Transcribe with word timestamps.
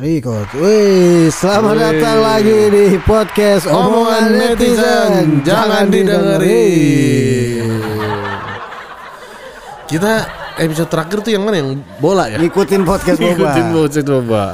Record. 0.00 0.48
Wih, 0.56 1.28
selamat 1.28 1.76
Wih. 1.76 1.82
datang 1.84 2.18
lagi 2.24 2.58
di 2.72 2.96
podcast 3.04 3.68
Omongan 3.68 4.32
Netizen. 4.32 5.44
jangan 5.44 5.92
didengerin. 5.92 7.68
Kita 9.84 10.12
episode 10.56 10.88
terakhir 10.88 11.20
tuh 11.20 11.36
yang 11.36 11.44
mana 11.44 11.60
yang 11.60 11.84
bola 12.00 12.32
ya? 12.32 12.40
Ngikutin 12.40 12.80
podcast 12.88 13.20
Boba. 13.20 13.28
Ngikutin 13.28 13.66
podcast 13.76 14.08
boba. 14.08 14.44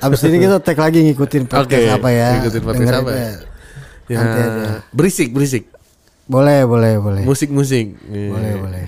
Abis 0.00 0.24
ini 0.24 0.40
kita 0.40 0.56
tag 0.64 0.80
lagi 0.80 1.04
ngikutin 1.04 1.44
podcast 1.44 1.68
Oke, 1.68 1.92
apa 1.92 2.08
ya? 2.08 2.28
ngikutin 2.40 2.62
podcast 2.64 2.80
Dengerin 2.88 3.04
apa 3.04 3.12
ya? 3.12 3.30
Ya, 4.08 4.16
Nanti 4.24 4.40
berisik 4.96 5.36
berisik. 5.36 5.68
Boleh, 6.24 6.64
boleh, 6.64 6.96
boleh. 6.96 7.22
Musik-musik. 7.28 7.92
Boleh, 8.08 8.52
boleh. 8.56 8.84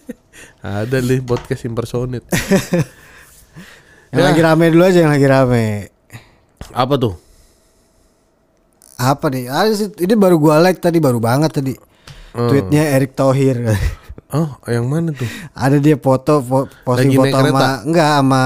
Ada 0.64 1.04
nih 1.04 1.20
podcast 1.20 1.68
impersonate. 1.68 2.24
Yang 4.08 4.22
Ya. 4.22 4.28
lagi 4.32 4.40
rame 4.40 4.64
dulu 4.68 4.82
aja 4.82 4.98
yang 5.00 5.12
lagi 5.12 5.26
rame. 5.26 5.64
Apa 6.72 6.94
tuh? 6.96 7.14
Apa 8.98 9.30
nih? 9.30 9.46
Ah, 9.46 9.68
ini 9.70 10.14
baru 10.14 10.36
gua 10.36 10.58
like 10.58 10.82
tadi 10.82 10.98
baru 10.98 11.22
banget 11.22 11.54
tadi. 11.54 11.74
Hmm. 12.34 12.48
Tweetnya 12.48 12.94
Erick 12.94 13.14
Thohir. 13.14 13.58
Oh, 14.28 14.60
yang 14.68 14.84
mana 14.84 15.08
tuh? 15.08 15.24
Ada 15.56 15.80
dia 15.80 15.96
foto 15.96 16.44
fo- 16.44 16.68
posting 16.84 17.16
Lagi 17.16 17.32
foto 17.32 17.36
sama 17.48 17.80
enggak 17.80 18.10
sama 18.12 18.42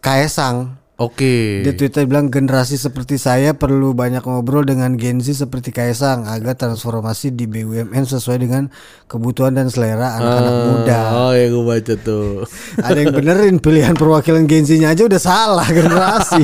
Kaesang. 0.00 0.77
Oke. 0.98 1.62
Dia 1.62 1.72
Twitter 1.72 2.02
bilang 2.04 2.26
generasi 2.26 2.74
seperti 2.74 3.16
saya 3.16 3.54
perlu 3.54 3.94
banyak 3.94 4.18
ngobrol 4.18 4.66
dengan 4.66 4.98
Gen 4.98 5.22
Z 5.22 5.38
seperti 5.38 5.70
Kaisang 5.70 6.26
agar 6.26 6.52
transformasi 6.52 7.30
di 7.30 7.46
BUMN 7.46 8.02
sesuai 8.02 8.34
dengan 8.36 8.66
kebutuhan 9.06 9.54
dan 9.54 9.70
selera 9.70 10.18
anak-anak 10.18 10.50
Ah, 10.50 10.64
muda. 10.64 11.00
Oh 11.16 11.32
ya 11.32 11.46
gue 11.46 11.62
baca 11.64 11.94
tuh. 11.96 12.42
Ada 12.82 12.98
yang 12.98 13.14
benerin 13.14 13.56
pilihan 13.56 13.94
perwakilan 13.94 14.42
Gen 14.44 14.66
Z-nya 14.66 14.90
aja 14.90 15.06
udah 15.06 15.22
salah 15.22 15.68
generasi. 15.68 16.42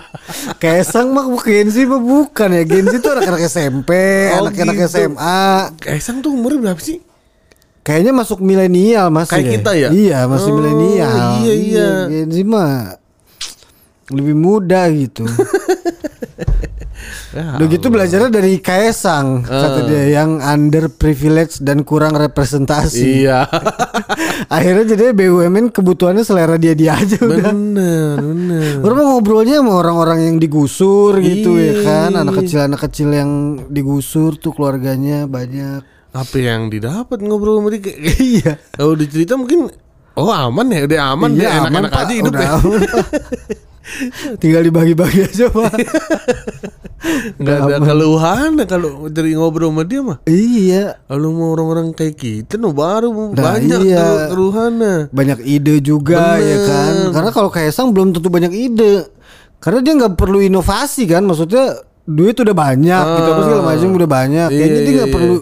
Kaisang 0.62 1.12
mah 1.12 1.28
bukan 1.28 1.52
Gen 1.52 1.68
Z 1.68 1.84
mah 1.84 2.00
bukan 2.00 2.48
ya. 2.50 2.62
Gen 2.64 2.86
Z 2.86 2.96
itu 2.96 3.08
anak-anak 3.10 3.40
SMP, 3.44 3.90
Oh, 4.32 4.48
anak-anak 4.48 4.76
gitu. 4.78 4.88
SMA. 4.88 5.42
Kaisang 5.76 6.24
tuh 6.24 6.32
umurnya 6.32 6.64
berapa 6.64 6.80
sih? 6.80 7.04
Kayaknya 7.82 8.12
masuk 8.14 8.40
milenial 8.40 9.10
masih 9.10 9.36
Kayak 9.36 9.44
deh. 9.44 9.52
kita 9.52 9.70
ya? 9.76 9.88
Iya 9.90 10.18
masih 10.24 10.48
Oh, 10.48 10.56
milenial. 10.56 11.12
iya, 11.42 11.52
iya. 11.52 11.88
Gen 12.08 12.30
Z 12.30 12.40
mah 12.42 13.01
lebih 14.12 14.34
muda 14.34 14.86
gitu. 14.88 15.24
Ya, 17.32 17.56
Udah 17.56 17.64
gitu 17.66 17.88
belajarnya 17.88 18.28
dari 18.30 18.60
Kaesang 18.60 19.40
kata 19.42 19.88
dia 19.88 20.04
yang 20.12 20.38
under 20.38 20.86
privilege 20.86 21.58
dan 21.58 21.80
kurang 21.80 22.12
representasi. 22.12 23.24
Iya. 23.24 23.48
Akhirnya 24.54 24.84
jadi 24.86 25.10
BUMN 25.10 25.72
kebutuhannya 25.72 26.22
selera 26.22 26.54
dia 26.54 26.76
dia 26.76 26.92
aja 26.94 27.16
udah. 27.18 27.48
bener, 27.48 28.16
bener. 28.20 28.72
Orang 28.84 29.08
ngobrolnya 29.08 29.58
sama 29.58 29.72
orang-orang 29.74 30.28
yang 30.28 30.36
digusur 30.36 31.18
gitu 31.18 31.56
ya 31.56 31.72
Iya. 31.72 31.82
kan, 31.82 32.10
anak 32.14 32.34
kecil 32.38 32.60
anak 32.60 32.80
kecil 32.82 33.08
yang 33.10 33.30
digusur 33.66 34.36
tuh 34.36 34.52
keluarganya 34.52 35.24
banyak. 35.24 35.80
Apa 36.12 36.36
yang 36.36 36.68
didapat 36.68 37.16
ngobrol 37.18 37.58
sama 37.58 37.72
dia? 37.72 37.80
Kayak- 37.82 38.00
Iya. 38.36 38.52
Kalau 38.70 38.92
dicerita 38.92 39.34
mungkin 39.34 39.72
Oh 40.12 40.28
aman 40.28 40.68
ya, 40.68 40.84
udah 40.84 41.00
aman 41.16 41.30
Iya, 41.32 41.40
deh, 41.40 41.48
enak-enak 41.64 41.90
Pak. 41.90 42.02
aja 42.04 42.12
hidup 42.12 42.34
Ya. 43.92 44.34
Tinggal 44.36 44.62
dibagi-bagi 44.64 45.20
aja 45.22 45.46
pak. 45.48 45.72
Nggak 47.34 47.56
ada 47.58 47.76
keluhan 47.82 48.50
ya 48.54 48.64
kalau 48.64 48.90
dari 49.06 49.34
ngobrol 49.34 49.68
sama 49.68 49.82
dia 49.82 50.00
mah. 50.00 50.18
iya. 50.24 50.96
Kalau 51.02 51.28
mau 51.30 51.50
orang-orang 51.50 51.90
kayak 51.90 52.14
kita, 52.14 52.54
no 52.56 52.70
baru 52.70 53.10
Nah, 53.10 53.34
banyak 53.34 53.80
iya. 53.82 53.98
kelu- 53.98 54.28
keluhannya. 54.30 54.94
banyak 55.10 55.38
ide 55.42 55.74
juga 55.80 56.36
Bener. 56.36 56.46
ya 56.46 56.58
kan 56.62 56.92
karena 57.12 57.30
kalau 57.30 57.48
Kaisang 57.48 57.90
belum 57.90 58.12
tentu 58.12 58.28
banyak 58.28 58.50
ide 58.50 59.06
karena 59.58 59.78
dia 59.78 59.92
nggak 59.94 60.14
perlu 60.14 60.38
inovasi 60.40 61.04
kan 61.04 61.22
maksudnya 61.22 61.76
duit 62.02 62.34
udah 62.34 62.50
banyak 62.50 63.04
gitu 63.12 63.28
apa 63.28 63.40
segala 63.42 63.62
macam 63.64 63.88
udah 63.92 64.10
banyak 64.10 64.48
Iya, 64.48 64.56
kayaknya 64.56 64.78
dia 64.78 64.84
iya, 64.84 64.96
nggak 64.96 65.10
iya. 65.10 65.14
perlu 65.14 65.36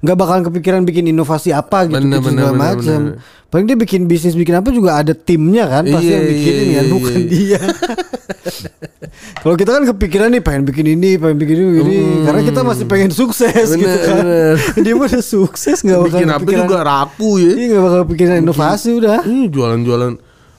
nggak 0.00 0.16
bakalan 0.16 0.42
kepikiran 0.44 0.80
bikin 0.84 1.08
inovasi 1.08 1.50
apa 1.50 1.86
gitu, 1.86 1.96
Bener, 1.96 2.18
gitu 2.20 2.28
bener, 2.28 2.32
segala 2.36 2.52
bener, 2.52 2.62
macam 2.62 3.00
bener. 3.12 3.46
paling 3.46 3.64
dia 3.64 3.78
bikin 3.78 4.00
bisnis 4.04 4.34
bikin 4.34 4.54
apa 4.54 4.68
juga 4.68 5.00
ada 5.00 5.14
timnya 5.16 5.64
kan 5.64 5.82
pasti 5.86 6.08
Iya, 6.08 6.16
yang 6.18 6.26
bikinin 6.28 6.56
iya, 6.56 6.74
kan 6.76 6.84
iya, 6.84 6.92
bukan 6.92 7.14
iya. 7.16 7.28
dia 7.30 7.60
kalau 9.42 9.54
kita 9.54 9.70
kan 9.72 9.84
kepikiran 9.94 10.28
nih 10.32 10.42
pengen 10.42 10.62
bikin 10.66 10.86
ini 10.92 11.10
pengen 11.16 11.36
bikin 11.38 11.56
ini, 11.56 11.80
ini. 11.80 11.98
karena 12.26 12.40
kita 12.42 12.60
masih 12.60 12.84
pengen 12.84 13.10
sukses 13.14 13.66
Bener, 13.72 13.80
gitu 13.80 13.98
kan 14.02 14.16
bener. 14.20 14.54
dia 14.84 14.92
udah 14.94 15.22
sukses 15.22 15.76
nggak 15.80 15.98
bakal 16.02 16.18
Bikin 16.18 16.30
apa 16.32 16.50
juga 16.50 16.78
raku 16.82 17.30
ya. 17.38 17.52
iya 17.54 17.66
nggak 17.72 17.84
bakal 17.84 18.00
kepikiran 18.08 18.36
inovasi 18.42 18.90
udah 18.98 19.18
Ini 19.24 19.44
jualan-jualan 19.48 20.12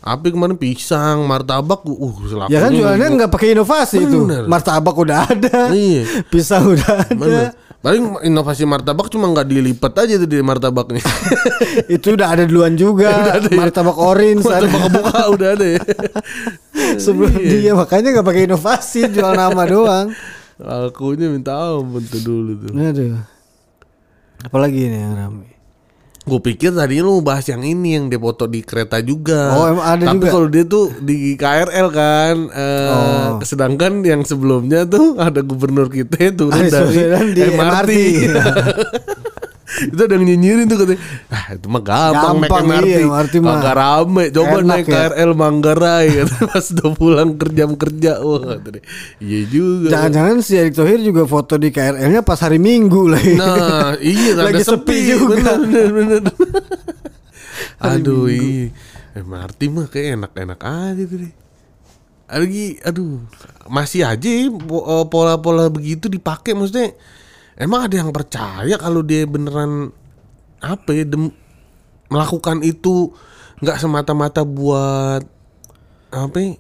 Api 0.08 0.32
kemarin 0.32 0.56
pisang, 0.56 1.28
martabak, 1.28 1.84
uh, 1.84 2.16
selaku 2.24 2.48
Ya 2.48 2.64
kan 2.64 2.72
jualannya 2.72 3.08
nggak 3.20 3.28
pakai 3.28 3.52
inovasi 3.52 4.08
itu. 4.08 4.24
Bener. 4.24 4.48
Martabak 4.48 4.96
udah 4.96 5.28
ada. 5.28 5.68
Iya. 5.68 6.24
Pisang 6.32 6.64
udah 6.72 7.12
ada. 7.12 7.12
Mana? 7.12 7.52
Paling 7.88 8.20
inovasi 8.28 8.68
martabak 8.68 9.08
cuma 9.08 9.32
nggak 9.32 9.48
dilipat 9.48 9.96
aja 9.96 10.20
tuh 10.20 10.28
di 10.28 10.44
martabaknya. 10.44 11.00
itu 11.96 12.20
udah 12.20 12.36
ada 12.36 12.44
duluan 12.44 12.76
juga. 12.76 13.32
Martabak 13.56 13.96
orange 13.96 14.44
ada. 14.44 14.68
martabak 14.68 14.92
kebuka 14.92 15.20
udah 15.40 15.50
ada 15.56 15.68
ya. 15.80 15.84
Sebelum 17.00 17.32
dia 17.40 17.72
makanya 17.72 18.20
nggak 18.20 18.28
pakai 18.28 18.44
inovasi 18.44 19.08
jual 19.08 19.32
nama 19.32 19.64
doang. 19.64 20.12
Akunya 20.60 21.32
minta 21.32 21.56
ampun 21.56 22.04
tuh 22.04 22.20
dulu 22.20 22.60
tuh. 22.60 22.76
Aduh. 22.76 23.24
Apalagi 24.44 24.92
ini 24.92 25.08
yang 25.08 25.16
ramai. 25.16 25.57
Gue 26.28 26.44
pikir 26.44 26.72
tadi 26.72 27.00
lu 27.00 27.20
bahas 27.20 27.48
yang 27.48 27.64
ini 27.64 27.96
yang 27.96 28.06
dia 28.06 28.20
foto 28.20 28.46
di 28.46 28.60
kereta 28.60 29.00
juga. 29.00 29.56
Oh, 29.56 29.66
emang 29.66 29.88
ada 29.88 30.04
Tapi 30.06 30.20
juga? 30.20 30.30
kalau 30.30 30.48
dia 30.48 30.64
tuh 30.64 30.92
di 31.00 31.16
KRL 31.34 31.88
kan. 31.90 32.36
eh, 32.52 32.90
Oh. 32.90 33.40
Sedangkan 33.42 34.04
yang 34.04 34.22
sebelumnya 34.22 34.84
tuh 34.84 35.16
ada 35.18 35.40
gubernur 35.40 35.88
kita 35.88 36.36
turun 36.36 36.52
Ah, 36.54 36.68
dari 36.68 37.00
di 37.36 37.42
MRT. 37.48 37.92
itu 39.78 40.02
ada 40.02 40.14
yang 40.18 40.26
nyinyirin 40.26 40.66
tuh 40.66 40.78
katanya 40.82 41.02
ah 41.30 41.46
itu 41.54 41.68
mah 41.70 41.84
gampang, 41.86 42.36
Gampang, 42.42 42.66
naik 42.66 42.82
MRT, 42.82 42.88
iya, 42.90 42.98
MRT 43.06 43.34
mah. 43.46 43.62
Rame 43.62 44.24
coba 44.34 44.58
Enak 44.58 44.66
naik 44.66 44.86
ya. 44.86 44.94
KRL 44.98 45.32
Manggarai 45.38 46.08
kata 46.18 46.36
pas 46.50 46.66
udah 46.74 46.90
pulang 46.98 47.30
kerja 47.38 47.64
kerja 47.70 48.12
wah 48.26 48.42
kata 48.58 48.68
dia. 48.74 48.84
iya 49.22 49.40
juga 49.46 49.88
Jangan-jangan 49.94 50.36
si 50.42 50.54
Erick 50.58 50.74
Thohir 50.74 51.00
juga 51.06 51.24
foto 51.30 51.54
di 51.62 51.70
KRL-nya 51.70 52.22
pas 52.26 52.40
hari 52.42 52.58
Minggu 52.58 53.12
lagi. 53.12 53.38
Nah, 53.38 53.94
iya 54.02 54.34
Lagi 54.48 54.64
sepi 54.66 54.98
sepi, 54.98 54.98
juga. 55.14 55.36
Bener, 55.38 55.62
bener, 55.68 55.88
bener. 55.94 56.34
aduh, 57.94 58.26
iya. 58.32 58.74
MRT 59.18 59.60
mah 59.74 59.86
kayak 59.90 60.18
enak-enak 60.18 60.60
aja 60.62 61.04
tuh 61.06 61.18
deh. 61.22 61.34
Lagi, 62.28 62.66
aduh, 62.84 63.24
masih 63.72 64.04
aja 64.04 64.28
eh, 64.28 64.50
pola-pola 65.08 65.72
begitu 65.72 66.10
dipakai 66.12 66.54
maksudnya. 66.54 66.92
Emang 67.58 67.90
ada 67.90 67.96
yang 67.98 68.14
percaya 68.14 68.76
kalau 68.78 69.02
dia 69.02 69.26
beneran 69.26 69.90
apa 70.58 70.90
ya 70.94 71.06
dem- 71.06 71.34
melakukan 72.08 72.62
itu 72.62 73.10
nggak 73.58 73.78
semata-mata 73.78 74.46
buat 74.46 75.26
apa 76.08 76.38
ya, 76.38 76.54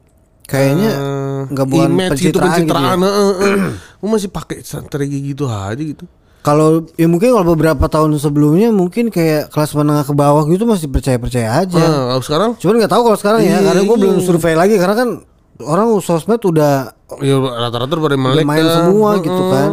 Kayaknya 0.47 0.90
eh, 0.91 1.40
nggak 1.53 1.68
buat 1.68 1.88
image 1.88 2.19
gitu 2.19 2.40
pencitraan 2.40 2.66
gitu 2.66 2.74
ya? 2.74 2.74
pencitraan 2.74 3.00
heeh, 3.00 3.31
heeh. 3.38 3.72
Lu 4.00 4.07
masih 4.07 4.30
pakai 4.30 4.57
strategi 4.62 5.19
gitu 5.22 5.46
aja 5.46 5.78
gitu 5.78 6.07
Kalau 6.41 6.88
ya 6.96 7.06
mungkin 7.06 7.36
kalau 7.36 7.46
beberapa 7.46 7.86
tahun 7.86 8.16
sebelumnya 8.16 8.72
mungkin 8.72 9.12
kayak 9.12 9.52
kelas 9.52 9.75
menengah 9.75 10.07
ke 10.07 10.13
bawah 10.16 10.47
gitu 10.47 10.63
masih 10.63 10.88
percaya-percaya 10.88 11.62
aja. 11.62 11.75
Nah, 11.75 12.16
kalau 12.16 12.24
sekarang 12.24 12.50
Cuman 12.56 12.74
nggak 12.80 12.91
tahu 12.91 13.02
kalau 13.03 13.18
sekarang 13.19 13.41
ya, 13.44 13.59
Iya, 13.59 13.68
karena 13.68 13.81
gue 13.84 13.91
iya. 13.91 14.03
belum 14.07 14.18
survei 14.24 14.56
lagi 14.56 14.75
karena 14.80 14.96
kan 14.96 15.09
orang 15.59 15.88
sosmed 16.00 16.40
udah 16.40 16.96
ya 17.19 17.36
rata-rata 17.38 17.94
pada 17.94 18.16
melek 18.16 18.47
main 18.47 18.63
semua 18.63 19.09
Heeh. 19.13 19.25
gitu 19.28 19.44
kan. 19.52 19.69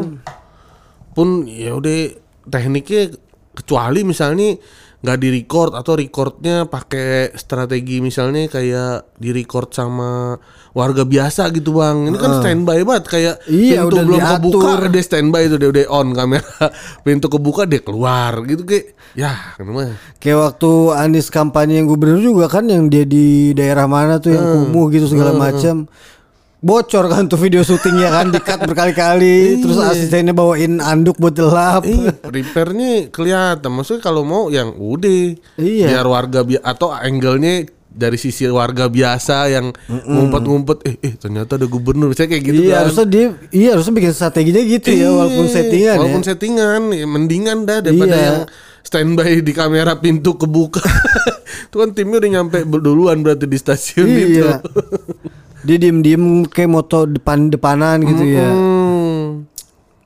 Pun 1.14 1.46
ya 1.46 1.78
udah 1.78 2.10
tekniknya 2.50 3.14
kecuali 3.54 4.02
misalnya 4.02 4.58
nggak 5.04 5.20
di 5.20 5.28
record 5.28 5.76
atau 5.76 6.00
recordnya 6.00 6.64
pakai 6.64 7.36
strategi 7.36 8.00
misalnya 8.00 8.48
kayak 8.48 9.20
di 9.20 9.36
record 9.36 9.68
sama 9.68 10.32
warga 10.72 11.04
biasa 11.04 11.52
gitu 11.52 11.76
bang. 11.76 12.08
Ini 12.08 12.16
kan 12.16 12.40
standby 12.40 12.80
banget 12.88 13.04
kayak 13.12 13.34
Iya, 13.44 13.84
pintu 13.84 13.88
udah 13.92 14.02
belum 14.08 14.16
diatur. 14.16 14.32
kebuka 14.40 14.88
dia 14.88 15.04
standby 15.04 15.42
itu 15.44 15.56
dia 15.60 15.68
udah 15.68 15.84
on 15.92 16.08
kamera. 16.16 16.66
Pintu 17.04 17.26
kebuka 17.28 17.62
dia 17.68 17.84
keluar 17.84 18.32
gitu 18.48 18.64
kayak 18.64 18.96
ya 19.12 19.54
kenapa 19.60 19.92
Kayak 20.24 20.38
waktu 20.40 20.70
Anies 20.96 21.28
kampanye 21.28 21.84
yang 21.84 21.86
gubernur 21.86 22.24
juga 22.24 22.48
kan 22.48 22.64
yang 22.64 22.88
dia 22.88 23.04
di 23.04 23.52
daerah 23.52 23.84
mana 23.84 24.16
tuh 24.24 24.32
yang 24.32 24.42
kumuh 24.56 24.88
gitu 24.88 25.04
segala 25.04 25.36
macam. 25.36 25.84
Bocor 26.64 27.12
kan 27.12 27.28
tuh 27.28 27.36
video 27.36 27.60
syutingnya 27.60 28.08
kan 28.08 28.32
di-cut 28.32 28.64
berkali-kali 28.64 29.36
terus 29.60 29.76
asistennya 29.76 30.32
bawain 30.32 30.80
anduk 30.80 31.20
buat 31.20 31.36
gelap. 31.36 31.84
Iya, 31.84 32.16
repairnya 32.24 33.12
kelihatan. 33.12 33.68
Maksudnya 33.68 34.00
kalau 34.00 34.24
mau 34.24 34.48
yang 34.48 34.72
udah, 34.72 35.36
Iya. 35.60 35.92
biar 35.92 36.06
warga 36.08 36.40
bi 36.40 36.56
atau 36.56 36.88
angle-nya 36.88 37.68
dari 37.94 38.16
sisi 38.16 38.48
warga 38.48 38.88
biasa 38.90 39.52
yang 39.52 39.70
ngumpet-ngumpet, 39.86 40.78
eh, 40.82 40.96
eh 40.98 41.14
ternyata 41.14 41.54
ada 41.60 41.68
gubernur, 41.70 42.10
saya 42.10 42.26
kayak 42.26 42.42
gitu 42.42 42.60
iya, 42.66 42.80
kan. 42.80 42.80
harusnya 42.88 43.06
dia 43.06 43.26
iya 43.54 43.68
harusnya 43.78 43.94
bikin 43.94 44.12
strateginya 44.16 44.62
gitu 44.66 44.88
ya 44.90 45.08
walaupun 45.14 45.46
Iya, 45.46 45.54
settingan 45.54 45.96
walaupun 46.00 46.22
ya. 46.24 46.26
settingan, 46.32 46.80
ya 46.90 47.06
mendingan 47.06 47.58
dah 47.62 47.78
daripada 47.84 48.16
Iya. 48.18 48.24
yang 48.26 48.38
standby 48.82 49.30
di 49.46 49.52
kamera 49.54 49.94
pintu 50.00 50.34
kebuka. 50.34 50.82
Itu 51.70 51.76
kan 51.78 51.94
timnya 51.94 52.18
udah 52.18 52.30
nyampe 52.40 52.56
duluan 52.78 53.22
berarti 53.22 53.46
di 53.46 53.58
stasiun 53.58 54.06
itu. 54.10 54.42
Dia 55.64 55.76
diem-diem 55.80 56.44
kayak 56.44 56.70
moto 56.70 57.08
depan-depanan 57.08 58.04
gitu 58.04 58.24
ya. 58.24 58.48
Hmm. 58.48 59.48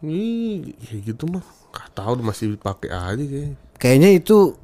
Ih, 0.01 0.71
ya 0.79 0.95
gitu 1.03 1.27
mah. 1.27 1.43
Gak 1.75 1.91
tahu 1.93 2.23
masih 2.23 2.55
pakai 2.55 2.89
aja 2.89 3.19
kayaknya. 3.19 3.59
Kayaknya 3.77 4.11
itu 4.15 4.55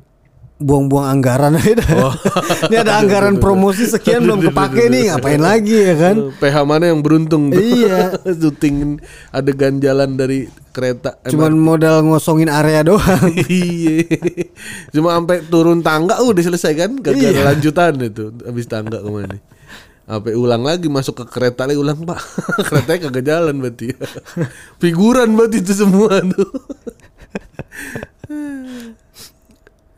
buang-buang 0.55 1.19
anggaran 1.19 1.59
aja. 1.59 1.83
Oh. 1.99 2.15
Ini 2.71 2.87
ada 2.87 3.03
anggaran 3.03 3.43
promosi 3.43 3.91
sekian 3.91 4.23
belum 4.23 4.39
kepake 4.49 4.87
nih, 4.87 5.11
ngapain 5.11 5.43
lagi 5.43 5.75
ya 5.75 5.95
kan? 5.99 6.17
PH 6.41 6.57
mana 6.63 6.95
yang 6.95 7.03
beruntung 7.03 7.51
tuh? 7.51 7.59
Iya. 7.59 8.15
Syuting 8.41 9.03
adegan 9.35 9.83
jalan 9.83 10.15
dari 10.15 10.47
kereta. 10.71 11.19
Cuman 11.27 11.59
modal 11.59 12.07
ngosongin 12.07 12.47
area 12.47 12.87
doang. 12.87 13.35
iya. 13.51 14.07
Cuma 14.95 15.19
sampai 15.19 15.43
turun 15.43 15.83
tangga 15.83 16.23
udah 16.23 16.43
selesai 16.43 16.73
kan? 16.79 16.91
Gak 17.03 17.19
Iya. 17.19 17.35
ada 17.35 17.43
lanjutan 17.53 17.99
itu 17.99 18.31
habis 18.47 18.71
tangga 18.71 19.03
ke 19.03 19.11
mana? 19.11 19.37
Sampai 20.05 20.37
ulang 20.37 20.61
lagi 20.61 20.93
masuk 20.93 21.25
ke 21.25 21.25
kereta 21.33 21.65
lagi 21.65 21.81
ulang 21.81 22.05
pak. 22.05 22.21
Keretanya 22.69 22.99
kagak 23.09 23.25
jalan 23.25 23.55
berarti. 23.57 23.97
Figuran 24.83 25.33
berarti 25.33 25.65
itu 25.65 25.73
semua 25.73 26.21
tuh. 26.21 26.51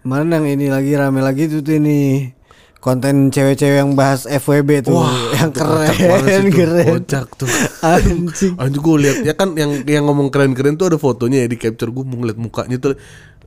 Mana 0.07 0.39
yang 0.39 0.47
ini 0.47 0.71
lagi 0.71 0.95
rame 0.95 1.19
lagi 1.19 1.51
tuh, 1.51 1.67
tuh 1.67 1.83
ini. 1.83 2.31
Konten 2.79 3.35
cewek-cewek 3.35 3.83
yang 3.83 3.99
bahas 3.99 4.31
FWB 4.31 4.87
tuh 4.87 4.95
yang 5.35 5.51
itu 5.51 5.59
kocak 5.59 5.99
banget 5.99 5.99
keren 5.99 6.39
tuh. 6.47 6.55
keren. 6.55 6.87
Kocak 6.87 7.27
tuh. 7.35 7.51
Anjing. 7.83 8.55
Anjing 8.63 8.79
gue 8.79 8.97
lihat 9.03 9.19
ya 9.27 9.35
kan 9.35 9.59
yang 9.59 9.83
yang 9.83 10.07
ngomong 10.07 10.31
keren-keren 10.31 10.79
tuh 10.79 10.95
ada 10.95 10.99
fotonya 11.01 11.43
ya 11.43 11.49
di 11.51 11.59
capture. 11.59 11.91
Gue 11.91 12.07
mau 12.07 12.23
ngeliat 12.23 12.39
mukanya 12.39 12.79
tuh 12.79 12.95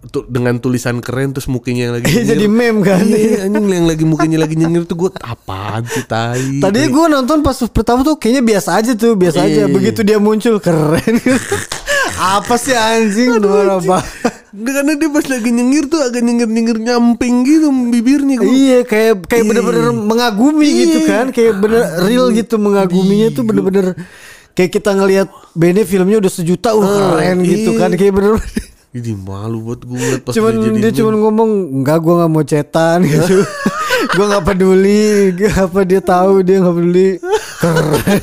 tuh 0.07 0.23
dengan 0.31 0.55
tulisan 0.63 1.03
keren 1.03 1.35
terus 1.35 1.51
mukanya 1.51 1.91
yang 1.91 1.93
lagi 1.99 2.07
Jadi 2.31 2.47
nyengir. 2.47 2.71
meme 2.71 2.79
kan. 2.87 3.03
Iya, 3.03 3.51
anjing 3.51 3.67
yang 3.67 3.87
lagi 3.87 4.05
mukanya 4.07 4.37
lagi 4.39 4.55
nyengir 4.55 4.87
tuh 4.87 4.95
gue 4.95 5.09
apaan 5.19 5.83
sih 5.91 6.07
tai. 6.07 6.63
Tadi 6.63 6.79
gue 6.87 7.05
nonton 7.11 7.43
pas 7.43 7.55
pertama 7.67 8.07
tuh 8.07 8.15
kayaknya 8.15 8.43
biasa 8.55 8.79
aja 8.79 8.91
tuh, 8.95 9.19
biasa 9.19 9.43
aja. 9.43 9.67
Iya. 9.67 9.71
Begitu 9.71 9.99
dia 10.07 10.17
muncul 10.17 10.55
keren. 10.63 11.19
Apa 12.19 12.55
sih 12.59 12.75
anjing 12.75 13.39
luar 13.39 13.79
apa? 13.79 14.03
Karena 14.51 14.91
dia 14.99 15.07
pas 15.07 15.23
lagi 15.23 15.55
nyengir 15.55 15.87
tuh 15.87 16.03
agak 16.03 16.19
nyengir-nyengir 16.19 16.75
nyamping 16.75 17.47
gitu 17.47 17.71
bibirnya 17.71 18.35
gue. 18.43 18.49
Iya 18.49 18.79
kayak 18.83 19.23
kayak 19.23 19.47
bener-bener 19.47 19.95
mengagumi 19.95 20.67
gitu 20.83 21.07
kan, 21.07 21.31
kayak 21.31 21.63
bener 21.63 21.79
real 22.03 22.27
gitu 22.35 22.59
mengaguminya 22.59 23.31
tuh 23.31 23.47
bener-bener 23.47 23.95
kayak 24.51 24.67
kita 24.67 24.91
ngelihat 24.99 25.31
Bene 25.55 25.87
filmnya 25.87 26.19
udah 26.19 26.31
sejuta, 26.33 26.75
uh 26.75 26.83
keren 26.83 27.39
gitu 27.47 27.71
iya. 27.71 27.79
kan, 27.79 27.91
kayak 27.95 28.11
bener. 28.11 28.35
Jadi 28.89 29.13
malu 29.13 29.61
buat 29.63 29.79
gue 29.79 29.93
ngeliat 29.93 30.21
pas 30.23 30.33
cuman 30.33 30.49
dia 30.51 30.65
jadi 30.65 30.79
dia 30.81 30.91
cuman 30.97 31.15
ngomong 31.19 31.49
enggak 31.77 31.97
gue 31.99 32.13
nggak 32.15 32.31
mau 32.31 32.41
cetan 32.41 32.99
gitu, 33.05 33.37
gue 34.09 34.25
nggak 34.25 34.43
peduli, 34.43 35.05
apa 35.47 35.79
dia 35.83 36.01
tahu 36.01 36.41
dia 36.41 36.57
nggak 36.57 36.73
peduli. 36.73 37.09
Keren. 37.59 38.21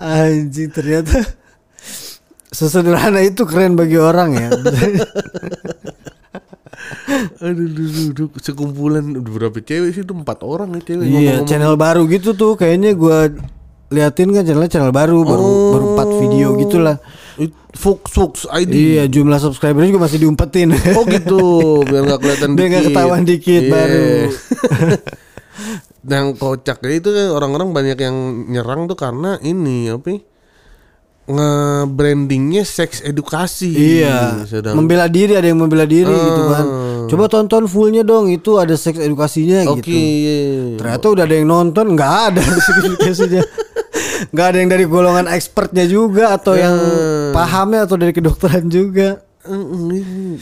Anjing 0.00 0.70
ternyata 0.70 1.28
sesederhana 2.48 3.20
itu 3.20 3.44
keren 3.44 3.74
bagi 3.74 3.96
orang 3.96 4.30
ya. 4.32 4.48
Aduh, 7.38 7.66
aduh, 7.66 7.86
aduh, 8.10 8.28
sekumpulan 8.38 9.04
berapa 9.22 9.58
cewek 9.58 9.90
sih 9.92 10.02
itu 10.02 10.12
empat 10.12 10.40
orang 10.40 10.74
ya 10.74 10.80
cewek 10.82 11.02
Iya, 11.02 11.10
ngomong-ngomong. 11.10 11.46
channel 11.46 11.74
baru 11.74 12.02
gitu 12.06 12.32
tuh 12.32 12.54
kayaknya 12.54 12.92
gua 12.92 13.30
liatin 13.88 14.30
kan 14.30 14.42
channelnya 14.42 14.70
channel 14.70 14.90
baru 14.90 15.22
baru 15.22 15.42
Oh. 15.42 15.70
baru 15.72 15.84
4 15.94 16.20
video 16.20 16.48
gitulah. 16.56 16.96
Fox 17.72 18.00
Fox 18.08 18.32
ID. 18.46 18.72
Iya, 18.72 19.04
jumlah 19.06 19.36
subscribernya 19.36 19.90
juga 19.90 20.04
masih 20.04 20.18
diumpetin. 20.18 20.72
Oh 20.92 21.04
gitu, 21.04 21.42
biar 21.84 22.02
nggak 22.06 22.20
kelihatan 22.20 22.50
Biar 22.52 22.66
nggak 22.70 22.84
ketahuan 22.88 23.22
dikit 23.22 23.62
Iya. 23.62 23.72
baru. 23.72 24.08
yang 26.06 26.32
kocaknya 26.32 26.94
itu 26.94 27.08
orang-orang 27.28 27.72
banyak 27.72 27.98
yang 27.98 28.16
nyerang 28.46 28.86
tuh 28.86 28.94
karena 28.94 29.36
ini 29.40 29.90
apa? 29.90 30.08
ya, 30.08 30.20
Nge-brandingnya 31.26 32.62
seks 32.62 33.02
edukasi. 33.02 33.74
iya. 33.74 34.46
Sedang 34.46 34.78
Membela 34.78 35.10
diri 35.10 35.34
ada 35.34 35.42
yang 35.42 35.58
membela 35.58 35.82
diri 35.82 36.06
gitu 36.06 36.42
kan. 36.46 36.64
Ah. 36.64 37.04
Coba 37.06 37.26
tonton 37.26 37.66
fullnya 37.66 38.00
dong, 38.00 38.30
itu 38.30 38.56
ada 38.56 38.74
seks 38.74 38.96
edukasinya 38.96 39.66
Oke. 39.68 39.82
gitu. 39.82 39.98
Ternyata 40.78 41.06
udah 41.10 41.24
ada 41.26 41.34
yang 41.34 41.50
nonton, 41.50 41.98
nggak 41.98 42.12
ada 42.30 42.40
seks 42.66 42.80
edukasinya. 42.80 43.42
Nggak 44.30 44.46
ada 44.46 44.56
yang 44.56 44.70
dari 44.70 44.84
golongan 44.86 45.26
expertnya 45.26 45.84
juga 45.84 46.30
atau 46.30 46.54
yang 46.54 46.72
Ah. 46.72 47.15
Pahamnya 47.36 47.84
atau 47.84 47.96
dari 48.00 48.12
kedokteran 48.16 48.66
juga. 48.72 49.20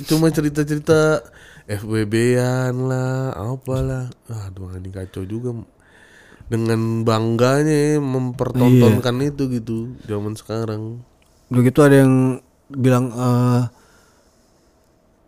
Cuma 0.07 0.31
cerita-cerita 0.31 1.21
FWB-an 1.67 2.75
lah, 2.87 3.35
apalah. 3.35 4.09
Aduh, 4.31 4.73
ini 4.79 4.95
kacau 4.95 5.27
juga. 5.27 5.53
Dengan 6.45 7.03
bangganya 7.03 7.97
ya, 7.97 8.05
mempertontonkan 8.05 9.17
Iya. 9.17 9.33
itu 9.33 9.43
gitu 9.49 9.77
zaman 10.05 10.37
sekarang. 10.37 11.01
Udah 11.49 11.63
gitu 11.65 11.81
ada 11.81 12.05
yang 12.05 12.41
bilang 12.69 13.13
eh 13.13 13.63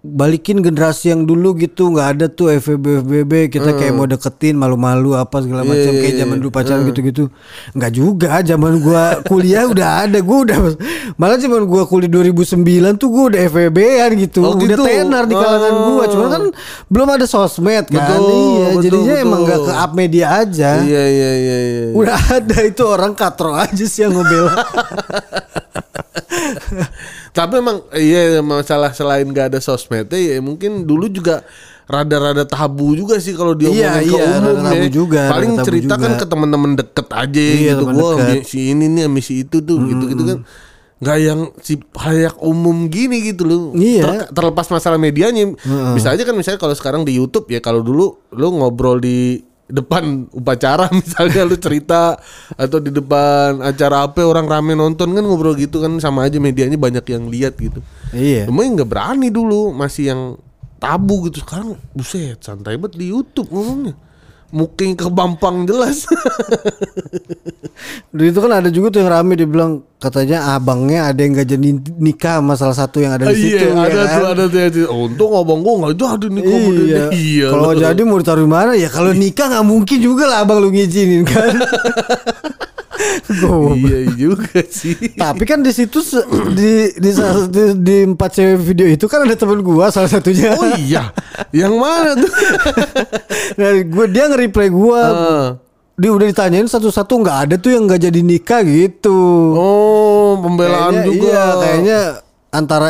balikin 0.08 0.58
generasi 0.58 1.08
yang 1.08 1.22
dulu 1.22 1.52
gitu 1.54 1.88
nggak 1.88 2.08
ada 2.12 2.26
tuh 2.26 2.52
FVB 2.52 2.84
FBB 3.02 3.32
kita 3.48 3.72
kayak 3.72 3.90
mau 3.90 4.04
deketin 4.04 4.54
malu-malu 4.54 5.12
apa 5.12 5.38
segala 5.38 5.62
macam 5.62 5.82
Iya, 5.88 5.98
kayak 5.98 6.12
iya, 6.12 6.20
zaman 6.22 6.36
dulu 6.36 6.50
pacaran 6.50 6.82
gitu-gitu 6.84 7.24
nggak 7.72 7.90
juga 7.90 8.38
zaman 8.40 8.78
gua 8.78 9.02
kuliah 9.22 9.66
udah 9.72 10.04
ada 10.04 10.18
gua 10.20 10.38
udah 10.42 10.58
malah 11.14 11.36
zaman 11.36 11.64
gua 11.64 11.84
kuliah 11.84 12.06
2009 12.08 12.62
tuh 12.96 13.08
gua 13.08 13.24
udah 13.28 13.40
FVB-an 13.44 14.10
gitu 14.20 14.40
Oh, 14.40 14.54
udah 14.54 14.68
gitu? 14.68 14.82
tenar 14.82 15.24
di 15.24 15.34
kalangan 15.34 15.72
Oh. 15.72 15.82
gua 15.90 16.04
cuman 16.06 16.28
kan 16.28 16.42
belum 16.86 17.08
ada 17.10 17.26
sosmed 17.26 17.84
kan 17.86 18.16
Betul, 18.16 18.30
iya 18.30 18.66
betul, 18.70 18.82
jadinya 18.82 19.12
betul. 19.12 19.24
emang 19.24 19.40
nggak 19.42 19.60
ke 19.60 19.72
up 19.74 19.90
media 19.92 20.26
aja 20.38 20.70
Iya 20.78 21.04
iya 21.04 21.30
iya 21.34 21.56
iya. 21.58 21.84
udah 21.90 22.18
ada 22.32 22.56
itu 22.62 22.82
orang 22.82 23.12
katro 23.12 23.50
aja 23.52 23.82
sih 23.82 24.00
yang 24.00 24.12
ngebela 24.12 24.54
Tapi 27.32 27.52
emang 27.56 27.84
iya 27.92 28.40
masalah 28.40 28.90
selain 28.90 29.26
gak 29.26 29.50
ada 29.50 29.58
sosmednya 29.58 30.16
ya 30.16 30.38
mungkin 30.38 30.82
dulu 30.82 31.06
juga 31.06 31.44
rada-rada 31.84 32.42
tabu 32.42 32.92
juga 32.92 33.16
sih 33.16 33.30
kalau 33.32 33.52
diomongin 33.52 33.78
Iya, 33.78 33.92
ke 33.96 34.10
iya, 34.10 34.24
umum 34.34 34.56
rada 34.56 34.68
tabu 34.68 34.82
ya. 34.82 34.90
juga, 34.90 35.20
Paling 35.28 35.50
rada 35.50 35.56
tabu 35.56 35.68
cerita 35.68 35.94
kan 35.94 36.10
juga. 36.10 36.18
ke 36.18 36.26
teman-teman 36.26 36.70
deket 36.74 37.06
aja 37.08 37.38
Iya, 37.40 37.72
gitu. 37.72 37.84
Gua 37.88 38.10
deket. 38.16 38.42
si 38.44 38.58
ini 38.68 38.84
nih 38.88 39.02
sama 39.04 39.20
si 39.20 39.34
itu 39.40 39.56
tuh 39.60 39.78
gitu-gitu 39.84 40.22
kan. 40.24 40.38
Gak 40.96 41.18
yang 41.20 41.40
si 41.60 41.72
halayak 41.94 42.40
umum 42.40 42.88
gini 42.88 43.20
gitu 43.22 43.44
loh. 43.44 43.62
Iya. 43.70 44.02
Ter- 44.02 44.28
terlepas 44.32 44.66
masalah 44.66 44.96
medianya. 44.96 45.52
Bisa 45.92 46.10
aja 46.10 46.22
kan 46.22 46.32
misalnya 46.32 46.56
kalau 46.56 46.72
sekarang 46.72 47.02
di 47.02 47.14
YouTube 47.14 47.46
ya 47.46 47.60
kalau 47.60 47.80
dulu 47.80 48.18
lu 48.30 48.48
ngobrol 48.50 48.98
di 48.98 49.44
depan 49.66 50.30
upacara 50.30 50.86
misalnya 50.98 51.42
lu 51.42 51.58
cerita 51.58 52.14
atau 52.54 52.78
di 52.78 52.94
depan 52.94 53.58
acara 53.62 54.06
apa 54.06 54.22
orang 54.22 54.46
rame 54.46 54.78
nonton 54.78 55.10
kan 55.10 55.24
ngobrol 55.26 55.58
gitu 55.58 55.82
kan 55.82 55.98
sama 55.98 56.26
aja 56.26 56.38
medianya 56.38 56.78
banyak 56.78 57.02
yang 57.10 57.26
lihat 57.26 57.58
gitu. 57.58 57.82
iya 58.14 58.46
Cuma 58.46 58.62
yang 58.62 58.78
nggak 58.78 58.90
berani 58.90 59.28
dulu 59.28 59.74
masih 59.74 60.14
yang 60.14 60.22
tabu 60.78 61.26
gitu 61.26 61.42
sekarang 61.42 61.74
buset 61.96 62.38
santai 62.38 62.78
banget 62.78 63.00
di 63.00 63.10
YouTube 63.10 63.50
ngomongnya. 63.50 64.05
Mungkin 64.54 64.94
ke 64.94 65.10
Bampang 65.10 65.66
jelas. 65.66 66.06
Dulu 68.14 68.24
itu 68.24 68.38
kan 68.40 68.52
ada 68.62 68.68
juga 68.72 68.88
tuh 68.88 69.04
yang 69.04 69.12
rame 69.12 69.36
dia 69.36 69.44
bilang 69.44 69.84
katanya 70.00 70.56
abangnya 70.56 71.12
ada 71.12 71.20
yang 71.20 71.36
gak 71.36 71.48
jadi 71.50 71.68
nikah 72.00 72.40
sama 72.40 72.54
salah 72.56 72.76
satu 72.76 73.04
yang 73.04 73.12
ada 73.16 73.28
di 73.28 73.36
situ. 73.36 73.68
iya, 73.68 73.72
ya 73.72 73.84
ada 73.84 74.02
kan? 74.06 74.16
tuh 74.16 74.26
ada 74.32 74.44
tuh. 74.48 74.60
ada. 74.64 74.82
Untung 74.92 75.32
abang 75.36 75.60
gua 75.60 75.74
nggak 75.84 75.94
jadi 75.98 76.26
nih 76.32 76.42
kok 76.42 76.56
Iya. 76.56 77.04
iya. 77.12 77.46
Kalau 77.52 77.72
jadi 77.76 78.00
mau 78.06 78.18
ditaruh 78.20 78.44
di 78.44 78.50
mana? 78.50 78.72
Ya 78.78 78.88
kalau 78.88 79.12
nikah 79.12 79.46
nggak 79.52 79.66
mungkin 79.66 79.98
juga 80.00 80.24
lah 80.24 80.38
abang 80.46 80.58
lu 80.62 80.72
ngizinin 80.72 81.24
kan. 81.28 81.52
Iya 83.26 84.00
juga 84.14 84.62
sih. 84.66 84.94
Tapi 85.14 85.42
kan 85.42 85.62
di 85.62 85.72
situ 85.74 85.98
di 86.54 86.94
di, 86.94 87.10
di 87.50 87.62
di 87.82 87.96
empat 88.06 88.30
cewek 88.38 88.58
video 88.62 88.86
itu 88.86 89.06
kan 89.10 89.26
ada 89.26 89.34
temen 89.34 89.60
gua 89.66 89.90
salah 89.90 90.10
satunya. 90.10 90.54
Oh 90.54 90.78
iya, 90.78 91.10
yang 91.50 91.74
mana 91.76 92.14
tuh? 92.14 92.32
Nah, 93.56 93.72
gua 93.88 94.06
dia 94.10 94.26
nge-reply 94.28 94.68
gua. 94.68 95.02
Ah. 95.02 95.46
Dia 95.96 96.12
udah 96.12 96.28
ditanyain 96.28 96.68
satu-satu 96.68 97.24
nggak 97.24 97.38
ada 97.48 97.54
tuh 97.56 97.72
yang 97.72 97.88
nggak 97.88 98.02
jadi 98.10 98.20
nikah 98.20 98.60
gitu. 98.66 99.20
Oh, 99.56 100.36
pembelaan 100.44 100.92
Kayaknya 100.92 101.06
juga. 101.08 101.32
Iya, 101.32 101.44
kayaknya 101.56 101.98
antara 102.52 102.88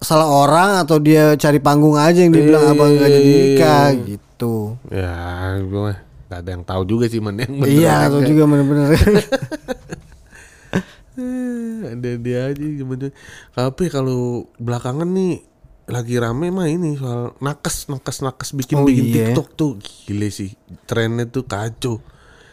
salah 0.00 0.28
orang 0.28 0.70
atau 0.82 0.96
dia 0.98 1.36
cari 1.36 1.60
panggung 1.62 1.94
aja 1.94 2.24
yang 2.24 2.32
dibilang 2.34 2.64
Iya, 2.66 2.72
abang 2.74 2.90
nggak 2.96 3.10
jadi 3.12 3.30
iya, 3.30 3.38
nikah 3.44 3.86
iya. 3.86 4.02
gitu. 4.08 4.54
Ya, 4.90 5.16
gue 5.62 6.09
nggak 6.30 6.40
ada 6.40 6.50
yang 6.52 6.62
tahu 6.62 6.82
juga 6.86 7.04
sih 7.04 7.18
mana 7.18 7.42
yang 7.42 7.58
bener 7.58 7.74
Iya, 7.74 7.94
enggak. 8.06 8.22
juga 8.24 8.42
bener-bener. 8.46 8.88
Eh, 11.18 11.78
ada 11.92 12.10
dia 12.16 12.40
aja 12.48 12.62
gimana. 12.62 13.10
Tapi 13.50 13.84
kalau 13.90 14.20
belakangan 14.56 15.06
nih 15.06 15.42
lagi 15.90 16.14
rame 16.16 16.48
mah 16.48 16.70
ini 16.70 16.94
soal 16.94 17.34
nakes 17.42 17.90
nakes 17.90 18.22
nakes 18.22 18.54
bikin 18.54 18.78
Oh, 18.78 18.86
bikin 18.86 19.04
iya. 19.04 19.34
TikTok 19.34 19.48
tuh 19.52 19.70
gile 20.06 20.30
sih 20.30 20.54
trennya 20.86 21.26
tuh 21.26 21.42
kacau. 21.42 21.98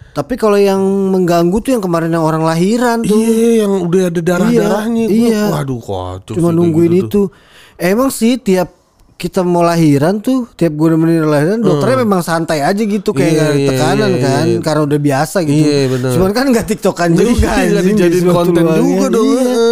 Tapi 0.09 0.33
kalau 0.33 0.57
yang 0.57 0.81
mengganggu 1.13 1.53
tuh 1.61 1.77
yang 1.77 1.83
kemarin 1.85 2.09
yang 2.09 2.25
orang 2.25 2.41
lahiran 2.41 3.05
tuh. 3.05 3.13
Iya 3.13 3.61
yang 3.61 3.85
udah 3.85 4.09
ada 4.09 4.21
darah 4.25 4.49
darahnya. 4.49 5.05
Iya, 5.05 5.29
iya. 5.29 5.41
Waduh 5.53 5.77
kacau. 5.77 6.33
Cuma 6.33 6.49
nungguin 6.49 6.97
gitu 6.97 7.05
tuh. 7.05 7.25
itu. 7.29 7.77
Emang 7.77 8.09
sih 8.09 8.41
tiap 8.41 8.73
kita 9.17 9.41
mau 9.41 9.65
lahiran 9.65 10.21
tuh 10.21 10.45
tiap 10.53 10.77
gue 10.77 10.87
nemenin 10.93 11.25
lahiran 11.25 11.57
dokternya 11.57 12.05
memang 12.05 12.21
santai 12.21 12.61
aja 12.61 12.77
gitu 12.77 13.17
kayak 13.17 13.33
Iya, 13.33 13.41
ada 13.41 13.57
iya, 13.57 13.69
tekanan 13.73 14.11
iya, 14.13 14.21
kan 14.21 14.45
iya. 14.45 14.59
karena 14.61 14.81
udah 14.85 14.99
biasa 15.01 15.37
gitu. 15.41 15.57
Iya, 15.65 15.79
bener. 15.89 16.11
Cuman 16.13 16.31
kan 16.37 16.45
nggak 16.53 16.65
tiktokan 16.69 17.09
juga 17.17 17.49
Iya, 17.57 17.81
anjing, 17.81 17.97
dijadiin 17.97 18.13
di 18.13 18.19
suatu 18.21 18.37
konten 18.37 18.65
juga 18.77 19.05
dong. 19.09 19.25
Iya. 19.25 19.65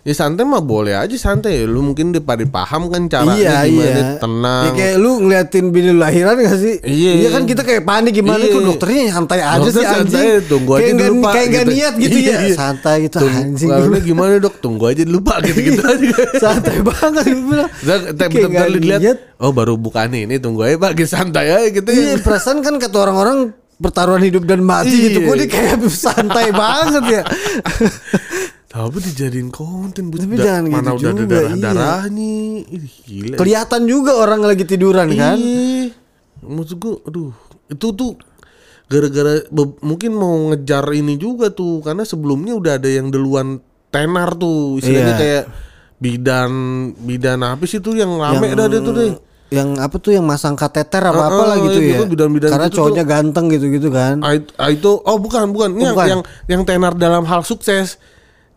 Ya 0.00 0.14
santai 0.14 0.42
mah 0.42 0.58
boleh 0.58 0.96
aja 0.96 1.12
santai. 1.14 1.62
Lu 1.62 1.80
mungkin 1.82 2.16
pada 2.16 2.40
paham 2.42 2.88
kan 2.88 3.04
caranya 3.04 3.36
Iya 3.36 3.56
gimana 3.62 3.84
iya 3.92 4.04
tenang. 4.16 4.64
Ya 4.64 4.70
kayak 4.72 4.96
lu 4.96 5.10
ngeliatin 5.20 5.64
bini 5.68 5.90
lu 5.90 6.00
lahiran 6.00 6.34
gak 6.34 6.56
sih 6.56 6.76
Iya. 6.80 7.28
kan 7.28 7.44
kita 7.44 7.60
kayak 7.60 7.82
panik 7.82 8.12
gimana 8.14 8.40
Iya. 8.40 8.50
kok 8.50 8.62
dokternya 8.66 9.02
santai 9.10 9.40
aja 9.40 9.60
Dokter 9.60 9.72
sih 9.72 9.84
santai, 9.84 10.00
anjing 10.00 10.48
tunggu 10.48 10.70
aja 10.72 10.80
Kayak 10.80 10.94
dulu, 10.94 11.04
nggak- 11.04 11.20
Pak, 11.20 11.32
Kayak 11.32 11.46
gak 11.46 11.60
gitu. 11.60 11.70
niat 11.70 11.94
gitu 11.96 12.16
Iya, 12.16 12.24
ya 12.26 12.38
iya. 12.40 12.54
Santai 12.54 12.94
gitu 13.02 13.16
Tunggu, 13.20 13.38
anjing 13.38 13.68
lalu 13.68 13.98
gimana 14.02 14.32
dok? 14.38 14.54
Tunggu 14.58 14.84
aja 14.86 15.02
dulu 15.04 15.18
pak 15.20 15.38
gitu-gitu 15.44 15.82
aja. 15.82 16.06
Santai 16.48 16.76
banget 16.80 17.24
betul-betul 17.28 18.48
nggak 18.48 18.68
lihat. 18.74 19.16
Oh 19.36 19.50
baru 19.50 19.76
buka 19.76 20.04
nih, 20.06 20.24
ini 20.24 20.36
tunggu 20.36 20.64
aja 20.64 20.76
pak, 20.76 20.92
gitu, 20.94 21.08
santai 21.10 21.46
aja 21.50 21.68
gitu. 21.68 21.88
Iya 21.88 22.16
perasaan 22.18 22.60
kan 22.60 22.76
kata 22.76 22.96
orang-orang 22.98 23.52
pertaruhan 23.76 24.20
hidup 24.20 24.44
dan 24.44 24.60
mati 24.60 24.92
gitu 24.92 25.20
Iya. 25.20 25.26
Gue 25.26 25.36
dia 25.38 25.48
kayak 25.50 25.76
santai 26.08 26.52
banget 26.52 27.04
ya 27.10 27.22
Tapi 28.70 29.02
dijadiin 29.02 29.50
konten 29.50 30.08
Tapi 30.08 30.30
da- 30.32 30.44
jangan 30.46 30.62
mana 30.70 30.94
gitu 30.94 31.02
udah 31.02 31.10
ada 31.10 31.20
juga, 31.20 31.34
darah 31.34 31.50
iya. 31.50 31.58
darahnya. 31.60 32.32
Ih, 32.70 32.94
gila. 33.02 33.34
Kelihatan 33.34 33.82
juga 33.84 34.12
orang 34.14 34.40
lagi 34.40 34.62
tiduran 34.62 35.10
kan 35.12 35.34
Iya. 35.34 35.90
Maksud 36.40 36.76
gue, 36.78 36.94
aduh, 37.02 37.34
itu 37.68 37.86
tuh 37.90 38.14
gara-gara 38.86 39.42
mungkin 39.80 40.10
mau 40.12 40.34
ngejar 40.48 40.86
ini 40.90 41.14
juga 41.14 41.50
tuh 41.50 41.78
karena 41.80 42.02
sebelumnya 42.02 42.54
udah 42.54 42.72
ada 42.74 42.86
yang 42.86 43.06
duluan 43.06 43.58
tenar 43.88 44.34
tuh 44.34 44.78
istilahnya 44.78 45.06
Iya. 45.08 45.18
kayak 45.18 45.44
bidan 45.96 46.50
bidan 46.96 47.38
apa 47.40 47.62
sih 47.64 47.78
tuh 47.78 47.92
yang 47.92 48.16
rame 48.16 48.50
dah 48.50 48.66
dia 48.66 48.80
tuh 48.80 48.94
deh. 48.94 49.12
yang 49.50 49.76
apa 49.76 49.98
tuh 49.98 50.10
yang 50.10 50.22
masang 50.22 50.54
kateter 50.54 51.02
apa 51.02 51.22
apa 51.24 51.42
lah 51.44 51.56
gitu 51.60 51.76
itu 51.76 51.90
ya 51.90 51.98
tuh 51.98 52.08
bidan-bidan 52.08 52.48
karena 52.48 52.66
gitu 52.66 52.76
cowoknya 52.78 53.04
ganteng 53.04 53.46
gitu 53.50 53.66
gitu 53.68 53.88
kan 53.90 54.22
Ah, 54.22 54.38
ah, 54.56 54.70
itu 54.70 54.90
oh 54.96 55.18
bukan 55.18 55.50
bukan 55.50 55.70
Ini 55.70 55.82
yang, 55.82 55.92
bukan. 55.92 56.06
yang 56.08 56.20
yang 56.46 56.62
tenar 56.64 56.94
dalam 56.94 57.22
hal 57.24 57.42
sukses. 57.42 57.98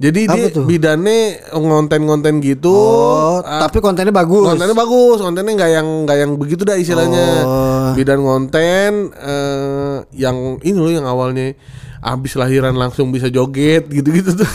Jadi 0.03 0.27
Apa 0.27 0.35
dia 0.35 0.47
tuh? 0.51 0.67
bidannya 0.67 1.47
ngonten-ngonten 1.55 2.43
gitu. 2.43 2.75
oh 2.75 3.39
ah, 3.39 3.63
tapi 3.63 3.79
kontennya 3.79 4.11
bagus 4.11 4.43
kontennya 4.51 4.75
bagus, 4.75 5.23
kontennya 5.23 5.53
nggak 5.55 5.71
yang 5.71 5.87
nggak 6.03 6.17
yang 6.19 6.31
begitu 6.35 6.67
dah 6.67 6.75
istilahnya. 6.75 7.27
Oh. 7.47 7.91
Bidan 7.95 8.19
konten 8.19 9.15
eh, 9.15 9.95
yang 10.19 10.59
ini 10.59 10.75
loh 10.75 10.91
yang 10.91 11.07
awalnya 11.07 11.55
abis 12.05 12.35
lahiran 12.35 12.73
langsung 12.73 13.09
bisa 13.09 13.27
joget 13.27 13.87
gitu-gitu 13.87 14.35
tuh. 14.35 14.49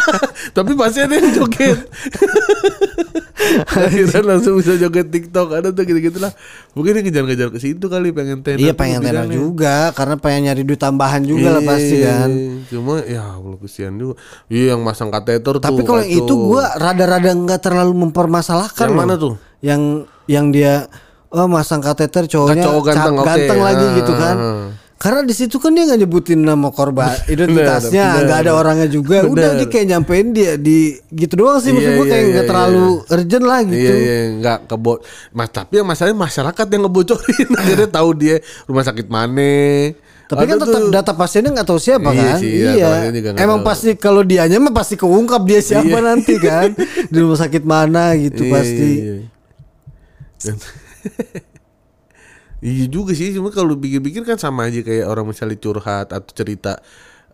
Tapi 0.56 0.72
pasti 0.72 0.98
ada 0.98 1.12
yang 1.12 1.30
joget. 1.30 1.78
lahiran 3.76 4.24
langsung 4.26 4.58
bisa 4.58 4.74
joget 4.74 5.06
TikTok 5.06 5.52
ada 5.52 5.68
tuh 5.70 5.84
gitu-gitu 5.84 6.18
lah. 6.18 6.32
Mungkin 6.72 6.98
dia 6.98 7.04
kejar-kejar 7.04 7.48
ke 7.48 7.58
situ 7.58 7.86
kali 7.86 8.10
pengen 8.10 8.40
tenar. 8.40 8.58
Iya 8.58 8.72
pengen 8.72 9.00
tenar 9.00 9.28
juga 9.28 9.92
karena 9.92 10.16
pengen 10.16 10.50
nyari 10.50 10.62
duit 10.62 10.80
tambahan 10.80 11.22
juga 11.22 11.52
lah 11.52 11.62
pasti 11.62 11.96
Iya, 11.96 12.24
kan. 12.24 12.30
Cuma 12.66 12.94
ya 13.02 13.22
Allah 13.30 13.56
kesian 13.58 13.94
juga. 13.94 14.14
Iya 14.48 14.74
yang 14.74 14.80
masang 14.82 15.08
kateter 15.08 15.60
Tapi 15.60 15.80
tuh. 15.80 15.86
kalau 15.86 16.00
yang 16.00 16.10
kacau. 16.10 16.26
itu 16.26 16.34
gua 16.34 16.64
rada-rada 16.74 17.30
nggak 17.30 17.60
terlalu 17.60 17.92
mempermasalahkan. 18.02 18.82
Yang 18.82 18.92
loh. 18.92 18.98
mana 18.98 19.14
tuh? 19.14 19.34
Yang 19.60 19.82
yang 20.26 20.46
dia 20.50 20.74
oh 21.28 21.46
masang 21.46 21.78
kateter 21.78 22.24
cowoknya 22.26 22.64
cowok 22.64 22.82
ganteng, 22.84 23.14
cap- 23.14 23.20
oke. 23.20 23.28
ganteng 23.28 23.60
lagi 23.60 23.84
Ah, 23.84 23.94
gitu 23.94 24.12
kan. 24.14 24.36
ah. 24.36 24.66
Karena 24.96 25.20
di 25.20 25.30
situ 25.30 25.56
kan 25.56 25.70
dia 25.70 25.84
nggak 25.84 26.00
nyebutin 26.00 26.40
nama 26.40 26.68
korban 26.68 27.12
identitasnya, 27.28 28.22
nggak 28.22 28.38
ada 28.42 28.52
orangnya 28.54 28.88
juga. 28.88 29.22
Udah 29.22 29.52
Benar. 29.52 29.58
dia 29.58 29.68
kayak 29.68 29.86
nyampein 29.86 30.26
dia 30.30 30.56
di 30.56 30.96
gitu 31.10 31.36
doang 31.36 31.58
sih. 31.58 31.68
Maksud 31.68 31.84
Iya, 31.86 31.94
iya, 31.94 32.08
kayak 32.08 32.24
nggak 32.26 32.40
iya, 32.40 32.48
terlalu 32.48 32.86
urgent 33.06 33.44
lah 33.44 33.60
gitu. 33.62 33.76
Iya 33.76 33.94
iya 33.94 34.18
nggak 34.34 34.58
kebo 34.66 34.92
mas 35.30 35.48
tapi 35.48 35.72
yang 35.74 35.86
masalahnya 35.86 36.16
masyarakat 36.18 36.66
yang 36.66 36.82
ngebocorin 36.82 37.48
akhirnya 37.60 37.88
tahu 37.88 38.08
dia 38.14 38.36
rumah 38.64 38.82
sakit 38.82 39.06
mana. 39.06 39.52
Tapi 40.26 40.42
kan 40.42 40.56
Ada 40.56 40.64
tetap 40.64 40.80
tuh- 40.80 40.90
data 40.90 41.12
pasiennya 41.12 41.50
nggak 41.52 41.68
tahu 41.68 41.78
siapa 41.78 42.08
Iya 42.10 42.24
kan? 42.24 42.38
sih, 42.40 42.50
nggak 43.14 43.38
Emang 43.38 43.60
tahu. 43.60 43.68
pasti 43.68 43.90
kalau 43.94 44.22
dianya 44.22 44.58
mah 44.58 44.72
pasti 44.72 44.94
keungkap 44.94 45.44
dia 45.44 45.60
siapa 45.60 45.86
Iya. 45.92 46.02
nanti 46.02 46.34
kan 46.36 46.74
di 47.12 47.16
rumah 47.16 47.36
sakit 47.36 47.62
mana 47.62 48.10
gitu 48.16 48.42
Iya, 48.42 48.50
pasti. 48.50 48.90
Iya, 48.96 49.14
iya. 49.14 50.54
Iya 52.64 52.88
juga 52.88 53.12
sih, 53.12 53.36
cuma 53.36 53.52
kalau 53.52 53.76
pikir-pikir 53.76 54.24
kan 54.24 54.40
sama 54.40 54.72
aja 54.72 54.80
kayak 54.80 55.04
orang 55.04 55.28
misalnya 55.28 55.60
curhat 55.60 56.08
atau 56.08 56.32
cerita 56.32 56.80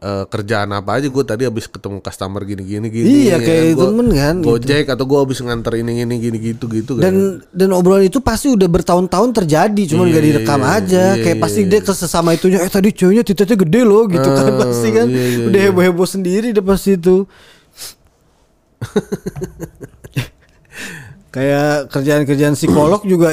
eh, 0.03 0.27
kerjaan 0.27 0.75
apa 0.75 0.99
aja 0.99 1.07
gue 1.07 1.23
tadi 1.23 1.47
habis 1.47 1.71
ketemu 1.71 2.03
customer 2.03 2.43
gini-gini 2.43 2.91
gini. 2.91 3.31
Iya, 3.31 3.39
kayak 3.39 3.79
Gua 3.79 3.87
temen 3.87 4.09
kan, 4.11 4.35
gitu. 4.43 4.51
Gojek 4.51 4.87
atau 4.91 5.05
gue 5.07 5.19
habis 5.23 5.39
nganter 5.39 5.79
ini 5.79 6.03
ini 6.03 6.15
gini 6.19 6.39
gitu 6.43 6.67
gitu 6.67 6.99
kan. 6.99 7.07
Dan 7.07 7.15
dan 7.55 7.71
obrolan 7.71 8.03
itu 8.03 8.19
pasti 8.19 8.51
udah 8.51 8.67
bertahun-tahun 8.67 9.31
terjadi, 9.31 9.83
cuman 9.95 10.11
Iya, 10.11 10.15
gak 10.19 10.25
direkam 10.27 10.61
iya, 10.61 10.75
aja. 10.75 11.05
iya, 11.15 11.23
kayak 11.23 11.37
iya, 11.39 11.43
pasti 11.47 11.61
iya. 11.63 11.71
dia 11.71 11.81
ke 11.87 11.93
sesama 11.95 12.35
itunya, 12.35 12.59
eh 12.59 12.67
tadi 12.67 12.91
cowoknya 12.91 13.23
titiknya 13.23 13.57
gede 13.63 13.81
loh 13.87 14.03
gitu 14.11 14.27
kan 14.27 14.51
Ah, 14.51 14.59
pasti 14.59 14.89
kan. 14.91 15.07
iya, 15.07 15.23
iya, 15.23 15.47
udah 15.47 15.61
iya. 15.63 15.71
heboh-heboh 15.71 16.09
sendiri 16.11 16.51
deh 16.51 16.67
pasti 16.67 16.99
itu. 16.99 17.31
kayak 21.33 21.89
kerjaan-kerjaan 21.89 22.55
psikolog 22.59 23.01
juga 23.07 23.33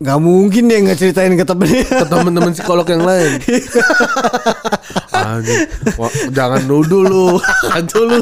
nggak 0.00 0.18
mungkin 0.18 0.64
dia 0.64 0.80
nggak 0.80 0.96
ceritain 0.96 1.32
ke 1.32 1.44
temennya. 1.44 1.84
ke 1.84 2.06
teman-teman 2.08 2.52
psikolog 2.52 2.84
yang 2.84 3.04
lain. 3.04 3.30
Anjing, 5.20 5.68
wah, 5.94 6.08
jangan 6.32 6.64
nuduh 6.64 7.04
lu, 7.04 7.28
kacau 7.68 8.02
lu. 8.02 8.18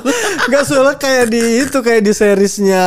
Gak 0.51 0.67
soalnya 0.67 0.99
kayak 0.99 1.31
di 1.31 1.41
itu 1.63 1.79
kayak 1.79 2.03
di 2.03 2.11
seriesnya 2.11 2.85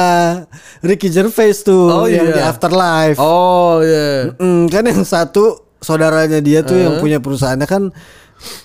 Ricky 0.81 1.07
Gervais 1.07 1.63
tuh 1.63 1.87
Oh, 1.87 2.05
yang 2.05 2.27
iya. 2.27 2.35
di 2.35 2.41
Afterlife. 2.41 3.17
Oh 3.17 3.79
iya. 3.79 4.35
Mm, 4.35 4.67
kan 4.67 4.83
yang 4.83 5.01
satu 5.01 5.63
saudaranya 5.79 6.37
dia 6.37 6.61
tuh 6.61 6.75
Eh. 6.75 6.83
yang 6.83 6.99
punya 6.99 7.17
perusahaannya 7.17 7.65
kan 7.65 7.83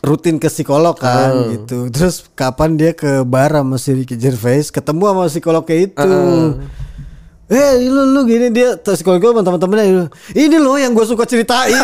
rutin 0.02 0.37
ke 0.37 0.49
psikolog 0.49 0.99
kan 0.99 1.47
Eh. 1.47 1.62
gitu. 1.62 1.88
Terus 1.88 2.26
kapan 2.35 2.75
dia 2.75 2.90
ke 2.92 3.23
bar 3.23 3.54
sama 3.54 3.78
si 3.78 3.95
Ricky 3.95 4.18
Gervais 4.18 4.68
ketemu 4.68 5.02
sama 5.06 5.25
psikolognya 5.26 5.76
itu. 5.87 6.11
Eh 7.46 7.86
lu 7.86 8.10
lu 8.10 8.26
gini 8.26 8.50
dia 8.50 8.74
terus 8.74 9.06
gue 9.06 9.22
sama 9.22 9.46
teman-temannya 9.46 10.10
ini 10.34 10.58
loh 10.58 10.74
yang 10.74 10.90
gue 10.90 11.06
suka 11.06 11.22
ceritain 11.22 11.78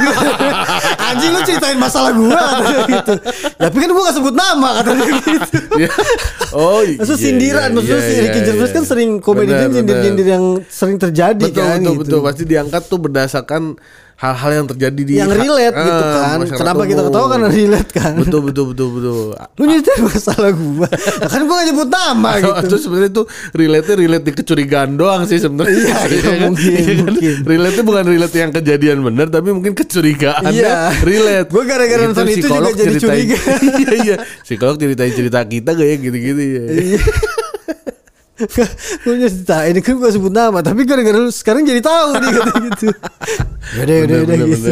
anjing 1.07 1.31
lu 1.31 1.41
ceritain 1.47 1.79
masalah 1.79 2.11
gue 2.11 2.43
gitu 2.91 3.15
tapi 3.63 3.77
kan 3.79 3.89
gue 3.95 4.03
gak 4.03 4.17
sebut 4.19 4.35
nama 4.35 4.83
katanya 4.83 5.05
gitu 5.07 5.63
Iya. 5.79 5.91
Oh 6.53 6.81
iya. 6.89 6.99
Maksud 7.01 7.19
sindiran, 7.19 7.69
iya, 7.71 7.75
maksudnya 7.75 8.03
iya, 8.03 8.09
si 8.09 8.15
Ricky 8.21 8.41
iya, 8.41 8.47
Gervais 8.53 8.71
iya. 8.71 8.77
kan 8.77 8.85
sering 8.85 9.11
nyindir-nyindir 9.23 10.27
benar. 10.27 10.35
yang 10.37 10.45
sering 10.69 10.99
terjadi 11.01 11.47
betul, 11.49 11.63
kan 11.63 11.79
betul, 11.81 11.93
gitu. 11.93 12.03
betul. 12.05 12.21
Pasti 12.27 12.45
diangkat 12.45 12.83
tuh 12.87 12.99
berdasarkan 13.01 13.63
hal-hal 14.23 14.51
yang 14.55 14.67
terjadi 14.67 15.03
di 15.03 15.13
yang 15.19 15.27
relate 15.29 15.75
Ah, 15.75 15.83
gitu 15.83 16.05
kan. 16.07 16.39
Kenapa 16.47 16.83
kita 16.85 17.01
umum. 17.01 17.11
ketawa 17.11 17.27
karena 17.29 17.49
relate 17.51 17.91
kan. 17.91 18.13
Betul, 18.17 18.41
betul, 18.45 18.65
betul, 18.71 18.89
betul. 18.93 19.19
Lu 19.59 19.63
nyeritain 19.67 20.01
masalah 20.01 20.51
gua. 20.53 20.87
Nah, 20.87 21.27
kan 21.27 21.41
gua 21.43 21.55
gak 21.57 21.67
nyebut 21.67 21.89
nama 21.89 22.31
gitu. 22.39 22.53
atau 22.55 22.77
sebenarnya 22.79 23.11
tuh 23.13 23.25
relate 23.53 23.91
relate 23.93 24.23
di 24.23 24.33
kecurigaan 24.33 24.95
doang 24.95 25.27
sih 25.27 25.37
sebenarnya. 25.37 25.75
Iya, 25.75 25.97
iya, 26.09 26.23
kan? 26.23 26.37
mungkin, 26.41 26.71
Iya 26.71 26.83
kan? 26.87 26.97
mungkin. 27.05 27.35
Relate 27.43 27.81
bukan 27.83 28.05
relate 28.07 28.37
yang 28.39 28.51
kejadian 28.53 28.99
benar 29.03 29.27
tapi 29.27 29.49
mungkin 29.51 29.75
kecurigaan 29.75 30.43
Iya. 30.49 30.95
relate. 31.03 31.49
Gua 31.51 31.63
gara-gara 31.65 32.03
nonton 32.05 32.27
itu 32.29 32.47
juga 32.47 32.71
jadi 32.71 32.95
curiga. 32.97 33.39
iya, 33.59 33.91
iya. 33.99 34.17
Psikolog 34.41 34.79
ceritain 34.79 35.11
cerita 35.11 35.43
kita 35.43 35.75
gak 35.75 35.83
ya 35.85 35.97
gitu-gitu 35.99 36.39
ya. 36.39 36.65
Iya. 36.71 37.01
Gue 39.03 39.15
nyeritain 39.19 39.77
kan 39.83 39.95
gua 39.99 40.11
sebut 40.11 40.33
nama 40.33 40.59
Tapi 40.61 40.83
gara-gara 40.83 41.19
sekarang 41.31 41.63
jadi 41.67 41.81
tahu 41.83 42.09
nih 42.19 42.31
kata 42.35 42.55
gitu 42.71 42.87
Yaudah 43.79 43.95
yaudah 43.95 44.17
yaudah 44.23 44.37
gitu. 44.51 44.71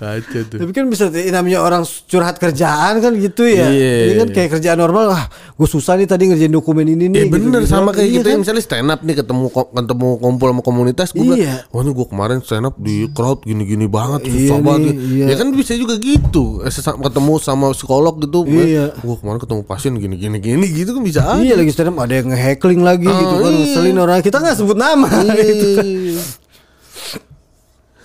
Kacau 0.00 0.40
tuh. 0.48 0.56
Tapi 0.56 0.72
kan 0.72 0.88
bisa 0.88 1.04
namanya 1.12 1.60
orang 1.60 1.84
curhat 2.08 2.36
kerjaan 2.36 2.98
kan 2.98 3.12
gitu 3.14 3.44
ya. 3.44 3.68
Iya. 3.68 3.92
Ini 4.00 4.12
kan 4.16 4.28
kayak 4.32 4.48
kerjaan 4.50 4.80
normal. 4.80 5.12
Wah, 5.12 5.28
gue 5.28 5.68
susah 5.68 5.94
nih 5.94 6.08
tadi 6.08 6.24
ngerjain 6.24 6.48
dokumen 6.48 6.88
ini 6.88 7.06
nih. 7.06 7.20
Eh 7.20 7.26
bener 7.26 7.60
gitu-gitu. 7.60 7.68
sama 7.68 7.92
kayak 7.92 8.08
Iya 8.08 8.14
kita 8.14 8.24
kan? 8.24 8.32
yang 8.32 8.40
misalnya 8.40 8.62
stand 8.62 8.88
up 8.88 9.00
nih 9.00 9.14
ketemu 9.14 9.44
ketemu 9.52 10.08
kumpul 10.16 10.46
sama 10.48 10.62
komunitas 10.62 11.08
gue 11.10 11.20
Iya. 11.20 11.28
bilang, 11.28 11.38
wah 11.68 11.80
ini 11.82 11.90
gue 11.92 12.06
kemarin 12.08 12.38
stand 12.40 12.64
up 12.64 12.74
di 12.74 12.96
crowd 13.10 13.44
gini-gini 13.44 13.84
banget 13.86 14.20
Iya 14.22 14.32
susah 14.32 14.56
nih, 14.56 14.64
banget. 14.64 14.94
iya. 14.96 15.24
Ya 15.26 15.34
kan 15.36 15.48
bisa 15.52 15.72
juga 15.74 15.94
gitu. 15.96 16.44
Eh, 16.60 16.72
ketemu 16.72 17.32
sama 17.38 17.66
psikolog 17.70 18.16
gitu. 18.18 18.48
Iya. 18.48 18.96
Gue 18.96 19.14
kemarin 19.14 19.36
ketemu 19.38 19.60
pasien 19.62 19.92
gini-gini 19.94 20.40
gini 20.40 20.64
gitu 20.66 20.96
kan 20.96 21.02
bisa 21.04 21.20
aja. 21.28 21.44
Iya 21.44 21.54
lagi 21.54 21.70
stand 21.70 21.92
up 21.92 22.00
ada 22.00 22.14
yang 22.14 22.26
nge-heckling 22.26 22.80
lagi 22.80 23.04
gitu 23.04 23.20
Oh, 23.30 23.42
kan 23.42 23.52
iya. 23.52 23.60
ngeselin 23.62 23.98
orang 23.98 24.18
kita 24.20 24.36
nggak 24.38 24.56
sebut 24.56 24.74
nama 24.74 25.04
gitu 25.36 25.68
kan. 25.76 25.86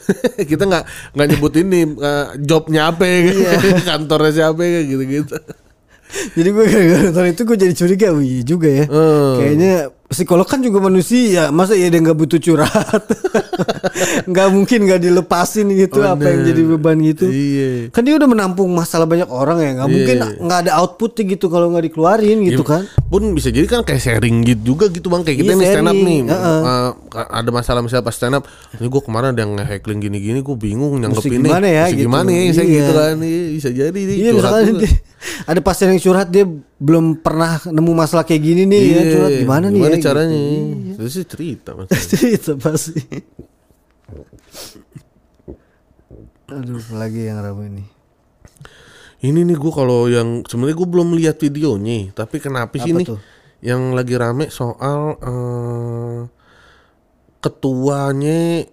kita 0.50 0.64
nggak 0.66 0.84
nggak 1.14 1.28
nyebut 1.34 1.54
ini 1.58 1.80
eh, 1.98 2.26
jobnya 2.40 2.94
apa 2.94 3.04
ya, 3.06 3.18
Iya. 3.32 3.52
kantornya 3.90 4.32
siapa 4.32 4.62
ya 4.62 4.82
gitu 4.86 5.04
gitu. 5.04 5.38
Jadi 6.38 6.50
gue 6.54 6.64
gara-gara 6.70 7.02
nonton 7.10 7.26
itu 7.28 7.42
gue 7.44 7.58
jadi 7.58 7.74
curiga, 7.76 8.08
wih 8.14 8.46
juga 8.46 8.70
ya. 8.70 8.86
Hmm. 8.88 9.36
Kayaknya 9.42 9.74
psikolog 10.06 10.46
kan 10.46 10.62
juga 10.62 10.78
manusia 10.80 11.50
masa 11.50 11.74
ya 11.74 11.90
dia 11.90 11.98
nggak 11.98 12.14
butuh 12.16 12.38
curhat 12.38 13.04
nggak 14.30 14.48
mungkin 14.50 14.80
nggak 14.86 15.02
dilepasin 15.02 15.66
gitu 15.72 16.00
apa 16.00 16.22
yang 16.24 16.42
jadi 16.46 16.62
beban 16.68 16.98
gitu 17.02 17.26
Iya. 17.26 17.90
kan 17.90 18.02
dia 18.02 18.14
udah 18.14 18.28
menampung 18.28 18.70
masalah 18.70 19.04
banyak 19.04 19.26
orang 19.26 19.58
ya 19.60 19.70
nggak 19.74 19.88
Iya. 19.88 19.96
mungkin 19.98 20.16
nggak 20.46 20.60
ada 20.62 20.72
outputnya 20.78 21.24
gitu 21.28 21.50
kalau 21.50 21.74
nggak 21.74 21.90
dikeluarin 21.90 22.38
gitu 22.44 22.62
Ya, 22.62 22.70
kan 22.72 22.84
Pun 23.06 23.32
bisa 23.32 23.50
jadi 23.50 23.66
kan 23.66 23.82
kayak 23.82 24.02
sharing 24.02 24.42
gitu 24.44 24.74
juga 24.74 24.90
gitu 24.90 25.08
bang 25.08 25.22
kayak 25.22 25.38
kita 25.40 25.52
Iya, 25.52 25.58
nih 25.58 25.68
stand 25.72 25.88
up 25.88 25.96
nih. 25.96 26.20
Heeh. 26.26 26.60
Uh, 26.60 26.92
ada 27.32 27.50
masalah 27.50 27.80
misalnya 27.80 28.04
pas 28.04 28.12
stand 28.12 28.34
up, 28.34 28.44
ini 28.76 28.90
gue 28.90 28.98
kemarin 29.00 29.32
ada 29.32 29.40
yang 29.40 29.54
nge-heckling 29.56 30.00
gini-gini, 30.02 30.40
gue 30.42 30.58
bingung 30.58 30.98
nyanggepinnya. 30.98 31.48
gimana 31.48 31.68
ya, 31.70 31.86
gitu. 31.88 32.02
gimana 32.04 32.28
ya, 32.28 32.42
saya 32.52 32.66
Iya. 32.66 32.74
gitu 32.76 32.92
kan. 32.92 33.16
Iya, 33.22 33.42
bisa 33.54 33.70
jadi 33.72 34.00
iya 34.02 34.32
misalkan 34.34 34.66
ada 35.46 35.60
pasien 35.62 35.88
yang 35.90 36.02
curhat 36.02 36.28
dia 36.28 36.44
belum 36.76 37.20
pernah 37.20 37.64
nemu 37.66 37.92
masalah 37.92 38.24
kayak 38.24 38.42
gini 38.42 38.64
nih 38.66 38.82
ya 38.82 38.92
Iya, 38.92 39.04
curhat 39.10 39.32
gimana 39.38 39.66
nih 39.68 39.80
Gimana 39.80 39.96
ya, 39.96 40.04
caranya? 40.04 40.36
gitu. 40.36 40.96
Terus 40.98 41.12
sih 41.14 41.26
cerita 41.26 41.70
mas. 41.72 41.88
cerita 42.12 42.52
pasti 42.56 43.00
aduh 46.46 46.84
lagi 46.94 47.26
yang 47.26 47.42
ramai 47.42 47.70
nih 47.72 47.88
Ini 49.24 49.42
nih 49.42 49.58
gue 49.58 49.72
kalau 49.72 50.06
yang 50.06 50.46
sebenarnya 50.46 50.76
gue 50.76 50.86
belum 50.88 51.10
lihat 51.16 51.42
videonya, 51.42 52.14
tapi 52.14 52.38
kenapa 52.38 52.78
sih 52.78 52.94
Apa 52.94 53.02
tuh? 53.08 53.20
yang 53.60 53.98
lagi 53.98 54.14
rame 54.14 54.54
soal 54.54 55.18
eh, 55.18 56.20
ketuanya 57.40 58.70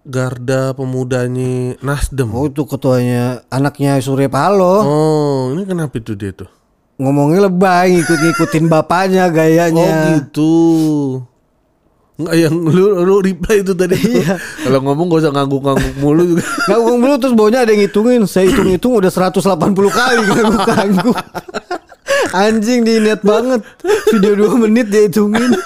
Garda 0.00 0.72
Pemudanya 0.72 1.76
Nasdem. 1.84 2.32
oh 2.32 2.48
itu 2.48 2.64
ketuanya 2.64 3.44
anaknya 3.48 4.00
Surya 4.00 4.32
Paloh 4.32 4.80
Oh, 4.80 5.40
ini 5.52 5.68
kenapa 5.68 5.92
itu 5.94 6.16
dia 6.16 6.32
tuh? 6.32 6.48
Ngomongnya 7.00 7.48
lebay 7.48 7.96
ngikut 7.96 8.18
ngikutin 8.20 8.64
bapaknya 8.68 9.26
Oh 9.26 9.32
gayanya 9.32 9.88
gitu. 10.20 10.52
Enggak 12.20 12.36
yang 12.36 12.52
lu 12.52 12.84
lu 13.00 13.16
reply 13.24 13.64
itu 13.64 13.72
tadi. 13.72 13.96
Iya. 13.96 14.36
Kalau 14.36 14.78
ngomong 14.84 15.08
gak 15.08 15.20
usah 15.24 15.32
ngangguk-ngangguk 15.32 15.94
mulu 15.96 16.22
juga. 16.36 16.44
Nggak 16.68 16.78
ngomong 16.84 16.98
dulu 17.00 17.14
terus 17.16 17.32
baunya 17.32 17.64
ada 17.64 17.72
yang 17.72 17.80
ngitungin 17.88 18.20
Saya 18.28 18.44
hitung-hitung 18.52 18.92
udah 18.92 19.08
180 19.08 19.40
kali 19.72 20.20
Ganggu-ganggu 20.28 21.10
Anjing 22.36 22.84
di 22.84 23.00
net 23.00 23.24
banget 23.24 23.64
Video 24.12 24.36
2 24.52 24.62
menit 24.68 24.92
dia 24.92 25.08
hitungin 25.08 25.48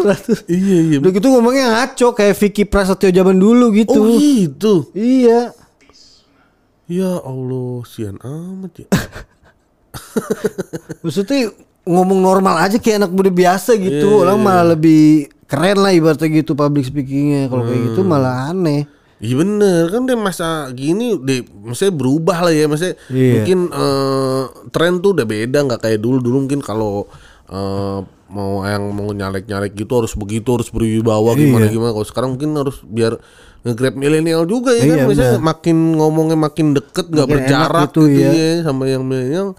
100 0.00 0.48
iya 0.48 0.78
iya. 0.88 0.96
Udah 1.04 1.12
gitu 1.12 1.28
ngomongnya 1.28 1.66
ngaco 1.68 2.16
Kayak 2.16 2.40
Vicky 2.40 2.64
Prasetyo 2.64 3.12
zaman 3.12 3.36
dulu 3.36 3.76
gitu 3.76 4.00
Oh 4.00 4.16
gitu. 4.16 4.88
Iya 4.96 5.52
Ya 6.90 7.22
Allah, 7.22 7.86
sian 7.86 8.18
amat 8.18 8.82
ya. 8.82 8.88
Maksudnya 11.04 11.50
ngomong 11.84 12.20
normal 12.20 12.60
aja 12.60 12.76
kayak 12.76 13.06
anak 13.06 13.12
muda 13.12 13.30
biasa 13.30 13.74
gitu. 13.76 14.08
Iya, 14.08 14.20
Orang 14.22 14.38
malah 14.40 14.76
lebih 14.76 15.26
keren 15.44 15.80
lah 15.80 15.90
ibaratnya 15.90 16.28
gitu 16.30 16.52
public 16.54 16.86
speakingnya. 16.86 17.48
Kalau 17.48 17.64
kayak 17.64 17.80
gitu 17.92 18.00
Hmm. 18.02 18.10
malah 18.10 18.52
aneh. 18.52 18.84
Iya 19.20 19.34
bener. 19.36 19.82
Kan 19.90 20.08
dia 20.08 20.16
masa 20.16 20.48
gini 20.72 21.16
deh 21.16 21.44
maksudnya 21.44 21.92
berubah 21.92 22.38
lah 22.48 22.52
ya. 22.52 22.64
Maksudnya 22.66 22.96
Iya. 23.10 23.32
mungkin 23.36 23.58
eh, 23.68 24.42
tren 24.70 24.92
tuh 24.98 25.12
udah 25.12 25.26
beda. 25.26 25.58
Nggak 25.62 25.80
kayak 25.82 25.98
dulu 26.00 26.16
dulu 26.20 26.36
mungkin 26.46 26.60
kalau 26.60 27.04
eh, 27.46 27.98
mau 28.30 28.62
yang 28.62 28.94
mau 28.94 29.10
nyalek 29.10 29.50
nyalek 29.50 29.74
gitu 29.74 29.90
harus 29.98 30.14
begitu 30.14 30.46
harus 30.54 30.70
berwibawa 30.70 31.34
gimana 31.34 31.66
Iya. 31.66 31.74
gimana 31.74 31.90
kalau 31.90 32.06
sekarang 32.06 32.38
mungkin 32.38 32.54
harus 32.54 32.78
biar 32.86 33.18
nge-grab 33.60 33.92
milenial 33.92 34.46
juga 34.46 34.70
ya 34.70 34.86
Iya, 34.86 34.94
kan 34.94 34.98
misalnya 35.10 35.40
makin 35.42 35.76
ngomongnya 35.98 36.38
makin 36.38 36.72
deket 36.72 37.10
nggak 37.10 37.26
berjarak 37.26 37.90
gitu, 37.90 38.06
gitu, 38.06 38.22
iya. 38.22 38.62
ya 38.62 38.70
sama 38.70 38.86
yang 38.86 39.02
milenial 39.02 39.58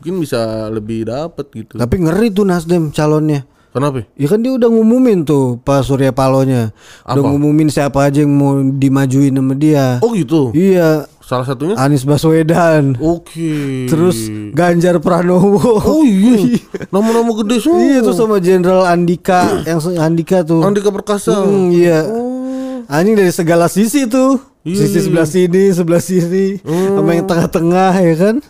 mungkin 0.00 0.24
bisa 0.24 0.40
lebih 0.72 1.12
dapet 1.12 1.46
gitu. 1.52 1.76
Tapi 1.76 1.94
ngeri 2.00 2.32
tuh 2.32 2.48
Nasdem 2.48 2.88
calonnya. 2.88 3.44
Kenapa? 3.70 4.02
Ya 4.18 4.26
kan 4.26 4.42
dia 4.42 4.50
udah 4.50 4.66
ngumumin 4.66 5.22
tuh 5.22 5.62
Pak 5.62 5.86
Surya 5.86 6.10
Palonya. 6.10 6.74
Udah 7.06 7.22
Apa? 7.22 7.28
ngumumin 7.30 7.70
siapa 7.70 8.02
aja 8.02 8.26
yang 8.26 8.34
mau 8.34 8.58
dimajuin 8.58 9.30
sama 9.30 9.54
dia. 9.54 10.02
Oh 10.02 10.10
gitu? 10.10 10.50
Iya. 10.50 11.06
Salah 11.22 11.46
satunya? 11.46 11.78
Anies 11.78 12.02
Baswedan. 12.02 12.98
Oke. 12.98 13.86
Terus 13.86 14.26
Ganjar 14.50 14.98
Pranowo. 14.98 15.78
Oh 15.86 16.02
iya. 16.02 16.58
Nama-nama 16.96 17.30
gede 17.46 17.62
semua. 17.62 17.78
Iya 17.78 18.02
tuh 18.02 18.16
sama 18.18 18.42
Jenderal 18.42 18.82
Andika. 18.90 19.62
Yang 19.62 19.94
Andika 19.94 20.42
tuh. 20.42 20.66
Andika 20.66 20.90
Perkasa. 20.90 21.30
Hmm, 21.38 21.70
Iya. 21.70 22.10
Oh. 22.10 22.82
Anjing 22.90 23.14
dari 23.14 23.30
segala 23.30 23.70
sisi 23.70 24.10
tuh. 24.10 24.42
Iya, 24.60 24.76
Sisi 24.76 25.00
iya. 25.00 25.04
sebelah 25.08 25.24
sini 25.24 25.62
Sebelah 25.72 26.02
sini 26.04 26.60
Sama 26.60 27.16
yang 27.16 27.24
tengah-tengah 27.24 27.96
ya 27.96 28.14
kan 28.20 28.44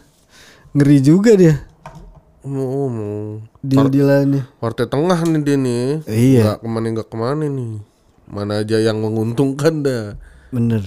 Ngeri 0.70 0.98
juga 1.02 1.34
dia 1.34 1.56
Oh, 2.40 2.88
mau 2.88 3.44
Deal-dealannya 3.60 4.48
partai 4.56 4.88
tengah 4.88 5.20
nih 5.28 5.40
dia 5.44 5.56
nih. 5.60 5.84
Iya. 6.08 6.40
Nggak 6.40 6.58
ke 6.64 6.68
mana 6.72 6.86
nggak 6.88 7.08
ke 7.12 7.16
mana 7.20 7.44
nih. 7.44 7.72
Mana 8.24 8.52
aja 8.64 8.76
yang 8.80 8.96
menguntungkan 9.04 9.84
dah. 9.84 10.16
Bener 10.48 10.80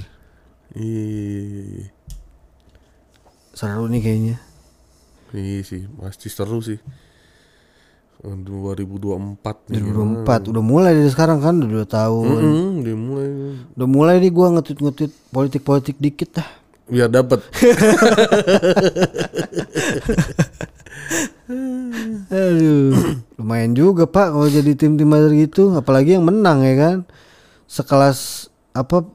Iya, 0.74 1.94
Seru 3.54 3.86
nih 3.86 4.02
kayaknya 4.02 4.38
iya 5.34 5.62
sih, 5.66 5.86
pasti 6.02 6.30
seru 6.30 6.58
sih. 6.62 6.82
Eh, 8.24 8.36
2024 8.42 9.70
nih. 9.70 9.82
2024 10.26 10.50
Udah 10.50 10.64
mulai 10.66 10.98
dari 10.98 11.12
sekarang 11.12 11.38
kan 11.44 11.60
Udah 11.62 11.86
2 11.86 11.90
tahun 11.90 12.26
Hmm, 12.42 12.72
dia 12.82 12.96
mulai 12.98 13.28
Udah 13.78 13.88
mulai 13.90 14.16
nih 14.18 14.32
gua 14.34 14.48
ngetweet-ngetweet 14.58 15.14
politik-politik 15.30 15.98
dikit 16.02 16.42
dah. 16.42 16.50
Biar 16.88 17.10
dapat. 17.12 17.40
Aduh, 22.34 23.20
lumayan 23.38 23.74
juga 23.76 24.08
Pak 24.08 24.34
kalau 24.34 24.48
jadi 24.50 24.74
tim-tim 24.74 25.12
gitu, 25.36 25.76
apalagi 25.76 26.16
yang 26.18 26.26
menang 26.26 26.64
ya 26.64 26.76
kan. 26.76 26.98
Sekelas 27.68 28.50
apa 28.74 29.06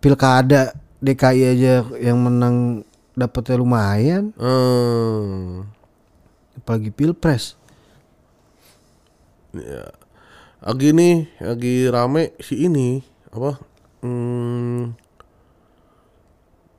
pilkada 0.00 0.72
DKI 1.04 1.42
aja 1.56 1.74
yang 2.00 2.18
menang 2.20 2.84
dapetnya 3.14 3.60
lumayan, 3.60 4.32
Hmm. 4.34 5.68
apalagi 6.58 6.90
pilpres. 6.90 7.54
Ya. 9.54 9.92
Lagi 10.64 10.96
nih, 10.96 11.28
lagi 11.38 11.74
rame 11.92 12.32
si 12.40 12.64
ini 12.64 13.04
apa? 13.30 13.60
Hmm, 14.00 14.96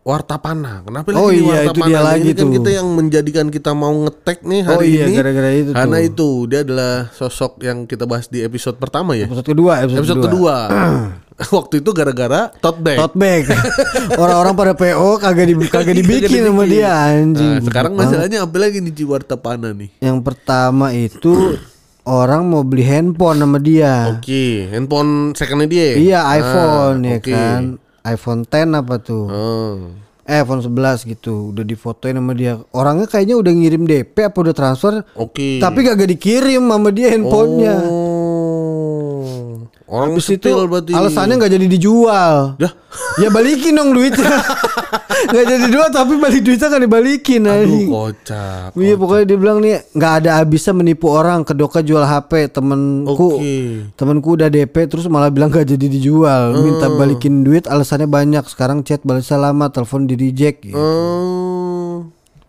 Warta 0.05 0.37
Pana. 0.37 0.85
Kenapa 0.85 1.09
lagi 1.09 1.17
Oh 1.17 1.33
nih 1.33 1.41
iya, 1.41 1.49
Warta 1.49 1.65
itu 1.65 1.79
dia 1.81 1.99
lagi 1.99 2.21
ini 2.21 2.31
kan 2.31 2.45
tuh. 2.45 2.53
kita 2.53 2.69
yang 2.71 2.87
menjadikan 2.93 3.45
kita 3.49 3.71
mau 3.73 3.89
ngetek 4.05 4.45
nih 4.45 4.61
hari 4.61 4.77
Oh 4.77 4.83
iya, 4.85 5.03
ini. 5.03 5.15
gara-gara 5.17 5.49
itu 5.49 5.69
tuh. 5.69 5.75
Karena 5.75 5.97
itu 5.99 6.27
dia 6.45 6.59
adalah 6.61 6.93
sosok 7.09 7.51
yang 7.59 7.77
kita 7.83 8.05
bahas 8.05 8.29
di 8.29 8.39
episode 8.39 8.77
pertama 8.77 9.17
ya. 9.17 9.25
Episode 9.25 9.49
kedua, 9.49 9.81
episode, 9.81 10.05
Episode 10.05 10.21
kedua. 10.23 10.55
Waktu 11.57 11.81
itu 11.81 11.89
gara-gara 11.89 12.53
tote 12.53 12.79
bag. 12.79 12.97
Tote 13.01 13.17
bag. 13.17 13.43
Orang-orang 14.21 14.53
pada 14.53 14.73
PO 14.77 15.17
kagak 15.17 15.45
di, 15.49 15.53
kagak 15.65 15.95
dibikin 15.97 16.41
sama 16.45 16.63
dia 16.63 16.91
anjing. 16.93 17.57
Nah, 17.57 17.65
sekarang 17.65 17.97
masalahnya 17.97 18.45
apa 18.45 18.55
lagi 18.55 18.85
nih 18.85 18.93
Ci 18.93 19.03
Warta 19.03 19.35
Pana 19.35 19.73
nih? 19.73 19.89
Yang 19.99 20.17
pertama 20.21 20.93
itu 20.93 21.57
orang 22.05 22.45
mau 22.45 22.61
beli 22.61 22.85
handphone 22.85 23.41
sama 23.41 23.57
dia. 23.57 24.13
Oke, 24.13 24.69
handphone 24.69 25.33
secondnya 25.33 25.65
dia. 25.65 25.97
Iya 25.97 26.19
Ah, 26.21 26.37
iPhone 26.37 26.97
ya 27.03 27.17
oke. 27.17 27.33
kan 27.33 27.61
iPhone 28.05 28.45
10 28.45 28.53
apa 28.75 28.95
tuh 28.97 29.25
Oh. 29.25 29.75
eh 30.23 30.39
iPhone 30.39 30.57
11 30.59 31.05
gitu 31.05 31.49
udah 31.49 31.61
difotoin 31.61 32.13
sama 32.13 32.33
dia 32.33 32.57
orangnya 32.71 33.05
kayaknya 33.05 33.37
udah 33.37 33.51
ngirim 33.51 33.83
DP 33.83 34.15
apa 34.23 34.37
udah 34.39 34.53
transfer 34.53 34.93
Oke. 35.13 35.57
tapi 35.57 35.81
kagak 35.81 36.09
dikirim 36.09 36.63
sama 36.63 36.89
dia 36.89 37.09
handphonenya 37.09 37.75
Oh. 37.83 38.04
Orang 39.95 40.11
Habis 40.11 40.27
itu 40.29 40.51
berarti. 40.67 40.91
alasannya 40.91 41.35
nggak 41.37 41.53
jadi 41.53 41.67
dijual 41.69 42.35
Dah. 42.57 42.73
ya 43.21 43.27
balikin 43.29 43.71
dong 43.73 43.91
duitnya 43.91 44.27
nggak 45.25 45.45
jadi 45.47 45.65
jual 45.67 45.87
tapi 45.89 46.13
balik 46.15 46.41
duitnya 46.41 46.67
kan 46.67 46.79
dibalikin 46.79 47.41
Aduh 47.43 47.87
kocak. 47.87 48.75
Iya 48.75 48.95
pokoknya 48.95 49.23
dia 49.25 49.37
bilang 49.37 49.57
nih 49.57 49.79
nggak 49.89 50.13
ada 50.19 50.29
habisnya 50.37 50.73
menipu 50.73 51.07
orang 51.07 51.41
kedoka 51.41 51.79
jual 51.79 52.01
HP 52.01 52.51
temenku 52.51 53.39
Oke. 53.39 53.55
temenku 53.93 54.35
udah 54.35 54.47
DP 54.47 54.75
terus 54.85 55.07
malah 55.07 55.29
bilang 55.29 55.47
gak 55.47 55.65
jadi 55.65 55.87
dijual 55.87 56.59
minta 56.59 56.85
Hmm. 56.85 56.97
balikin 56.97 57.41
duit 57.41 57.65
alasannya 57.65 58.05
banyak 58.05 58.43
sekarang 58.45 58.81
chat 58.81 58.99
balasnya 59.01 59.39
lama 59.39 59.67
telepon 59.67 60.03
di 60.03 60.13
reject 60.13 60.65
gitu. 60.65 60.75
Oh. 60.75 62.05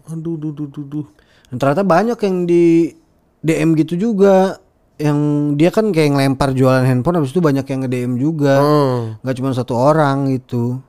Aduh, 0.06 0.34
duh, 0.34 0.50
duh, 0.50 0.66
duh, 0.66 0.84
duh. 0.84 1.06
Dan 1.46 1.56
ternyata 1.56 1.82
banyak 1.82 2.14
yang 2.16 2.36
di 2.44 2.90
DM 3.38 3.74
gitu 3.76 3.94
juga 3.96 4.58
yang 4.96 5.18
dia 5.54 5.68
kan 5.68 5.90
kayak 5.90 6.10
ngelempar 6.10 6.50
jualan 6.50 6.80
handphone 6.82 7.20
habis 7.20 7.30
itu 7.30 7.38
banyak 7.38 7.62
yang 7.62 7.80
nge 7.80 7.90
DM 7.90 8.12
juga 8.16 8.54
Oh. 8.56 9.12
nggak 9.20 9.36
cuma 9.36 9.52
satu 9.52 9.74
orang 9.74 10.28
gitu 10.30 10.80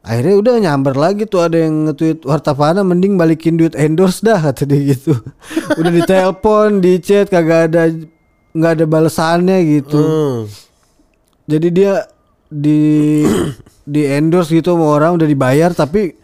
akhirnya 0.00 0.34
udah 0.36 0.54
nyamber 0.60 0.94
lagi 0.94 1.24
tuh 1.24 1.42
ada 1.42 1.58
yang 1.58 1.86
nge-tweet 1.86 2.22
Wartavana 2.22 2.82
mending 2.82 3.14
balikin 3.14 3.54
duit 3.54 3.74
endorse 3.74 4.18
dah 4.20 4.38
kata 4.44 4.64
dia 4.64 4.94
gitu 4.94 5.14
udah 5.72 5.92
ditelepon 5.92 6.78
di 6.84 6.98
chat 6.98 7.26
kagak 7.26 7.70
ada 7.70 7.90
nggak 8.52 8.72
ada 8.76 8.84
balasannya 8.84 9.58
gitu 9.72 9.98
Oh. 9.98 10.38
jadi 11.44 11.68
dia 11.68 11.92
di 12.46 13.22
di 13.84 14.02
endorse 14.06 14.50
gitu 14.52 14.74
sama 14.74 14.86
orang 14.92 15.14
udah 15.14 15.26
dibayar 15.26 15.70
tapi 15.70 16.14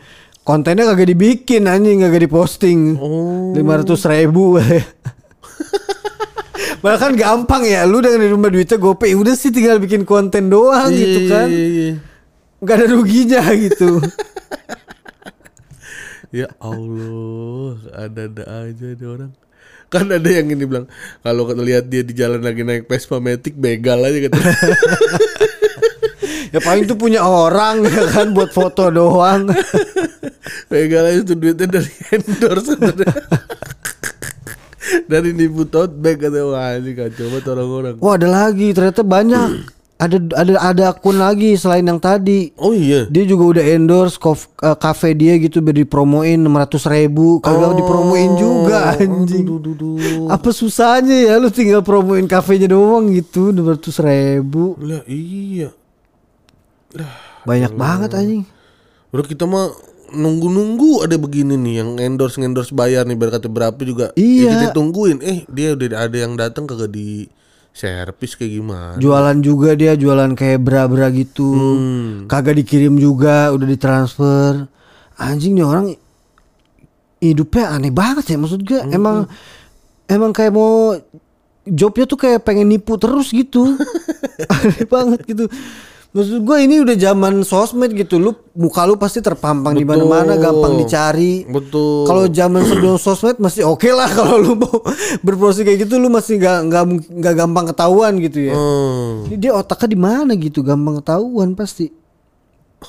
kontennya 0.43 0.87
kagak 0.87 1.11
dibikin 1.11 1.67
anjing 1.67 1.99
kagak 2.01 2.23
diposting 2.23 2.95
Oh. 2.95 3.51
lima 3.51 3.79
ratus 3.79 4.07
ribu 4.07 4.59
Malah 6.85 6.99
kan 6.99 7.13
gampang 7.19 7.63
ya 7.67 7.83
Lu 7.89 7.99
dengan 7.99 8.23
di 8.23 8.31
rumah 8.31 8.51
duitnya 8.53 8.79
GoPay 8.79 9.19
Udah 9.19 9.35
sih 9.35 9.51
tinggal 9.51 9.83
bikin 9.83 10.07
konten 10.07 10.53
doang 10.53 10.91
gitu 10.95 11.27
Iya, 11.27 11.31
kan 11.31 11.49
iya, 11.51 11.67
iya. 11.67 11.95
Gak 12.63 12.75
ada 12.79 12.87
ruginya 12.91 13.43
gitu 13.67 14.03
Ya 16.29 16.53
Allah, 16.61 17.81
ada-ada 17.97 18.45
aja 18.69 18.87
nih 18.93 19.09
orang. 19.09 19.33
Kan 19.89 20.13
ada 20.13 20.29
yang 20.29 20.53
ini 20.53 20.69
bilang 20.69 20.85
kalau 21.25 21.49
lihat 21.57 21.89
dia 21.89 22.05
di 22.05 22.13
jalan 22.13 22.45
lagi 22.45 22.61
naik 22.61 22.85
Vespa 22.85 23.17
Matic 23.17 23.57
begal 23.57 24.05
aja 24.05 24.19
gitu. 24.21 24.37
Ya 26.49 26.65
paling 26.65 26.89
tuh 26.89 26.97
punya 26.97 27.21
orang 27.21 27.85
ya 27.85 28.09
kan 28.09 28.33
Buat 28.33 28.57
foto 28.57 28.89
doang 28.89 29.53
begal 30.73 31.05
aja 31.05 31.21
tuh 31.21 31.37
duitnya 31.37 31.69
dari 31.69 31.93
endorse. 32.09 32.73
Dari 35.07 35.33
nipu 35.33 35.65
tote 35.65 35.95
bag 35.95 36.17
kata 36.19 36.41
wah 36.45 36.75
ini 36.75 36.93
kacau 36.93 37.29
banget 37.29 37.47
orang-orang. 37.49 37.95
Wah 37.99 38.15
ada 38.15 38.29
lagi 38.29 38.71
Ternyata 38.71 39.03
banyak 39.03 39.49
ada 39.99 40.17
ada 40.39 40.53
ada 40.63 40.83
akun 40.95 41.19
lagi 41.19 41.59
selain 41.59 41.83
yang 41.83 41.99
tadi 41.99 42.55
Oh 42.55 42.71
iya. 42.71 43.11
dia 43.11 43.27
juga 43.27 43.59
udah 43.59 43.65
endorse 43.67 44.15
kof, 44.15 44.47
eh, 44.63 44.79
cafe 44.79 45.11
dia 45.11 45.35
gitu 45.37 45.59
biar 45.59 45.75
dipromoin 45.75 46.39
600 46.39 46.87
ribu 46.87 47.43
kagak 47.43 47.75
dipromoin 47.75 48.31
juga 48.39 48.95
anjing 48.95 49.43
Duh, 49.43 49.59
duh, 49.59 49.75
duh. 49.75 50.31
apa 50.31 50.55
susahnya 50.55 51.27
ya 51.27 51.35
lu 51.37 51.51
tinggal 51.51 51.83
promoin 51.83 52.31
kafenya 52.31 52.71
doang 52.71 53.11
gitu 53.11 53.51
600 53.51 54.07
ribu 54.07 54.79
Lah 54.79 55.03
iya. 55.11 55.75
banyak 57.43 57.73
banget 57.75 58.11
anjing 58.15 58.47
Udah 59.09 59.25
kita 59.25 59.51
mah 59.51 59.73
nunggu-nunggu 60.11 61.03
ada 61.03 61.15
begini 61.15 61.55
nih 61.55 61.75
yang 61.79 61.91
endorse 61.99 62.37
endorse 62.37 62.71
bayar 62.71 63.05
nih 63.05 63.15
berkata 63.15 63.47
berapa 63.47 63.77
juga. 63.81 64.11
Iya. 64.13 64.45
Ya 64.45 64.53
kita 64.63 64.75
tungguin. 64.75 65.21
Eh 65.21 65.45
dia 65.47 65.73
udah 65.73 65.89
ada 66.01 66.17
yang 66.17 66.35
datang 66.35 66.65
kagak 66.65 66.89
di 66.89 67.29
servis 67.71 68.35
kayak 68.35 68.53
gimana? 68.53 68.99
jualan 68.99 69.39
juga 69.39 69.71
dia 69.73 69.95
jualan 69.95 70.35
kayak 70.35 70.59
bra-bra 70.59 71.07
gitu 71.09 71.47
Hmm. 71.47 72.27
kagak 72.27 72.59
dikirim 72.59 72.99
juga 72.99 73.55
udah 73.55 73.63
ditransfer 73.65 74.67
anjing 75.15 75.55
nih 75.55 75.63
orang 75.63 75.95
hidupnya 77.19 77.71
aneh 77.71 77.91
banget 77.91 78.25
ya 78.29 78.37
maksud 78.37 78.63
gue 78.63 78.79
Hmm. 78.79 78.91
emang 78.91 79.17
emang 80.07 80.31
kayak 80.33 80.51
mau 80.51 80.91
jobnya 81.65 82.05
tuh 82.05 82.19
kayak 82.19 82.43
pengen 82.43 82.67
nipu 82.67 82.95
terus 82.95 83.31
gitu 83.31 83.63
aneh 84.57 84.83
banget 84.85 85.21
gitu 85.25 85.47
maksud 86.19 86.41
gue 86.41 86.57
ini 86.59 86.79
udah 86.79 86.95
zaman 86.95 87.41
sosmed 87.41 87.93
gitu 87.93 88.17
lu 88.17 88.33
muka 88.53 88.83
lu 88.83 88.95
pasti 88.95 89.19
terpampang 89.19 89.73
di 89.73 89.83
mana-mana 89.83 90.35
gampang 90.35 90.75
dicari 90.75 91.45
Betul. 91.45 92.05
kalau 92.05 92.27
zaman 92.27 92.61
sebelum 92.61 92.97
sosmed 92.97 93.39
masih 93.39 93.63
oke 93.63 93.87
lah 93.87 94.09
kalau 94.09 94.37
lu 94.37 94.53
mau 94.53 94.83
berproses 95.23 95.63
kayak 95.63 95.81
gitu 95.81 95.97
lu 95.97 96.09
masih 96.09 96.37
nggak 96.37 96.57
nggak 96.67 96.83
nggak 97.15 97.35
gampang 97.37 97.65
ketahuan 97.67 98.13
gitu 98.19 98.43
ya 98.43 98.51
Hmm. 98.51 99.25
ini 99.25 99.35
dia 99.39 99.53
otaknya 99.53 99.89
di 99.89 99.97
mana 99.97 100.31
gitu, 100.35 100.61
gampang 100.61 100.99
ketahuan 100.99 101.53
pasti. 101.53 101.89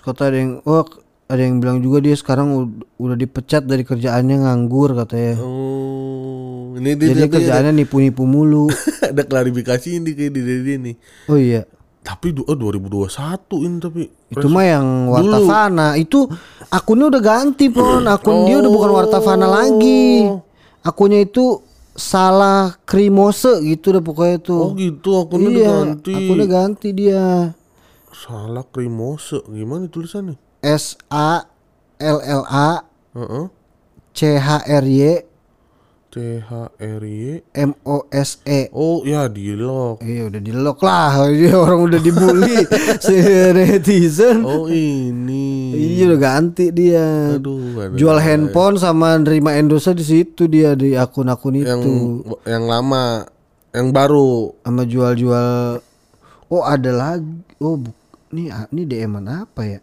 Kata 0.00 0.26
ada 0.26 0.34
yang, 0.34 0.58
oh 0.64 0.82
ada 1.28 1.38
yang 1.38 1.60
bilang 1.60 1.78
juga 1.78 2.00
dia 2.00 2.12
sekarang 2.12 2.46
ud- 2.50 2.82
udah 2.96 3.14
dipecat 3.14 3.62
dari 3.62 3.82
kerjaannya 3.82 4.40
nganggur 4.40 4.96
katanya. 4.96 5.38
Oh, 5.38 6.39
ini 6.76 6.94
dia, 6.94 7.10
Jadi 7.10 7.20
dia- 7.26 7.32
kerjaannya 7.32 7.72
nipu-nipu 7.74 8.22
mulu. 8.28 8.70
ada 9.10 9.22
klarifikasi 9.26 9.98
ini 9.98 10.14
kayak 10.14 10.32
di 10.34 10.40
dia 10.42 10.76
nih. 10.78 10.94
Oh 11.26 11.38
iya, 11.38 11.66
Tapi 12.00 12.32
oh, 12.32 12.56
2021 12.56 13.66
ini 13.66 13.76
tapi 13.76 14.02
itu 14.32 14.46
mah 14.48 14.64
yang 14.64 14.86
Wartavana. 15.10 15.98
Itu 16.00 16.30
akunnya 16.72 17.12
udah 17.12 17.22
ganti 17.22 17.68
pon, 17.68 18.08
akun 18.08 18.48
dia 18.48 18.56
udah 18.62 18.72
bukan 18.72 18.90
Wartavana 18.94 19.46
lagi. 19.46 20.26
Akunnya 20.80 21.20
itu 21.20 21.60
salah 21.92 22.72
krimose 22.88 23.60
gitu 23.66 23.92
udah 23.92 24.02
pokoknya 24.02 24.38
tuh. 24.40 24.62
Oh 24.64 24.72
gitu 24.72 25.10
akunnya 25.20 25.50
iya, 25.52 25.58
diganti. 25.60 26.14
akunnya 26.16 26.46
ganti 26.48 26.88
dia. 26.96 27.52
Salah 28.14 28.64
krimose. 28.64 29.44
Gimana 29.48 29.86
tulisannya? 29.92 30.40
S 30.64 30.96
A 31.12 31.44
L 32.00 32.18
L 32.20 32.42
A 32.48 32.80
Heeh. 33.12 33.44
C 34.16 34.36
H 34.36 34.48
R 34.64 34.84
Y 34.88 35.29
T 36.10 36.42
H 36.42 36.50
R 36.74 37.02
Y. 37.06 37.38
M 37.54 37.70
O 37.86 38.02
S 38.10 38.42
E. 38.42 38.66
Oh 38.74 39.06
ya 39.06 39.30
di 39.30 39.54
lock. 39.54 40.02
Iya 40.02 40.26
udah 40.26 40.40
di 40.42 40.50
lock 40.50 40.82
lah, 40.82 41.22
orang 41.54 41.86
udah 41.86 42.00
dibully 42.02 42.66
si 43.06 43.14
netizen. 43.54 44.42
Oh 44.42 44.66
ini. 44.66 45.70
Iya 45.70 46.10
udah 46.10 46.18
ganti 46.18 46.74
dia. 46.74 47.38
Aduh, 47.38 47.78
ada- 47.78 47.94
Jual 47.94 48.18
handphone 48.18 48.74
sama 48.74 49.14
nerima 49.22 49.54
endorse 49.54 49.94
di 49.94 50.02
situ 50.02 50.50
dia 50.50 50.74
di 50.74 50.98
akun-akun 50.98 51.62
yang 51.62 51.78
itu. 51.78 52.26
yang 52.42 52.66
lama, 52.66 53.30
yang 53.70 53.94
baru. 53.94 54.50
Sama 54.66 54.82
jual-jual. 54.82 55.78
Oh 56.50 56.62
ada 56.66 56.90
lagi. 56.90 57.38
Oh 57.62 57.78
bu- 57.78 57.94
ini 58.34 58.50
ini 58.50 58.82
DM 58.82 59.14
apa 59.22 59.62
ya? 59.62 59.78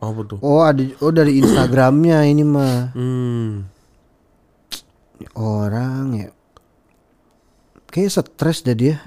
Apa 0.00 0.24
tuh? 0.24 0.40
Oh 0.40 0.64
ada 0.64 0.80
oh 1.04 1.12
dari 1.12 1.36
Instagramnya 1.36 2.24
ini 2.24 2.44
mah. 2.48 2.96
Hmm. 2.96 3.75
Orang 5.32 6.16
ya. 6.16 6.28
Kayak 7.88 8.20
stres 8.20 8.60
dah 8.60 8.76
dia. 8.76 9.00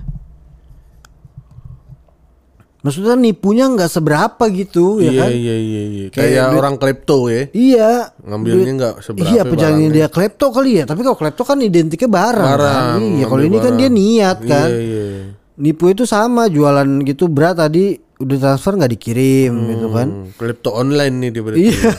Maksudnya 2.80 3.20
nipunya 3.20 3.68
nggak 3.68 3.92
seberapa 3.92 4.40
gitu 4.56 5.04
ya 5.04 5.12
iya, 5.12 5.20
kan? 5.20 5.30
iya 5.36 5.56
iya 5.60 5.82
iya. 5.84 6.06
Kayak 6.16 6.32
Kayak, 6.32 6.48
orang 6.56 6.76
klepto 6.80 7.18
ya. 7.28 7.44
Iya. 7.52 7.92
Ngambilnya 8.24 8.72
nggak 8.80 8.94
seberapa 9.04 9.28
Iya, 9.36 9.42
barangnya. 9.44 9.88
dia 9.92 10.08
klepto 10.08 10.46
kali 10.48 10.72
ya? 10.80 10.84
Tapi 10.88 11.02
kalau 11.04 11.18
klepto 11.20 11.44
kan 11.44 11.60
identiknya 11.60 12.08
barang. 12.08 12.40
kan? 12.40 12.56
Barang, 12.56 13.00
Iya, 13.20 13.26
kalau 13.28 13.44
ini 13.44 13.58
kan 13.60 13.74
dia 13.76 13.90
niat 13.92 14.38
kan. 14.48 14.70
Iya 14.72 14.80
iya. 14.80 15.04
Nipu 15.60 15.92
itu 15.92 16.08
sama 16.08 16.48
jualan 16.48 16.88
gitu 17.04 17.28
berat 17.28 17.60
tadi 17.60 18.00
udah 18.16 18.38
transfer 18.40 18.80
nggak 18.80 18.94
dikirim 18.96 19.52
gitu 19.76 19.88
kan. 19.92 20.08
Hmm, 20.08 20.32
klepto 20.40 20.72
online 20.72 21.16
nih 21.20 21.30
dia 21.36 21.42
berarti. 21.44 21.60
Iya. 21.68 21.92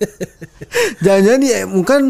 Jangan-jangan 1.04 1.40
dia 1.44 1.58
mungkin 1.68 2.00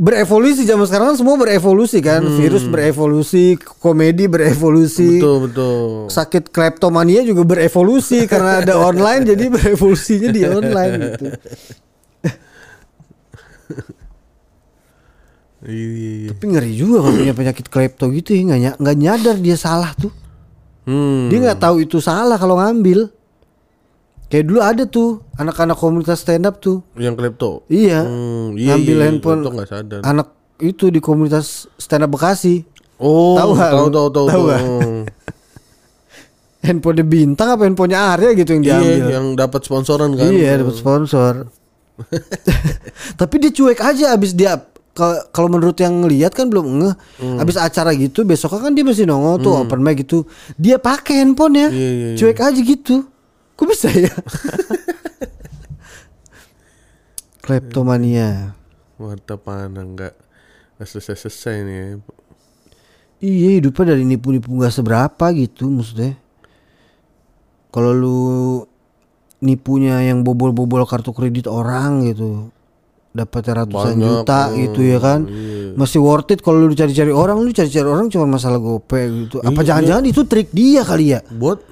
berevolusi 0.00 0.64
zaman 0.64 0.88
sekarang 0.88 1.12
kan 1.12 1.18
semua 1.20 1.36
berevolusi 1.36 2.00
kan. 2.00 2.24
Virus 2.24 2.64
berevolusi, 2.64 3.60
komedi 3.84 4.24
berevolusi. 4.24 5.20
Hmm. 5.20 5.20
Betul 5.20 5.36
betul. 5.44 5.88
Sakit 6.08 6.44
kleptomania 6.48 7.20
juga 7.20 7.44
berevolusi 7.44 8.24
karena 8.24 8.64
ada 8.64 8.80
online 8.88 9.28
jadi 9.28 9.44
berevolusinya 9.52 10.28
di 10.32 10.42
online 10.48 10.92
gitu. 10.96 11.26
Iya 15.60 15.88
iya 15.92 16.12
iya. 16.24 16.28
Tapi 16.32 16.44
ngeri 16.48 16.72
juga 16.72 17.04
kalau 17.04 17.20
punya 17.20 17.36
penyakit 17.36 17.66
klepto 17.68 18.08
gitu 18.16 18.32
ya 18.32 18.72
nggak 18.80 18.96
nyadar 18.96 19.36
dia 19.36 19.60
salah 19.60 19.92
tuh. 19.92 20.08
Hmm. 20.88 21.28
Dia 21.28 21.38
nggak 21.44 21.60
tahu 21.60 21.84
itu 21.84 22.00
salah 22.00 22.40
kalau 22.40 22.56
ngambil. 22.56 23.12
Kayak 24.30 24.44
dulu 24.46 24.60
ada 24.62 24.86
tuh 24.86 25.26
anak-anak 25.34 25.74
komunitas 25.74 26.22
stand 26.22 26.46
up 26.46 26.62
tuh. 26.62 26.86
Yang 26.94 27.18
klepto. 27.18 27.66
Iya. 27.66 28.06
Hmm, 28.06 28.54
iya, 28.54 28.78
ngambil 28.78 28.96
iya, 28.96 29.04
handphone 29.10 29.40
klepto 29.42 29.50
nggak 29.52 29.68
sadar. 29.68 30.00
anak 30.06 30.28
itu 30.60 30.84
di 30.88 31.02
komunitas 31.02 31.66
stand 31.74 32.06
up 32.06 32.10
Bekasi. 32.14 32.62
Oh, 32.96 33.34
Tahu 33.34 33.52
tahu 33.56 33.86
tahu 33.90 34.08
tahu. 34.08 34.26
Tahu? 34.28 34.46
Handphone 36.60 37.00
bintang 37.02 37.56
apa 37.56 37.64
handphonenya 37.64 37.98
Arya 38.12 38.36
gitu 38.36 38.52
yang 38.52 38.62
Iya, 38.62 38.76
diambil. 38.76 39.06
yang 39.08 39.26
dapat 39.32 39.60
sponsoran 39.64 40.12
kan. 40.12 40.28
Iya 40.28 40.60
dapat 40.60 40.76
sponsor. 40.76 41.48
Tapi 43.20 43.34
dia 43.40 43.50
cuek 43.50 43.80
aja 43.80 44.12
abis 44.12 44.36
dia 44.36 44.60
kalau 45.32 45.48
menurut 45.48 45.80
yang 45.80 46.04
lihat 46.04 46.36
kan 46.36 46.52
belum 46.52 46.84
ngeh. 46.84 46.94
Hmm. 47.16 47.40
Abis 47.40 47.56
acara 47.56 47.96
gitu 47.96 48.28
besok 48.28 48.60
kan 48.60 48.76
dia 48.76 48.84
masih 48.84 49.08
nongol 49.08 49.40
tuh 49.40 49.56
open 49.56 49.80
mic 49.80 50.04
gitu. 50.04 50.28
Dia 50.54 50.76
pakai 50.76 51.24
handphonenya. 51.24 51.72
Iya, 51.72 51.88
iya, 51.90 52.08
iya. 52.12 52.16
Cuek 52.20 52.38
aja 52.38 52.60
gitu. 52.60 53.08
Kok 53.60 53.68
bisa 53.68 53.92
ya? 53.92 54.08
Kleptomania. 57.44 58.56
Warta 58.96 59.36
panah 59.36 59.84
nggak 59.84 60.14
nggak 60.76 60.88
selesai 60.88 61.28
selesai 61.28 61.56
nih. 61.60 61.76
ya. 61.76 61.86
Iya 63.20 63.48
hidupnya 63.60 63.92
dari 63.92 64.04
nipu-nipu 64.08 64.48
nggak 64.48 64.72
seberapa 64.72 65.24
gitu 65.36 65.68
maksudnya. 65.68 66.16
Kalau 67.68 67.92
lu 67.92 68.20
nipunya 69.40 70.00
yang 70.04 70.24
bobol-bobol 70.24 70.84
kartu 70.84 71.12
kredit 71.12 71.44
orang 71.48 72.04
gitu, 72.08 72.48
dapatnya 73.12 73.64
ratusan 73.64 73.96
Banyak, 73.96 74.04
juta 74.04 74.40
hmm, 74.48 74.56
gitu 74.58 74.80
ya 74.84 74.98
kan, 75.00 75.20
iya. 75.24 75.72
masih 75.78 76.00
worth 76.02 76.28
it 76.34 76.40
kalau 76.44 76.66
lu 76.66 76.74
cari-cari 76.76 77.08
orang, 77.14 77.40
lu 77.40 77.48
cari-cari 77.48 77.86
orang 77.88 78.10
cuma 78.12 78.26
masalah 78.26 78.60
gope 78.60 79.00
gitu. 79.00 79.40
Apa 79.40 79.60
Iya. 79.62 79.66
jangan-jangan 79.72 80.04
itu 80.04 80.20
trik 80.28 80.48
dia 80.52 80.82
kali 80.84 81.14
ya? 81.16 81.20
Buat 81.30 81.62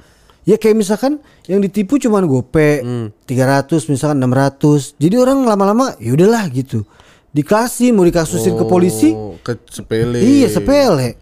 Ya 0.49 0.57
kayak 0.57 0.81
misalkan 0.81 1.21
yang 1.45 1.61
ditipu 1.61 2.01
cuma 2.01 2.25
gope 2.25 2.81
Hmm. 2.81 3.13
300 3.29 3.69
misalkan 3.87 4.17
600. 4.19 4.97
Jadi 4.97 5.15
orang 5.15 5.45
lama-lama 5.45 5.93
ya 6.01 6.17
udahlah 6.17 6.49
gitu. 6.49 6.89
Dikasih 7.29 7.93
mau 7.93 8.03
dikasusin 8.03 8.57
ke 8.57 8.65
polisi, 8.65 9.13
oh, 9.13 9.37
ke 9.39 9.61
sepele. 9.69 10.17
iya 10.19 10.49
sepele. 10.49 11.21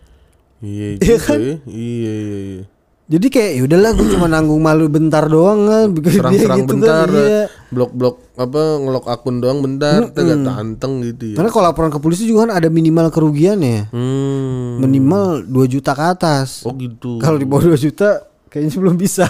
Iya 0.63 0.89
Iya 1.03 1.17
kan? 1.19 1.39
ya. 1.43 1.57
Iya 1.67 2.13
iya 2.15 2.39
iya. 2.55 2.65
Jadi 3.07 3.27
kayak 3.29 3.53
ya 3.55 3.63
udahlah 3.63 3.91
gue 3.93 4.07
cuma 4.11 4.27
nanggung 4.27 4.59
malu 4.59 4.87
bentar 4.87 5.23
doang 5.27 5.67
kan 5.71 5.87
Serang-serang 5.95 6.59
gitu 6.61 6.75
bentar, 6.75 7.07
kan. 7.07 7.19
Iya. 7.19 7.43
blok-blok 7.71 8.17
apa 8.35 8.63
ngelok 8.79 9.07
akun 9.07 9.37
doang 9.39 9.59
bentar, 9.59 10.07
kita 10.07 10.23
gak 10.23 10.43
tanteng 10.45 10.93
gitu 11.03 11.25
ya. 11.31 11.37
Karena 11.39 11.51
kalau 11.51 11.65
laporan 11.67 11.91
ke 11.91 11.99
polisi 11.99 12.27
juga 12.27 12.47
kan 12.47 12.53
ada 12.55 12.69
minimal 12.69 13.11
kerugiannya. 13.11 13.91
Hmm. 13.91 14.79
Minimal 14.79 15.43
2 15.43 15.67
juta 15.69 15.91
ke 15.93 16.05
atas. 16.05 16.63
Oh 16.63 16.75
gitu. 16.75 17.19
Kalau 17.19 17.35
di 17.35 17.47
bawah 17.47 17.67
2 17.69 17.79
juta 17.81 18.23
kayaknya 18.57 18.73
belum 18.83 18.97
bisa. 18.97 19.29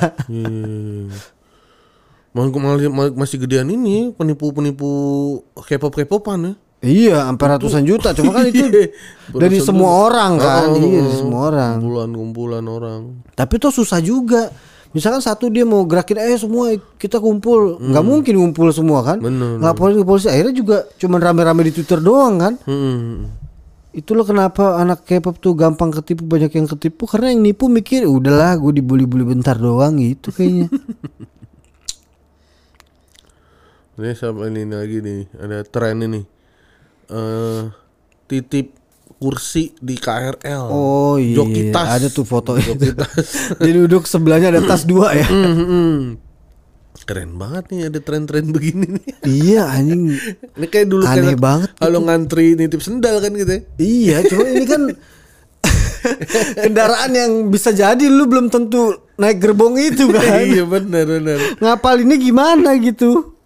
Mal- 2.31 2.53
mal- 2.53 2.93
mal- 2.93 3.17
masih 3.17 3.43
gedean 3.43 3.67
ini 3.67 4.13
penipu-penipu 4.13 4.89
K-pop 5.57 5.91
K-popan 5.91 6.39
ya. 6.39 6.53
iya, 6.79 7.19
sampai 7.25 7.47
ratusan 7.51 7.83
juta. 7.83 8.13
Cuma 8.13 8.31
kan 8.31 8.45
itu 8.53 8.61
Iya. 8.63 8.93
dari 9.33 9.59
semua 9.59 10.07
orang 10.07 10.37
kan. 10.37 10.69
Oh, 10.69 10.77
iya, 10.79 11.01
dari 11.01 11.17
semua 11.17 11.41
orang. 11.49 11.75
Kumpulan-kumpulan 11.81 12.65
orang. 12.65 13.01
Tapi 13.33 13.55
tuh 13.57 13.73
susah 13.73 13.99
juga. 13.99 14.53
Misalkan 14.93 15.21
satu 15.21 15.49
dia 15.49 15.65
mau 15.65 15.85
gerakin 15.85 16.17
eh 16.17 16.37
semua 16.37 16.73
kita 16.97 17.19
kumpul, 17.19 17.77
nggak 17.83 18.01
mungkin 18.01 18.33
ngumpul 18.39 18.69
semua 18.71 19.05
kan? 19.05 19.21
Bener. 19.21 19.61
Ngelaporin 19.61 20.01
ke 20.01 20.05
polisi 20.05 20.29
akhirnya 20.29 20.55
juga 20.55 20.77
cuman 20.97 21.21
rame-rame 21.21 21.69
di 21.69 21.73
Twitter 21.75 22.01
doang 22.01 22.41
kan? 22.41 22.55
Hmm. 22.65 23.29
Itulah 23.97 24.29
kenapa 24.29 24.77
anak 24.77 25.09
K-pop 25.09 25.41
tuh 25.41 25.57
gampang 25.57 25.89
ketipu 25.89 26.29
banyak 26.29 26.53
yang 26.53 26.69
ketipu 26.69 27.09
karena 27.09 27.33
yang 27.33 27.41
nipu 27.41 27.73
mikir 27.73 28.05
udahlah 28.05 28.53
gue 28.61 28.77
dibully-bully 28.77 29.25
bentar 29.25 29.57
doang 29.57 29.97
gitu 29.97 30.29
kayaknya. 30.37 30.69
Ini 33.97 34.13
sampai 34.13 34.53
ini 34.53 34.69
lagi 34.69 35.01
nih, 35.01 35.25
ada 35.41 35.65
tren 35.65 36.05
ini. 36.05 36.21
Eh 37.09 37.65
titip 38.29 38.77
kursi 39.17 39.73
di 39.81 39.97
KRL. 39.97 40.69
Oh 40.69 41.17
iya, 41.17 41.41
Joki 41.41 41.73
tas. 41.73 41.97
ada 41.97 42.13
tuh 42.13 42.29
foto 42.29 42.61
itu. 42.61 42.77
Joki 42.77 42.93
tas. 42.93 43.57
Dia 43.57 43.73
duduk 43.73 44.05
sebelahnya 44.05 44.53
ada 44.53 44.61
tas 44.69 44.85
dua 44.85 45.17
ya. 45.17 45.25
Hmm, 45.25 45.55
hmm. 45.57 45.97
Keren 47.07 47.39
banget 47.39 47.71
nih 47.71 47.87
ada 47.87 48.03
tren-tren 48.03 48.51
begini 48.51 48.99
nih. 48.99 49.05
iya 49.23 49.71
anjing. 49.71 50.11
Ini 50.59 50.67
kayak 50.67 50.87
dulu 50.91 51.07
Aneh 51.07 51.39
kayak 51.39 51.39
banget 51.39 51.71
Kalau 51.79 52.03
ngantri 52.03 52.59
nitip 52.59 52.83
sendal 52.83 53.23
kan 53.23 53.31
gitu 53.31 53.47
ya. 53.55 53.61
Iya, 53.79 54.17
cuma 54.27 54.43
ini 54.51 54.67
kan 54.67 54.83
kendaraan 56.67 57.11
yang 57.15 57.33
bisa 57.47 57.71
jadi 57.71 58.11
lu 58.11 58.27
belum 58.27 58.51
tentu 58.51 58.99
naik 59.23 59.39
gerbong 59.39 59.79
itu 59.79 60.11
kan. 60.11 60.43
iya 60.51 60.67
benar 60.67 61.07
benar. 61.07 61.39
Ngapal 61.63 62.03
ini 62.03 62.15
gimana 62.19 62.75
gitu? 62.83 63.39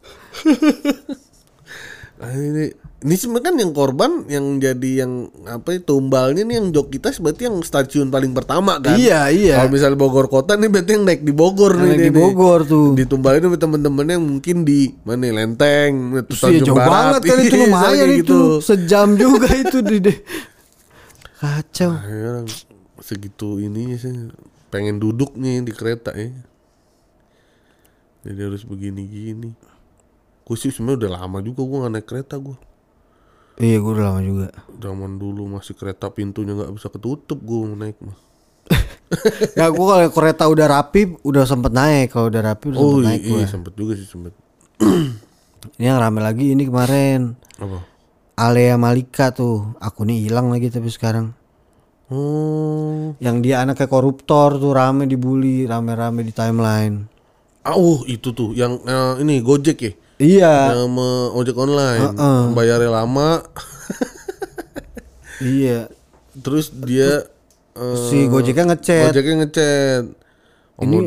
Nah, 2.16 2.32
ini 2.32 2.72
ini 3.00 3.16
sebenarnya 3.16 3.48
kan 3.48 3.56
yang 3.56 3.72
korban 3.72 4.10
yang 4.28 4.60
jadi 4.60 5.04
yang 5.04 5.12
apa 5.48 5.72
ya, 5.72 5.80
tumbalnya 5.80 6.44
nih 6.44 6.60
yang 6.60 6.68
Jokitas 6.68 7.16
berarti 7.16 7.48
yang 7.48 7.64
stasiun 7.64 8.12
paling 8.12 8.36
pertama 8.36 8.76
kan. 8.76 8.92
Iya, 8.92 9.32
iya. 9.32 9.56
Kalau 9.56 9.72
misalnya 9.72 9.96
Bogor 9.96 10.28
kota 10.28 10.52
nih 10.54 10.68
berarti 10.68 10.90
yang 10.94 11.08
naik 11.08 11.24
di 11.24 11.32
Bogor 11.32 11.72
Yang 11.74 11.80
nih. 11.80 11.88
naik 11.88 12.00
di 12.00 12.10
nih. 12.12 12.20
Bogor 12.20 12.60
tuh. 12.68 12.88
Ditumbalin 12.92 13.40
sama 13.40 13.56
temen-temennya 13.56 14.14
yang 14.20 14.26
mungkin 14.28 14.56
di 14.62 14.80
mana 15.00 15.16
nih, 15.16 15.32
Lenteng, 15.32 15.92
terus 16.28 16.40
Iya 16.44 16.60
jauh 16.60 16.76
Barat. 16.76 16.92
banget 16.92 17.20
kan 17.24 17.36
itu 17.40 17.56
Iya, 17.56 17.64
lumayan 17.64 18.08
itu 18.12 18.20
gitu. 18.20 18.38
sejam 18.60 19.08
juga 19.16 19.48
itu 19.48 19.78
di 19.80 19.96
deh. 19.98 20.18
Kacau. 21.40 21.90
Nah, 21.96 22.04
ya 22.04 22.26
orang 22.36 22.48
segitu 23.00 23.48
ininya 23.58 23.96
sih 23.96 24.12
pengen 24.68 25.00
duduk 25.00 25.32
nih 25.34 25.64
di 25.64 25.72
kereta 25.72 26.12
ya. 26.12 26.28
Jadi 28.20 28.40
harus 28.44 28.62
begini-gini. 28.62 29.56
Gue 30.44 30.56
sih 30.56 30.68
sebenarnya 30.68 31.08
udah 31.08 31.12
lama 31.16 31.38
juga 31.40 31.64
gue 31.64 31.78
gak 31.80 31.92
naik 31.96 32.04
kereta 32.04 32.36
gue. 32.36 32.56
Iya 33.60 33.76
gue 33.82 33.92
udah 33.94 34.04
lama 34.08 34.20
juga. 34.24 34.48
Zaman 34.84 35.12
dulu 35.22 35.42
masih 35.54 35.74
kereta 35.78 36.06
pintunya 36.16 36.52
nggak 36.56 36.72
bisa 36.76 36.88
ketutup 36.94 37.38
gue 37.48 37.58
mau 37.68 37.76
naik 37.76 37.98
mah. 38.06 38.16
Ya 39.58 39.66
gue 39.74 39.86
kalau 39.90 40.10
kereta 40.14 40.44
udah 40.46 40.66
rapi 40.70 41.00
udah 41.26 41.44
sempet 41.44 41.72
naik 41.74 42.14
kalau 42.14 42.30
udah 42.30 42.42
rapi 42.46 42.64
udah 42.70 42.80
Oh 42.80 42.86
sempet 42.86 43.02
iya, 43.02 43.06
naik 43.06 43.22
gue. 43.26 43.42
iya 43.42 43.46
sempet 43.46 43.72
juga 43.74 43.92
sih 43.98 44.06
sempet. 44.06 44.32
Ini 45.76 45.84
yang 45.92 45.98
rame 46.00 46.20
lagi 46.24 46.44
ini 46.54 46.62
kemarin 46.64 47.20
Apa? 47.60 47.78
Alea 48.46 48.76
Malika 48.80 49.26
tuh 49.38 49.76
akunnya 49.86 50.16
hilang 50.24 50.46
lagi 50.52 50.68
tapi 50.72 50.88
sekarang. 50.96 51.26
Oh, 52.10 53.14
Yang 53.22 53.36
dia 53.46 53.56
anaknya 53.62 53.86
koruptor 53.86 54.58
tuh 54.62 54.72
rame 54.74 55.04
dibully 55.06 55.62
rame-rame 55.70 56.20
di 56.26 56.32
timeline. 56.34 56.96
ah, 57.62 57.76
oh 57.76 58.00
itu 58.08 58.32
tuh 58.32 58.50
yang 58.56 58.80
eh, 58.84 59.14
ini 59.22 59.44
Gojek 59.44 59.78
ya, 59.84 59.92
Iya, 60.20 60.52
yang 60.70 60.78
sama 60.86 61.10
ojek 61.32 61.56
online, 61.56 62.12
Heeh. 62.12 62.40
bayarnya 62.52 62.90
lama, 62.92 63.40
iya. 65.40 65.88
terus 66.36 66.68
dia 66.70 67.24
eh, 67.72 67.96
Si 68.04 68.26
Gojeknya 68.26 68.68
ngechat. 68.68 69.10
Gojeknya 69.10 69.34
ngechat. 69.40 70.02
Oh, 70.76 70.84
mau 70.84 71.00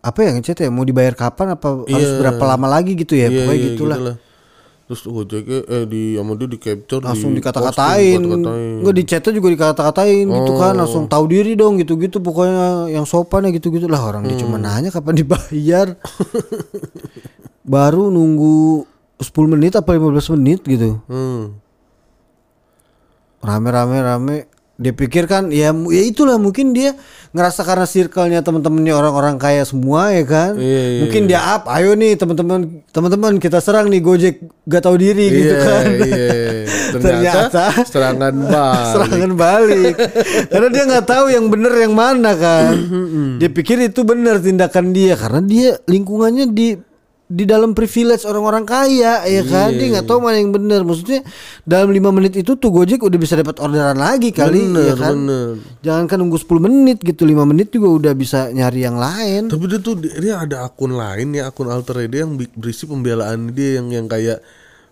Apa 0.00 0.18
ya 0.22 0.30
ngechat 0.32 0.56
ya? 0.58 0.68
Mau 0.68 0.82
dibayar 0.82 1.12
kapan 1.12 1.54
apa 1.54 1.82
harus 1.82 2.06
Iya. 2.06 2.18
berapa 2.20 2.42
lama 2.46 2.66
lagi 2.70 2.94
gitu 2.94 3.12
ya? 3.12 3.26
iya, 3.26 3.38
Pokoknya 3.38 3.54
iya, 3.54 3.66
gitulah. 3.70 3.96
gitulah. 3.96 4.16
Terus 4.84 5.00
Gojeknya 5.06 5.58
eh 5.66 5.84
di 5.86 6.02
sama 6.14 6.32
dia 6.34 6.46
di 6.46 6.58
capture 6.58 7.00
Langsung 7.00 7.30
di 7.30 7.38
dikata-katain. 7.38 8.18
Enggak 8.80 8.92
di 8.92 9.02
chatnya 9.04 9.32
juga 9.32 9.48
dikata-katain 9.50 10.26
gitu 10.26 10.52
kan. 10.54 10.72
Oh. 10.74 10.78
Langsung 10.82 11.06
tahu 11.06 11.24
diri 11.26 11.54
dong 11.54 11.76
gitu-gitu 11.76 12.18
pokoknya 12.18 12.90
yang 12.90 13.04
sopan 13.04 13.44
ya 13.44 13.50
gitu-gitu 13.52 13.86
lah 13.86 14.02
orang 14.02 14.24
dia 14.24 14.36
cuma 14.36 14.56
Hmm. 14.56 14.66
nanya 14.66 14.90
kapan 14.90 15.14
dibayar. 15.16 15.94
Baru 17.70 18.10
nunggu 18.10 18.82
10 19.16 19.30
menit 19.46 19.78
apa 19.78 19.94
15 19.94 20.34
menit 20.34 20.60
gitu. 20.66 20.98
Hmm. 21.06 21.54
rame-rame 23.40 23.96
rame 24.00 24.36
dia 24.76 24.92
pikir 24.92 25.24
kan 25.24 25.48
ya 25.48 25.72
ya 25.72 26.02
itulah 26.02 26.36
mungkin 26.36 26.72
dia 26.72 26.96
ngerasa 27.32 27.64
karena 27.64 27.84
circle-nya 27.84 28.40
teman-temannya 28.40 28.92
orang-orang 28.92 29.36
kaya 29.36 29.60
semua 29.60 30.08
ya 30.08 30.24
kan 30.24 30.56
Iya, 30.56 30.80
iya, 30.80 31.00
mungkin 31.00 31.22
dia 31.24 31.40
up 31.40 31.68
ayo 31.68 31.92
nih 31.92 32.16
teman-teman 32.16 32.80
teman-teman 32.88 33.36
kita 33.36 33.60
serang 33.60 33.88
nih 33.88 34.00
Gojek 34.00 34.40
gak 34.64 34.82
tahu 34.82 34.96
diri 34.96 35.24
gitu 35.30 35.52
Iya, 35.52 35.64
kan 35.64 35.84
iya. 36.00 36.28
Ternyata, 36.96 37.48
Ternyata 37.48 37.64
serangan 37.86 38.34
balik. 38.44 38.88
serangan 38.88 39.32
balik 39.36 39.94
karena 40.48 40.68
dia 40.68 40.84
nggak 40.86 41.06
tahu 41.06 41.24
yang 41.28 41.46
bener 41.46 41.72
yang 41.76 41.92
mana 41.92 42.32
kan 42.34 42.72
dia 43.36 43.48
pikir 43.48 43.76
itu 43.80 44.00
bener 44.00 44.36
tindakan 44.36 44.92
dia 44.92 45.12
karena 45.12 45.40
dia 45.40 45.68
lingkungannya 45.84 46.44
di 46.50 46.68
di 47.30 47.46
dalam 47.46 47.78
privilege 47.78 48.26
orang-orang 48.26 48.66
kaya 48.66 49.22
ya 49.22 49.42
kan? 49.46 49.70
Dia 49.70 49.86
nggak 49.94 50.06
tahu 50.10 50.18
mana 50.18 50.42
yang 50.42 50.50
bener 50.50 50.82
maksudnya 50.82 51.22
dalam 51.62 51.94
lima 51.94 52.10
menit 52.10 52.34
itu 52.34 52.58
tuh 52.58 52.74
Gojek 52.74 52.98
udah 53.06 53.18
bisa 53.22 53.38
dapat 53.38 53.62
orderan 53.62 53.94
lagi 53.94 54.34
kali 54.34 54.66
Bener, 54.66 54.82
ya 54.90 54.94
kan? 54.98 55.14
bener. 55.14 55.48
jangan 55.78 56.04
kan 56.10 56.18
nunggu 56.18 56.42
10 56.42 56.66
menit 56.66 56.98
gitu 56.98 57.22
lima 57.22 57.46
menit 57.46 57.70
juga 57.70 57.88
udah 57.94 58.12
bisa 58.18 58.50
nyari 58.50 58.82
yang 58.82 58.98
lain. 58.98 59.46
Tapi 59.46 59.64
dia 59.70 59.78
tuh 59.78 59.94
dia 60.02 60.42
ada 60.42 60.66
akun 60.66 60.98
lain 60.98 61.38
ya 61.38 61.46
akun 61.54 61.70
alter 61.70 62.02
dia 62.10 62.26
yang 62.26 62.34
berisi 62.34 62.90
pembelaan 62.90 63.54
dia 63.54 63.78
yang 63.78 63.94
yang 63.94 64.06
kayak 64.10 64.42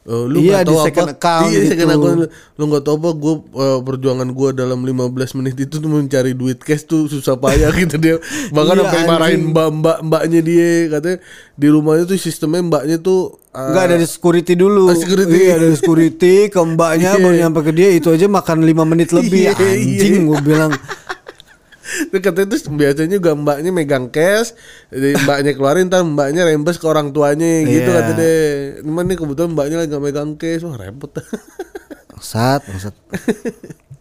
eh, 0.09 0.25
lu 0.25 0.39
Iya, 0.39 0.51
nggak 0.51 0.63
di 0.63 0.69
tahu 0.71 0.81
second 0.83 1.05
apa 1.05 1.15
account 1.15 1.49
iya 1.49 1.61
second 1.67 1.77
gitu. 1.87 1.99
account 1.99 2.19
lu- 2.57 2.67
nggak 2.67 2.83
tahu 2.83 2.97
apa 2.97 3.11
gue 3.15 3.35
perjuangan 3.83 4.29
gue 4.31 4.49
dalam 4.53 4.81
15 4.81 5.37
menit 5.37 5.55
itu 5.59 5.75
tuh 5.75 5.87
mencari 5.87 6.33
duit 6.33 6.59
cash 6.59 6.83
tuh 6.83 7.07
susah 7.07 7.37
payah 7.37 7.69
gitu 7.77 7.97
dia 7.97 8.17
bahkan 8.51 8.75
Iya, 8.75 8.85
sampai 8.85 9.03
marahin 9.07 9.43
mbak 9.47 9.69
mbak 9.75 9.99
mbaknya 10.03 10.41
dia 10.41 10.69
katanya 10.91 11.19
di 11.55 11.67
rumahnya 11.67 12.05
tuh 12.05 12.17
sistemnya 12.17 12.63
mbaknya 12.63 12.97
tuh 12.99 13.21
eh, 13.51 13.61
Enggak 13.61 13.85
dari 13.91 14.07
security 14.07 14.55
dulu. 14.55 14.87
Ah, 14.87 14.95
security. 14.95 15.37
Iya 15.37 15.55
dari 15.59 15.75
security 15.75 16.35
ke 16.47 16.59
mbaknya 16.59 17.11
Iya. 17.15 17.21
baru 17.21 17.35
nyampe 17.39 17.61
ke 17.63 17.73
dia 17.73 17.89
itu 17.91 18.09
aja 18.09 18.27
makan 18.27 18.63
lima 18.63 18.83
menit 18.83 19.11
lebih 19.11 19.45
Iya, 19.47 19.53
iya. 19.55 19.77
anjing 19.77 20.25
gue 20.25 20.41
bilang 20.41 20.73
Terus 22.09 22.21
katanya 22.21 22.47
tuh 22.53 22.61
biasanya 22.71 23.17
juga 23.17 23.33
mbaknya 23.33 23.71
megang 23.71 24.07
cash, 24.09 24.53
jadi 24.89 25.17
mbaknya 25.19 25.53
keluarin, 25.53 25.89
ntar 25.89 26.05
mbaknya 26.05 26.45
rembes 26.45 26.77
ke 26.77 26.85
orang 26.85 27.11
tuanya 27.11 27.65
gitu 27.65 27.89
Iya. 27.89 27.97
kata 27.97 28.13
deh. 28.15 28.45
Cuman 28.85 29.05
nih 29.05 29.17
kebetulan 29.17 29.51
mbaknya 29.53 29.77
lagi 29.81 29.91
gak 29.91 30.05
megang 30.05 30.33
cash, 30.37 30.63
wah 30.63 30.77
repot. 30.77 31.11
Bangsat, 32.09 32.61
bangsat. 32.65 32.95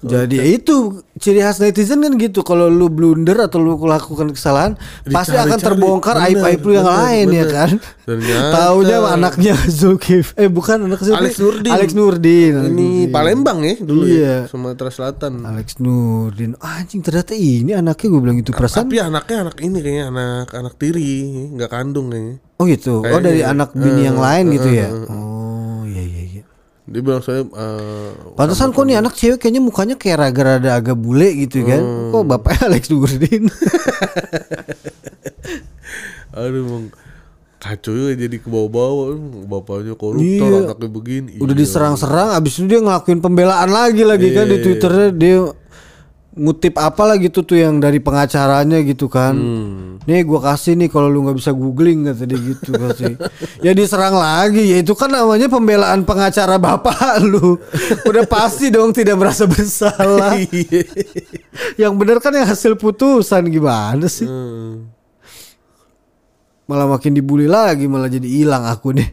Jadi 0.00 0.34
ya 0.34 0.44
itu 0.46 0.76
ciri 1.14 1.38
khas 1.38 1.58
netizen 1.58 1.98
kan 1.98 2.14
gitu. 2.14 2.40
Kalau 2.40 2.66
lu 2.66 2.86
blunder 2.86 3.38
atau 3.40 3.58
lu 3.58 3.74
melakukan 3.74 4.30
kesalahan, 4.30 4.72
pasti 5.06 5.34
akan 5.34 5.56
terbongkar 5.56 6.16
Bener, 6.16 6.26
aib-aib 6.28 6.60
lu 6.60 6.72
yang 6.72 6.84
bener, 6.84 7.00
lain 7.00 7.26
ya 7.26 7.42
bener. 7.42 7.48
kan. 7.50 7.70
Ternyata. 8.04 8.52
Taunya 8.52 8.96
anaknya 9.06 9.54
Zulkif. 9.78 10.32
Eh 10.34 10.46
bukan 10.46 10.84
anak 10.84 11.00
siapa? 11.00 11.18
Alex 11.18 11.34
Nurdin. 11.36 11.70
Alex 11.70 11.88
Nurdin. 11.92 12.52
Ini 12.54 12.68
Nurdin. 12.68 13.08
Palembang 13.10 13.58
ya 13.60 13.74
dulu 13.76 14.04
Iya. 14.04 14.20
ya, 14.20 14.36
Sumatera 14.46 14.90
Selatan. 14.90 15.32
Alex 15.42 15.78
Nurdin. 15.78 16.52
Anjing 16.56 17.00
ternyata 17.00 17.32
ini 17.32 17.72
anaknya 17.72 18.06
gue 18.06 18.20
bilang 18.20 18.36
itu 18.36 18.50
perasaan. 18.50 18.84
Tapi 18.84 18.98
anaknya 18.98 19.36
anak 19.42 19.56
ini 19.58 19.78
kayaknya 19.78 20.04
anak 20.08 20.48
anak 20.50 20.74
tiri, 20.74 21.14
nggak 21.52 21.70
kandung 21.70 22.08
kayaknya. 22.08 22.36
Oh 22.54 22.64
gitu. 22.64 23.00
Oh 23.00 23.18
dari 23.18 23.40
Kayaknya. 23.40 23.50
anak 23.50 23.70
bini 23.72 24.00
yang 24.04 24.14
Eh, 24.14 24.22
lain 24.22 24.44
gitu 24.52 24.68
eh, 24.68 24.76
ya. 24.76 24.86
eh. 24.86 25.10
Oh. 25.10 25.53
Dia 26.84 27.00
bilang 27.00 27.20
saya 27.20 27.40
eh, 27.42 28.10
Pantesan 28.36 28.68
kok 28.70 28.84
nih 28.84 29.00
anak 29.00 29.16
cewek 29.16 29.40
kayaknya 29.40 29.58
mukanya 29.58 29.96
kayak 29.96 30.20
rada-rada 30.20 30.76
agak 30.76 30.94
bule 30.94 31.32
gitu 31.34 31.64
kan. 31.64 31.80
Hmm. 31.80 32.12
Kok 32.12 32.24
bapaknya 32.28 32.62
Alex 32.68 32.82
Nurdin. 32.88 33.44
aduh 36.34 36.62
bang 36.66 36.84
kacau 37.62 37.94
ya 37.96 38.12
jadi 38.12 38.36
ke 38.36 38.48
bawah-bawah 38.50 39.16
bapaknya 39.48 39.94
koruptor 39.96 40.20
Iya. 40.50 40.68
anaknya 40.68 40.88
begini 40.90 41.30
Udah 41.40 41.54
Iya. 41.54 41.62
diserang-serang 41.64 42.28
abis 42.36 42.60
itu 42.60 42.66
dia 42.68 42.80
ngelakuin 42.82 43.24
pembelaan 43.24 43.70
lagi 43.70 44.02
lagi 44.04 44.34
kan 44.34 44.44
di 44.44 44.58
Iya. 44.58 44.64
Twitternya 44.66 45.08
dia 45.14 45.38
ngutip 46.34 46.74
apa 46.82 47.02
lah 47.06 47.16
gitu 47.22 47.46
tuh 47.46 47.54
yang 47.62 47.78
dari 47.78 48.02
pengacaranya 48.02 48.82
gitu 48.82 49.06
kan. 49.06 49.34
Hmm. 49.38 50.02
Nih 50.02 50.26
gua 50.26 50.52
kasih 50.52 50.74
nih 50.74 50.90
kalau 50.90 51.06
lu 51.06 51.22
nggak 51.22 51.38
bisa 51.38 51.54
googling 51.54 52.10
kata 52.10 52.26
dia 52.26 52.38
gitu 52.42 52.74
kasih. 52.74 53.14
ya 53.62 53.70
diserang 53.70 54.18
lagi 54.18 54.74
ya 54.74 54.82
itu 54.82 54.98
kan 54.98 55.14
namanya 55.14 55.46
pembelaan 55.46 56.02
pengacara 56.02 56.58
bapak 56.58 57.22
lu. 57.30 57.54
Udah 58.02 58.26
pasti 58.26 58.74
dong 58.74 58.90
tidak 58.90 59.18
merasa 59.18 59.46
bersalah. 59.46 60.36
Iya. 60.54 60.86
yang 61.78 61.94
bener 61.98 62.18
kan 62.18 62.34
yang 62.34 62.46
hasil 62.46 62.74
putusan 62.74 63.46
gimana 63.48 64.10
sih? 64.10 64.26
Hmm. 64.26 64.90
Malah 66.66 66.90
makin 66.90 67.14
dibully 67.14 67.46
lagi 67.46 67.86
malah 67.86 68.10
jadi 68.10 68.26
hilang 68.26 68.66
akunnya. 68.66 69.06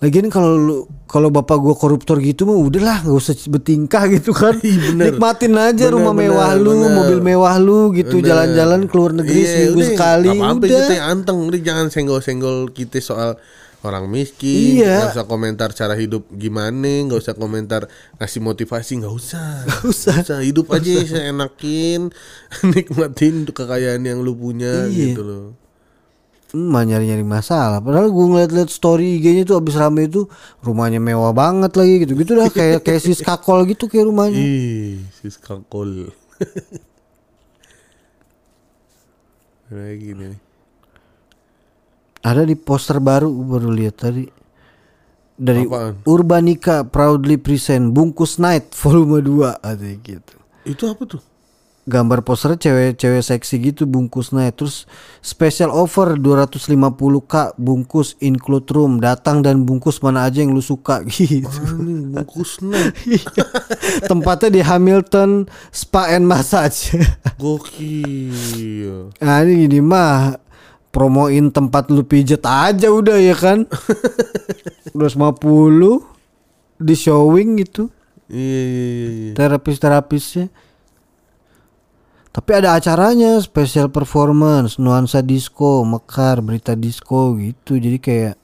Lagian 0.00 0.26
kalau 0.26 0.56
lu 0.56 0.76
kalau 1.04 1.28
bapak 1.28 1.56
gua 1.56 1.76
koruptor 1.76 2.16
gitu 2.18 2.48
mah 2.48 2.56
udahlah 2.56 3.04
nggak 3.04 3.12
usah 3.14 3.36
bertingkah 3.46 4.08
gitu 4.08 4.32
kan. 4.32 4.56
Iya, 4.64 4.78
bener. 4.90 5.04
Nikmatin 5.12 5.52
aja 5.52 5.76
Bener, 5.76 5.92
rumah 5.92 6.12
bener, 6.12 6.32
mewah 6.32 6.50
lu, 6.54 6.72
bener. 6.74 6.92
mobil 6.94 7.18
mewah 7.20 7.56
lu 7.56 7.80
gitu, 7.92 8.16
Bener. 8.16 8.26
jalan-jalan 8.26 8.80
keluar 8.88 9.12
negeri 9.12 9.38
Iya, 9.38 9.50
seminggu 9.50 9.76
udah, 9.76 9.90
sekali. 9.90 10.26
nggak 10.26 10.40
apa-apa 10.40 10.64
udah. 10.66 11.00
anteng 11.06 11.38
udah 11.44 11.60
jangan 11.60 11.86
senggol-senggol 11.88 12.56
kita 12.70 12.96
soal 12.98 13.36
orang 13.80 14.08
miskin 14.08 14.76
Iya. 14.78 14.96
nggak 15.02 15.12
usah 15.14 15.26
komentar 15.26 15.68
cara 15.70 15.92
hidup 15.94 16.28
gimana 16.30 16.84
nggak 17.02 17.16
usah 17.18 17.32
komentar 17.32 17.88
ngasih 18.16 18.40
motivasi 18.40 19.00
nggak 19.00 19.08
usah 19.10 19.48
nggak 19.64 19.82
usah. 19.86 20.40
hidup 20.40 20.68
aja 20.68 20.92
seenakin 21.02 22.12
nikmatin 22.72 23.48
kekayaan 23.48 24.00
yang 24.00 24.20
lu 24.20 24.32
punya 24.32 24.84
Iya. 24.84 25.12
gitu 25.12 25.22
loh 25.22 25.44
mah 26.54 26.82
nyari-nyari 26.82 27.22
masalah. 27.22 27.78
Padahal 27.78 28.10
gue 28.10 28.26
ngeliat-liat 28.26 28.70
story 28.70 29.18
IG-nya 29.18 29.46
tuh 29.46 29.56
abis 29.58 29.78
rame 29.78 30.06
itu 30.10 30.26
rumahnya 30.64 30.98
mewah 30.98 31.30
banget 31.30 31.72
lagi 31.78 32.02
gitu-gitu 32.02 32.34
dah 32.34 32.50
kayak 32.50 32.82
kayak 32.86 33.00
sis 33.00 33.22
kakol 33.22 33.62
gitu 33.66 33.86
kayak 33.86 34.10
rumahnya. 34.10 34.38
ih 34.38 35.04
Siska 35.14 35.62
Kol 35.70 36.10
lagi 39.70 40.10
nih 40.18 40.34
Ada 42.20 42.44
di 42.44 42.52
poster 42.58 43.00
baru 43.00 43.32
gua 43.32 43.56
baru 43.56 43.72
lihat 43.72 43.96
tadi. 43.96 44.28
Dari 45.40 45.64
Apaan? 45.64 46.04
Urbanika 46.04 46.84
proudly 46.84 47.40
present 47.40 47.96
Bungkus 47.96 48.36
Night 48.36 48.76
volume 48.76 49.24
2 49.24 49.56
ada 49.64 49.88
gitu. 50.04 50.36
itu 50.68 50.84
apa 50.84 51.02
tuh 51.08 51.29
Gambar 51.90 52.22
posternya 52.22 52.62
cewek-cewek 52.62 53.18
seksi 53.26 53.54
gitu 53.58 53.82
bungkus 53.82 54.30
night 54.30 54.54
terus 54.54 54.86
special 55.18 55.74
offer 55.74 56.14
250k 56.14 57.58
bungkus 57.58 58.14
include 58.22 58.70
room 58.70 59.02
datang 59.02 59.42
dan 59.42 59.66
bungkus 59.66 59.98
mana 59.98 60.30
aja 60.30 60.46
yang 60.46 60.54
lu 60.54 60.62
suka 60.62 61.02
gitu. 61.10 61.50
Anjing 61.50 62.14
bungkus 62.14 62.62
snack 62.62 62.94
Tempatnya 64.10 64.48
di 64.54 64.60
Hamilton 64.62 65.50
Spa 65.74 66.14
and 66.14 66.30
Massage. 66.30 66.94
gokil 67.42 69.10
nah 69.18 69.42
ini 69.42 69.66
gini 69.66 69.82
mah 69.82 70.38
promoin 70.94 71.50
tempat 71.50 71.90
lu 71.90 72.06
pijet 72.06 72.46
aja 72.46 72.86
udah 72.94 73.18
ya 73.18 73.34
kan. 73.34 73.66
250 74.94 76.78
di 76.80 76.94
showing 76.96 77.60
gitu 77.60 77.92
iya 78.30 78.62
iya 78.62 78.86
iya, 78.86 79.08
iya 79.10 79.32
terapis-terapisnya. 79.34 80.69
Tapi 82.30 82.50
ada 82.54 82.78
acaranya 82.78 83.42
special 83.42 83.90
performance, 83.90 84.78
nuansa 84.78 85.18
disco, 85.18 85.82
mekar, 85.82 86.38
berita 86.38 86.78
disco 86.78 87.34
gitu. 87.34 87.74
Jadi 87.74 87.98
kayak 87.98 88.36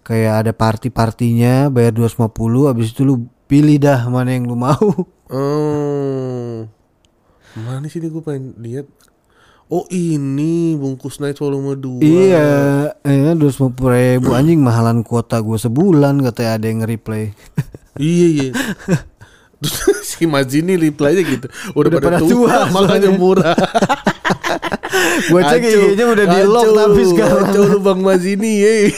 kayak 0.00 0.34
ada 0.44 0.52
party-partinya 0.56 1.68
bayar 1.68 1.92
250 1.92 2.68
habis 2.72 2.92
itu 2.92 3.04
lu 3.04 3.28
pilih 3.44 3.76
dah 3.76 4.08
mana 4.08 4.32
yang 4.32 4.48
lu 4.48 4.56
mau. 4.56 4.88
Oh, 5.28 6.68
mana 7.56 7.88
sih 7.88 8.00
gue 8.00 8.22
pengen 8.24 8.56
lihat. 8.60 8.88
Oh 9.72 9.88
ini 9.88 10.76
bungkus 10.76 11.24
night 11.24 11.40
volume 11.40 11.72
2 11.80 12.04
Iya, 12.04 12.48
iya 13.00 13.32
dua 13.32 13.48
ribu 13.96 14.36
anjing 14.36 14.60
mahalan 14.60 15.00
kuota 15.00 15.40
gue 15.40 15.56
sebulan 15.56 16.20
katanya 16.20 16.52
ada 16.60 16.66
yang 16.68 16.84
nge-replay. 16.84 17.32
Iya 17.96 18.26
iya. 18.28 18.50
Terus 19.64 20.04
si 20.12 20.24
Majini 20.24 20.76
reply-nya 20.76 21.22
gitu. 21.24 21.46
Udah, 21.72 21.88
Udah 21.88 21.90
pada, 21.96 22.06
pada 22.06 22.18
tua, 22.20 22.28
tua 22.28 22.58
makanya 22.70 23.10
murah. 23.10 23.56
Gue 25.30 25.40
cek 25.42 25.60
IG-nya 25.60 26.04
udah 26.06 26.26
di 26.28 26.38
lock 26.44 26.68
tapi 26.70 27.02
sekarang. 27.04 27.46
Kacau 27.50 27.64
lu 27.66 27.78
Bang 27.80 28.00
Majini 28.00 28.52
ye. 28.60 28.76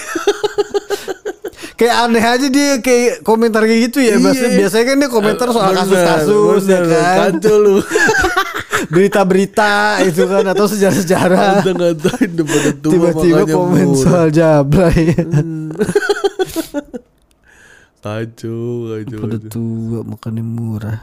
Kayak 1.77 2.09
aneh 2.09 2.25
aja 2.25 2.47
dia 2.49 2.81
kayak 2.81 3.21
komentar 3.21 3.61
kayak 3.61 3.93
gitu 3.93 4.01
ya. 4.01 4.17
Biasanya, 4.17 4.49
Iya. 4.49 4.59
biasanya 4.65 4.85
kan 4.89 4.97
dia 4.97 5.11
komentar 5.13 5.47
soal 5.53 5.73
kasus-kasus 5.77 6.63
ya 6.65 6.81
kan. 6.81 7.37
Kacau 7.37 7.57
lu. 7.61 7.77
Berita-berita 8.89 10.01
itu 10.09 10.25
kan 10.25 10.45
atau 10.47 10.65
sejarah-sejarah. 10.65 11.61
Tiba-tiba 12.81 13.45
komen 13.45 13.93
murah. 13.93 14.01
soal 14.01 14.29
jablay. 14.33 15.13
Kacau, 18.07 18.87
kacau. 18.87 19.19
Pada 19.27 19.39
tua 19.51 20.07
makanya 20.07 20.47
murah. 20.47 21.01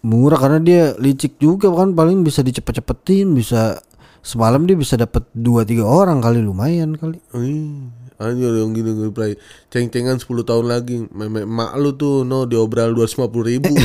murah 0.00 0.38
karena 0.40 0.58
dia 0.64 0.82
licik 0.96 1.36
juga 1.36 1.68
kan 1.70 1.92
paling 1.92 2.24
bisa 2.24 2.40
dicepet-cepetin 2.40 3.36
bisa 3.36 3.84
semalam 4.22 4.64
dia 4.66 4.78
bisa 4.78 4.94
dapat 4.94 5.26
dua 5.34 5.66
tiga 5.66 5.82
orang 5.82 6.22
kali 6.22 6.38
lumayan 6.42 6.94
kali 6.94 7.18
Ih, 7.34 7.90
anjir 8.22 8.54
yang 8.54 8.70
gini 8.70 8.94
gue 8.94 9.10
play 9.10 9.34
ceng-cengan 9.70 10.18
10 10.18 10.46
tahun 10.46 10.66
lagi 10.70 11.06
memek 11.10 11.46
mak 11.46 11.74
lu 11.78 11.94
tuh 11.98 12.22
no 12.22 12.46
diobral 12.46 12.94
250 12.94 13.50
ribu 13.50 13.70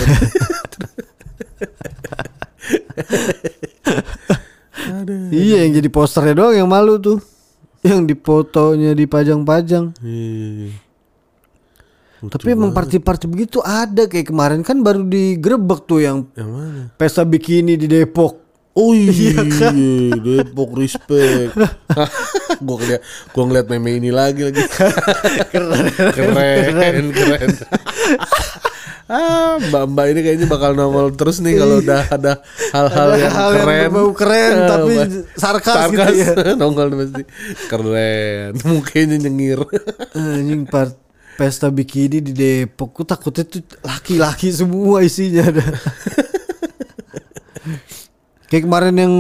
Aduh. 4.88 5.34
iya 5.34 5.66
yang 5.66 5.74
jadi 5.82 5.90
posternya 5.90 6.38
doang 6.38 6.54
yang 6.54 6.70
malu 6.70 7.02
tuh 7.02 7.18
yang 7.86 8.06
di 8.06 8.16
fotonya 8.18 8.98
dipajang-pajang 8.98 9.94
Ih. 10.02 10.74
tapi 12.30 12.48
emang 12.54 12.74
party-party 12.74 13.26
begitu 13.30 13.62
ada 13.62 14.10
kayak 14.10 14.34
kemarin 14.34 14.62
kan 14.66 14.82
baru 14.82 15.06
digerebek 15.06 15.86
tuh 15.86 16.00
yang 16.02 16.18
yang 16.34 16.50
mana? 16.50 16.82
pesta 16.98 17.22
bikini 17.22 17.78
di 17.78 17.86
Depok 17.86 18.48
Oh 18.78 18.94
iya, 18.94 19.42
Depok 20.14 20.78
respect. 20.78 21.58
gua 22.66 22.78
ngeliat, 22.78 23.02
gua 23.34 23.44
ngeliat 23.50 23.66
meme 23.74 23.98
ini 23.98 24.14
lagi 24.14 24.46
lagi. 24.46 24.62
keren, 25.52 25.90
keren, 26.14 27.10
keren. 27.10 27.50
ah, 29.08 29.56
mbak-mbak 29.58 30.06
ini 30.12 30.20
kayaknya 30.20 30.48
bakal 30.48 30.72
nongol 30.72 31.12
terus 31.12 31.40
nih 31.40 31.56
kalau 31.56 31.80
udah 31.80 32.02
ada 32.08 32.34
hal-hal 32.72 33.10
yang 33.16 33.32
hal 33.32 33.52
yang 33.52 33.64
keren. 33.64 33.80
berbau 33.88 34.10
keren, 34.12 34.54
Ah, 34.54 34.68
tapi 34.70 34.94
Mbak. 34.94 35.08
sarkas 35.34 35.78
gitu 35.88 36.12
ya. 36.14 36.32
nongol 36.60 36.88
pasti. 36.94 37.24
Keren, 37.66 38.52
mukanya 38.68 39.16
nyengir. 39.18 39.60
Anjing 40.12 40.68
part 40.68 40.94
pesta 41.36 41.70
bikini 41.70 42.20
di 42.20 42.32
Depok. 42.32 42.92
Ku 42.92 43.02
takutnya 43.04 43.46
tuh 43.46 43.62
laki-laki 43.80 44.50
semua 44.50 45.02
isinya 45.02 45.48
ada. 45.48 45.64
Kayak 48.48 48.64
kemarin 48.64 48.96
yang 48.96 49.14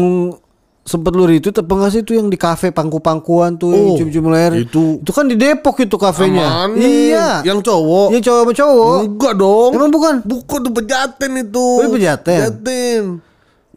sempet 0.87 1.11
lu 1.11 1.27
itu 1.27 1.51
apa 1.51 1.67
nggak 1.67 1.91
sih 1.91 2.01
itu 2.01 2.15
yang 2.15 2.31
di 2.31 2.39
kafe 2.39 2.71
pangku-pangkuan 2.71 3.59
tuh 3.59 3.69
Oh, 3.69 3.95
cium-cium 3.99 4.31
leher. 4.31 4.55
itu- 4.57 5.03
itu 5.03 5.11
kan 5.11 5.27
di 5.27 5.35
Depok 5.35 5.75
itu 5.77 5.93
kafenya. 5.93 6.65
Mana? 6.65 6.79
Iya. 6.79 7.27
Yang 7.43 7.59
cowok. 7.61 8.15
Yang 8.15 8.23
cowok 8.23 8.39
sama 8.39 8.53
cowok. 8.55 8.97
Enggak 9.03 9.33
dong. 9.35 9.69
Emang 9.75 9.91
bukan? 9.91 10.13
Bukan 10.23 10.59
tuh 10.63 10.73
pejaten 10.73 11.31
itu. 11.37 11.67
Oh, 11.77 11.91
pejaten? 11.91 12.39
Pejaten. 12.39 13.01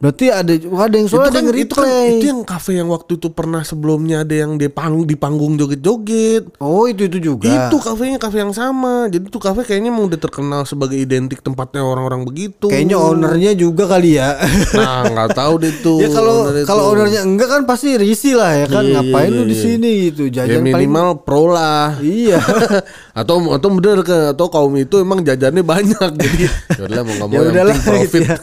Berarti 0.01 0.25
ada 0.27 0.49
ada 0.51 0.95
yang 0.97 1.05
itu 1.05 1.13
soalnya 1.13 1.29
ada 1.29 1.37
kan, 1.37 1.45
yang 1.45 1.57
itu 1.61 1.73
kan 1.73 1.85
replay. 1.85 2.09
itu 2.17 2.25
yang 2.27 2.41
kafe 2.41 2.71
yang 2.73 2.89
waktu 2.89 3.11
itu 3.15 3.27
pernah 3.29 3.61
sebelumnya 3.61 4.25
ada 4.25 4.33
yang 4.33 4.57
di 4.57 4.65
panggung 4.65 5.05
di 5.05 5.13
panggung 5.13 5.53
joget-joget. 5.55 6.57
Oh, 6.57 6.89
itu 6.89 7.05
itu 7.05 7.21
juga. 7.21 7.69
Itu 7.69 7.77
kafenya 7.77 8.17
kafe 8.17 8.41
yang 8.41 8.49
sama. 8.49 9.05
Jadi 9.07 9.29
tuh 9.29 9.37
kafe 9.37 9.61
kayaknya 9.61 9.93
emang 9.93 10.09
udah 10.09 10.17
terkenal 10.17 10.65
sebagai 10.65 10.97
identik 10.97 11.39
tempatnya 11.39 11.85
orang-orang 11.85 12.25
begitu. 12.25 12.65
Kayaknya 12.65 12.97
ownernya 12.97 13.51
juga 13.53 13.85
kali 13.87 14.17
ya. 14.17 14.33
Nah, 14.81 15.05
nggak 15.05 15.37
tahu 15.37 15.53
deh 15.61 15.73
tuh. 15.79 16.01
ya 16.01 16.09
kalau 16.09 16.33
owner 16.43 16.65
kalau 16.65 16.83
ownernya 16.89 17.21
enggak 17.21 17.47
kan 17.47 17.61
pasti 17.63 17.93
risih 17.93 18.33
lah 18.33 18.55
ya 18.55 18.65
kan 18.65 18.81
Iya, 18.81 18.93
ngapain 18.97 19.29
iya, 19.29 19.37
lu 19.37 19.43
di 19.45 19.53
iya. 19.53 19.61
sini 19.61 19.91
gitu 20.09 20.21
ya 20.25 20.33
jajan 20.41 20.63
paling 20.63 20.89
minimal 20.89 21.07
pro 21.21 21.45
lah. 21.47 22.01
iya 22.01 22.41
atau 23.21 23.53
atau 23.53 23.67
bener 23.69 24.01
ke 24.01 24.17
atau 24.33 24.47
kaum 24.49 24.73
itu 24.73 24.97
emang 24.97 25.21
jajannya 25.21 25.61
banyak 25.61 26.09
jadi 26.17 26.37
ya 26.47 26.51
udahlah 26.81 27.03
mau 27.05 27.13
nggak 27.13 27.27
mau 27.29 27.35
Ya 27.35 27.41
yang 27.43 27.53
penting 27.53 27.83
profit 27.83 28.01
gitu 28.01 28.17
ya. 28.25 28.35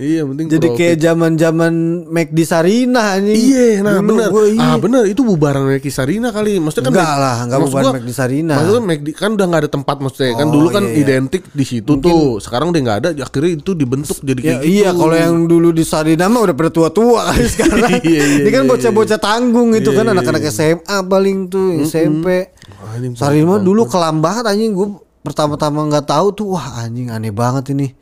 iya 0.00 0.22
yang 0.24 0.30
penting 0.32 0.46
jadi 0.48 0.66
profit. 0.66 0.78
kayak 0.80 0.96
zaman 0.98 1.30
zaman 1.34 1.72
Mac 2.06 2.28
di 2.30 2.42
Sarina 2.42 3.02
anjing 3.12 3.36
Iya, 3.36 3.66
nah 3.78 3.94
Dulu 3.94 4.08
benar. 4.10 4.28
gua 4.28 4.44
iya. 4.46 4.64
Ah 4.64 4.76
benar, 4.76 5.02
itu 5.04 5.20
bubaran 5.20 5.62
Mekdi 5.62 5.88
Sarina 5.88 6.28
kali. 6.30 6.56
Maksudnya 6.56 6.82
kan 6.82 6.92
Enggak 6.94 7.04
Mac- 7.06 7.20
lah, 7.20 7.36
enggak 7.40 7.58
bubaran 7.60 7.84
gua- 7.84 7.94
Mekdi 7.94 8.12
Sarina. 8.12 8.54
Maksudnya 8.54 8.82
Mekdi 8.82 9.10
kan 9.12 9.30
udah 9.30 9.46
nggak 9.46 9.60
ada 9.60 9.70
tempat 9.70 9.96
maksudnya. 9.98 10.32
kan 10.34 10.46
Oh, 10.46 10.52
dulu 10.52 10.66
kan 10.70 10.82
iya, 10.82 10.90
iya. 10.90 11.02
identik 11.04 11.42
di 11.46 11.64
situ 11.64 11.92
tuh. 11.94 12.24
Sekarang 12.38 12.66
udah 12.66 12.80
nggak 12.80 12.98
ada, 12.98 13.08
akhirnya 13.14 13.50
itu 13.54 13.70
dibentuk 13.72 14.16
jadi 14.18 14.40
Ya, 14.40 14.46
kayak 14.46 14.60
gitu. 14.60 14.72
iya 14.74 14.88
kalau 14.90 15.14
yang 15.14 15.36
dulu 15.44 15.68
di 15.70 15.84
Sarina 15.84 16.24
mah 16.26 16.40
udah 16.42 16.54
pada 16.54 16.70
tua-tua 16.70 17.20
kali 17.26 17.44
sekarang. 17.54 17.90
Iya, 18.00 18.22
iya, 18.24 18.40
Ini 18.40 18.50
kan 18.50 18.62
iya, 18.62 18.70
bocah-bocah 18.70 19.18
tanggung 19.18 19.70
itu 19.72 19.86
Iya, 19.86 19.96
kan 19.96 20.04
iya, 20.04 20.12
anak-anak 20.14 20.42
SMA 20.46 20.72
paling 21.04 21.36
tuh 21.46 21.66
SMP. 21.84 22.48
Wah, 22.74 22.96
ini 22.96 23.12
Sarina 23.12 23.56
dulu 23.56 23.84
kelam 23.84 24.18
banget 24.18 24.44
anjing 24.46 24.72
gue 24.72 24.88
pertama-tama 25.20 25.84
nggak 25.86 26.06
tahu 26.06 26.26
tuh 26.32 26.46
wah 26.50 26.80
anjing 26.80 27.08
aneh 27.08 27.30
banget 27.30 27.70
ini. 27.70 27.92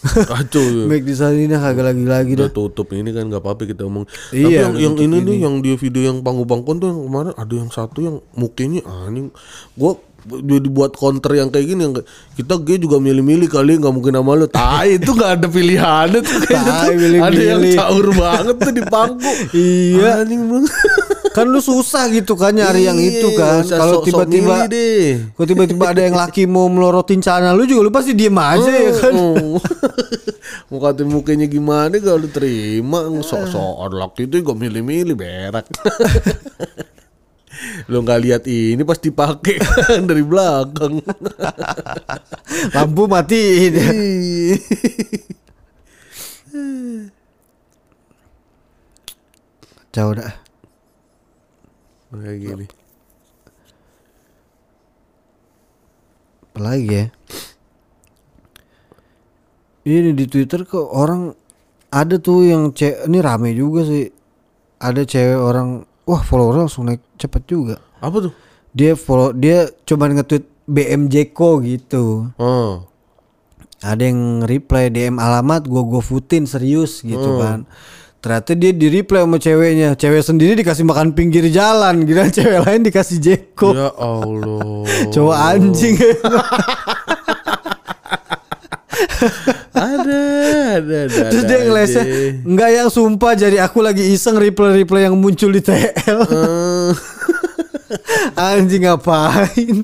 Kacau 0.00 0.64
ya. 0.64 0.84
Make 0.88 1.04
desainnya 1.04 1.60
kagak 1.60 1.92
lagi-lagi 1.92 2.32
dah. 2.38 2.48
Udah 2.48 2.54
tutup 2.54 2.88
ini 2.96 3.10
kan 3.12 3.28
nggak 3.28 3.42
apa-apa 3.42 3.68
kita 3.68 3.84
omong. 3.84 4.08
Tapi 4.08 4.40
Iya, 4.48 4.70
yang, 4.70 4.72
udah 4.72 4.80
yang 4.80 4.94
tutup 4.96 5.04
ini 5.04 5.16
ini. 5.18 5.26
nih 5.28 5.38
yang 5.44 5.54
dia 5.60 5.74
video 5.76 6.02
yang 6.08 6.18
panggung 6.24 6.48
bangkon 6.48 6.76
tuh 6.80 6.88
yang 6.88 7.00
kemarin 7.04 7.32
ada 7.36 7.54
yang 7.54 7.68
satu 7.68 7.98
yang 8.00 8.16
mukanya 8.32 8.80
anjing. 8.86 9.28
Gua 9.76 10.00
dia 10.20 10.60
dibuat 10.60 10.92
counter 10.92 11.32
yang 11.32 11.48
kayak 11.48 11.64
gini 11.64 11.80
yang 11.80 11.96
kayak, 11.96 12.04
kita 12.36 12.60
gue 12.60 12.76
juga 12.76 13.00
milih-milih 13.00 13.48
kali 13.48 13.80
nggak 13.80 13.88
mungkin 13.88 14.12
sama 14.20 14.36
lu. 14.36 14.46
Tai 14.52 15.00
itu 15.00 15.10
nggak 15.16 15.32
ada 15.40 15.46
pilihannya 15.48 16.20
tuh 16.20 16.36
kayaknya 16.44 16.72
Tai, 16.76 16.84
tuh. 16.84 16.92
milih-milih. 16.92 17.24
Ada 17.24 17.40
yang 17.40 17.62
caur 17.72 18.06
banget 18.12 18.56
tuh 18.60 18.72
di 18.76 18.82
panggung. 18.84 19.38
Iya. 19.56 20.08
Anjing 20.20 20.42
banget. 20.44 20.72
Kan 21.30 21.46
lu 21.46 21.62
susah 21.62 22.10
gitu 22.10 22.34
kan 22.34 22.50
nyari 22.50 22.90
yang 22.90 22.98
Iya, 22.98 23.22
itu 23.22 23.28
kan. 23.38 23.62
nggak 23.62 23.66
usah 23.70 23.78
Kalau 23.78 23.98
sok-sok 24.02 24.06
tiba-tiba 24.06 24.56
kalau 25.38 25.46
tiba-tiba 25.46 25.84
ada 25.94 26.02
yang 26.02 26.16
laki 26.18 26.42
mau 26.50 26.66
melorotin 26.66 27.22
celana 27.22 27.54
lu 27.54 27.62
juga 27.66 27.86
lu 27.86 27.92
pasti 27.94 28.18
diem 28.18 28.34
aja 28.34 28.70
ya 28.70 28.92
kan. 28.98 29.14
Oh. 29.14 29.58
Mau 30.70 30.78
katain 30.78 31.06
mukanya 31.06 31.46
gimana 31.50 31.98
lu 31.98 32.28
terima 32.30 33.06
Sok-sokan 33.22 33.90
laki 33.94 34.26
itu 34.26 34.42
gak 34.42 34.58
milih-milih 34.58 35.14
berak 35.18 35.66
Lu 37.90 38.06
gak 38.06 38.22
lihat 38.22 38.46
ini 38.46 38.82
pas 38.86 38.98
dipakai 38.98 39.58
kan 39.58 40.02
dari 40.10 40.22
belakang 40.22 41.02
Lampu 42.74 43.10
matiin 43.10 43.74
ya. 43.74 43.90
Jauh 49.90 50.14
dah. 50.14 50.49
Kayak 52.10 52.38
gini 52.42 52.66
Apalagi 56.50 56.86
ya. 56.90 57.04
Ini 59.86 60.12
di 60.12 60.26
Twitter 60.26 60.66
kok 60.66 60.92
orang 60.92 61.32
ada 61.88 62.20
tuh 62.20 62.44
yang 62.44 62.74
cewek 62.74 63.06
ini 63.06 63.18
rame 63.22 63.54
juga 63.54 63.86
sih. 63.86 64.10
Ada 64.82 65.06
cewek 65.06 65.38
orang 65.38 65.88
wah 66.04 66.20
follower 66.20 66.66
langsung 66.66 66.90
naik 66.90 67.00
cepet 67.16 67.42
juga. 67.46 67.76
Apa 68.02 68.28
tuh? 68.28 68.34
Dia 68.74 68.98
follow 68.98 69.30
dia 69.30 69.70
cuma 69.86 70.10
nge-tweet 70.10 70.44
BMJ 70.66 71.32
ko 71.32 71.62
gitu. 71.62 72.34
Oh 72.36 72.86
Ada 73.80 74.12
yang 74.12 74.44
reply 74.44 74.92
DM 74.92 75.16
alamat 75.16 75.64
gua 75.64 75.86
gua 75.86 76.02
footin 76.04 76.44
serius 76.44 77.00
gitu 77.00 77.40
kan. 77.40 77.64
Ternyata 78.20 78.52
dia 78.52 78.72
di 78.76 78.86
reply 78.92 79.24
sama 79.24 79.40
ceweknya. 79.40 79.96
Cewek 79.96 80.20
sendiri 80.20 80.52
dikasih 80.60 80.84
makan 80.84 81.16
pinggir 81.16 81.48
jalan, 81.48 82.04
gila 82.04 82.28
cewek 82.36 82.60
lain 82.60 82.84
dikasih 82.84 83.16
jeko. 83.16 83.72
Ya 83.72 83.88
Allah 83.96 84.84
Cowok 85.14 85.36
anjing. 85.36 85.96
Ada 89.70 90.20
Ada 90.76 90.96
ada 91.08 91.24
Terus 91.32 91.44
ada 91.44 91.48
dia 91.48 91.58
ngelesnya. 91.64 92.04
Enggak 92.44 92.70
yang 92.72 92.88
sumpah 92.92 93.32
jadi 93.32 93.64
aku 93.64 93.80
lagi 93.80 94.04
iseng 94.12 94.36
reply-reply 94.36 95.08
yang 95.08 95.16
muncul 95.16 95.48
di 95.48 95.64
TL 95.64 96.20
Eh, 96.28 96.92
Anjing 98.36 98.84
ngapain 98.84 99.82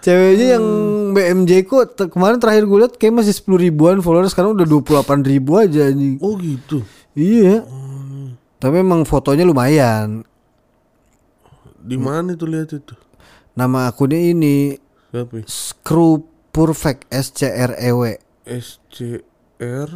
Ceweknya 0.00 0.58
yang 0.58 0.64
BMJ 1.12 1.50
kok 1.64 1.94
te- 1.94 2.10
kemarin 2.10 2.36
terakhir 2.36 2.66
gue 2.66 2.78
liat 2.80 2.94
kayak 2.96 3.14
masih 3.14 3.30
10 3.32 3.62
ribuan 3.62 3.98
followers 4.00 4.34
sekarang 4.34 4.54
udah 4.54 4.66
28 4.66 5.22
ribu 5.22 5.54
aja 5.54 5.86
anjing. 5.86 6.18
Oh 6.18 6.34
gitu 6.34 6.82
Iya. 7.12 7.62
Tapi 8.56 8.76
emang 8.78 9.02
fotonya 9.02 9.42
lumayan. 9.42 10.26
Di 11.78 11.98
mana 11.98 12.34
tuh 12.34 12.46
lihat 12.46 12.70
itu 12.72 12.94
Nama 13.52 13.90
akunnya 13.90 14.16
ini 14.16 14.78
Siapa 15.10 15.42
ya? 15.42 15.44
Screw 15.44 16.22
Perfect 16.50 17.10
S 17.10 17.30
C 17.30 17.46
R 17.46 17.74
E 17.74 17.90
W 17.90 18.02
SCR 18.42 19.90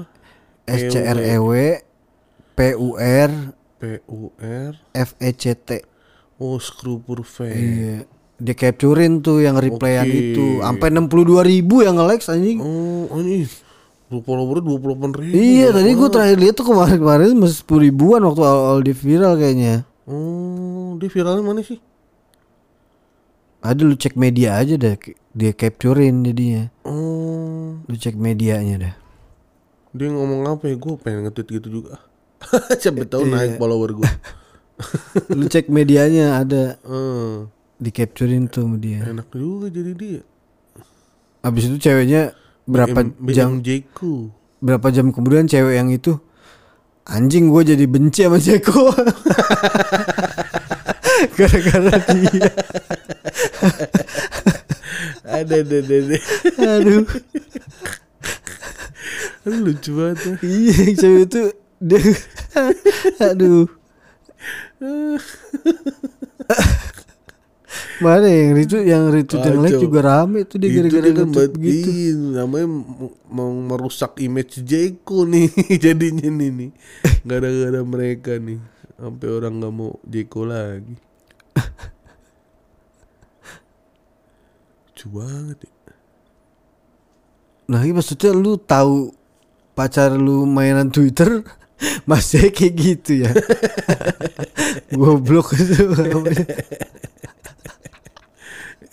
S 0.67 0.81
C 0.87 0.95
R 0.99 1.19
E 1.19 1.37
W 1.37 1.53
P 2.53 2.59
U 2.75 2.97
R 2.97 3.31
PUR 3.77 4.73
F 4.93 5.11
E 5.19 5.31
C 5.33 5.53
T. 5.53 5.69
Oh 6.37 6.57
screw 6.57 6.97
perfect 6.99 7.53
Iya. 7.53 8.09
Dia 8.37 8.53
capturein 8.53 9.21
tuh 9.21 9.41
yang 9.41 9.57
replyan 9.57 10.05
Oke. 10.05 10.21
itu 10.31 10.47
sampai 10.61 10.89
62 10.91 11.41
ribu 11.43 11.81
yang 11.81 11.97
nge-likes 11.97 12.29
anjing. 12.29 12.61
Oh, 12.61 13.09
ini 13.17 13.49
dua 14.07 14.23
follower 14.23 14.61
dua 14.61 14.77
puluh 14.77 14.95
delapan 14.95 15.11
ribu. 15.17 15.33
Iya 15.33 15.73
tadi 15.73 15.91
gue 15.91 16.09
terakhir 16.09 16.37
lihat 16.37 16.55
tuh 16.55 16.67
kemarin-kemarin 16.69 17.33
masih 17.35 17.59
10 17.59 17.87
ribuan 17.87 18.21
waktu 18.23 18.39
awal-awal 18.39 18.81
di 18.81 18.93
viral 18.93 19.35
kayaknya. 19.35 19.83
Oh, 20.05 20.95
dia 20.95 21.09
viralnya 21.09 21.43
mana 21.43 21.61
sih? 21.61 21.81
Ada 23.59 23.83
lu 23.83 23.97
cek 23.97 24.15
media 24.15 24.55
aja 24.55 24.77
deh 24.77 24.95
dia 25.33 25.51
capturein 25.51 26.23
jadinya. 26.23 26.71
Oh, 26.85 27.81
Lu 27.83 27.95
cek 27.95 28.15
medianya 28.15 28.77
dah. 28.79 28.95
dia 29.91 30.07
ngomong 30.07 30.45
apa 30.47 30.69
ya? 30.69 30.77
Gue 30.77 30.95
pengen 30.97 31.25
nge-tweet 31.25 31.49
gitu 31.57 31.69
juga. 31.81 31.99
Siapa 32.81 33.03
tahu 33.03 33.27
Iya. 33.27 33.33
naik 33.33 33.53
follower 33.57 33.97
gue. 33.97 34.11
Lu 35.35 35.49
cek 35.49 35.67
medianya 35.67 36.39
ada 36.39 36.77
Eh, 36.79 37.37
di 37.77 37.91
capturein 37.91 38.47
tuh 38.47 38.65
sama 38.65 38.77
dia. 38.77 39.03
enak 39.03 39.27
juga 39.31 39.69
jadi 39.69 39.93
dia. 39.93 40.21
Habis 41.41 41.63
itu 41.67 41.77
ceweknya 41.79 42.33
berapa 42.65 43.07
BM, 43.07 43.31
jam 43.31 43.49
BMJ 43.55 43.69
ku. 43.93 44.31
berapa 44.59 44.89
jam 44.89 45.09
kemudian 45.09 45.45
cewek 45.45 45.75
yang 45.75 45.89
itu 45.89 46.17
anjing 47.05 47.47
gue 47.47 47.63
jadi 47.65 47.85
benci 47.87 48.23
sama 48.23 48.37
Jeko 48.37 48.91
gara-gara 51.37 51.95
dia 52.11 52.49
Ada, 55.23 55.55
ada, 55.61 55.77
ada, 55.79 55.97
ada. 55.97 56.17
aduh 56.59 57.05
Aduh, 59.47 59.59
lucu 59.63 59.91
banget. 59.95 60.19
ya. 60.19 60.33
iya 60.43 60.75
cewek 60.97 61.23
itu 61.25 61.43
dia 61.79 62.01
aduh 63.31 63.65
mana 68.03 68.27
yang 68.29 68.51
retweet 68.57 68.85
yang 68.85 69.05
retweet 69.09 69.43
yang 69.45 69.59
like 69.61 69.73
Kacau. 69.77 69.85
juga 69.89 70.01
rame 70.05 70.39
tuh 70.45 70.57
dia 70.61 70.69
Itu 70.69 70.77
gara-gara 70.81 71.07
dia 71.07 71.13
kan 71.13 71.29
retweet 71.29 71.53
begitu 71.57 71.89
iya, 71.89 72.13
namanya 72.43 72.67
mau 73.29 73.51
merusak 73.53 74.13
image 74.21 74.61
Jeko 74.65 75.25
nih 75.33 75.49
jadinya 75.81 76.29
nih 76.29 76.51
nih 76.53 76.71
gara-gara 77.25 77.81
mereka 77.83 78.33
nih 78.37 78.61
sampai 78.97 79.29
orang 79.29 79.55
nggak 79.61 79.73
mau 79.73 79.97
Jeko 80.05 80.43
lagi 80.45 80.97
lucu 84.97 85.13
banget 85.13 85.59
ya. 85.69 85.73
Nah 87.69 87.85
ini 87.85 87.93
maksudnya 87.93 88.33
lu 88.33 88.57
tahu 88.57 89.13
pacar 89.77 90.17
lu 90.17 90.49
mainan 90.49 90.89
Twitter 90.89 91.45
masih 92.11 92.49
kayak 92.49 92.75
gitu 92.81 93.29
ya 93.29 93.31
Goblok 94.97 95.53
itu. 95.53 95.85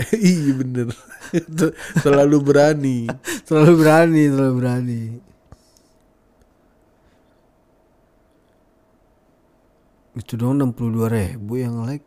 iya 0.17 0.51
bener. 0.57 0.87
Sel- 1.33 1.75
selalu 2.01 2.37
berani. 2.41 2.97
Terlalu 3.45 3.73
berani 3.77 4.23
Terlalu 4.29 4.53
berani. 4.57 5.01
Itu 10.13 10.37
dong 10.37 10.61
62 10.61 11.09
ribu 11.09 11.57
yang 11.57 11.85
like. 11.85 12.05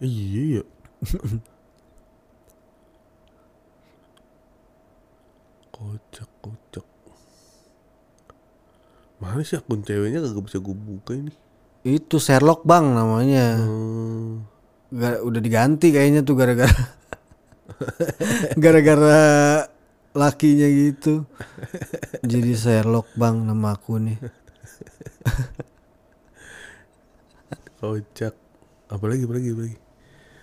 Iya 0.00 0.60
ya 0.60 0.62
kocak 5.80 6.28
kocak. 6.44 6.86
Mana 9.20 9.40
sih 9.44 9.56
akun 9.56 9.80
ceweknya? 9.84 10.20
Kagak 10.24 10.44
bisa 10.44 10.60
gue 10.60 10.76
buka 10.76 11.12
ini. 11.16 11.32
Itu 11.84 12.20
Sherlock 12.20 12.64
bang 12.68 12.92
namanya. 12.92 13.60
Hmm. 13.64 14.44
Ga- 14.90 15.22
Udah 15.22 15.40
diganti 15.42 15.94
kayaknya 15.94 16.26
tuh 16.26 16.34
gara-gara 16.34 16.70
Gara-gara 18.62 19.22
lakinya 20.10 20.66
gitu 20.66 21.24
Jadi 22.26 22.50
Sherlock 22.58 23.06
bang 23.14 23.46
nama 23.46 23.78
akunnya 23.78 24.18
Kocak. 27.80 28.36
Apalagi, 28.92 29.24
apalagi, 29.24 29.48
apalagi. 29.56 29.76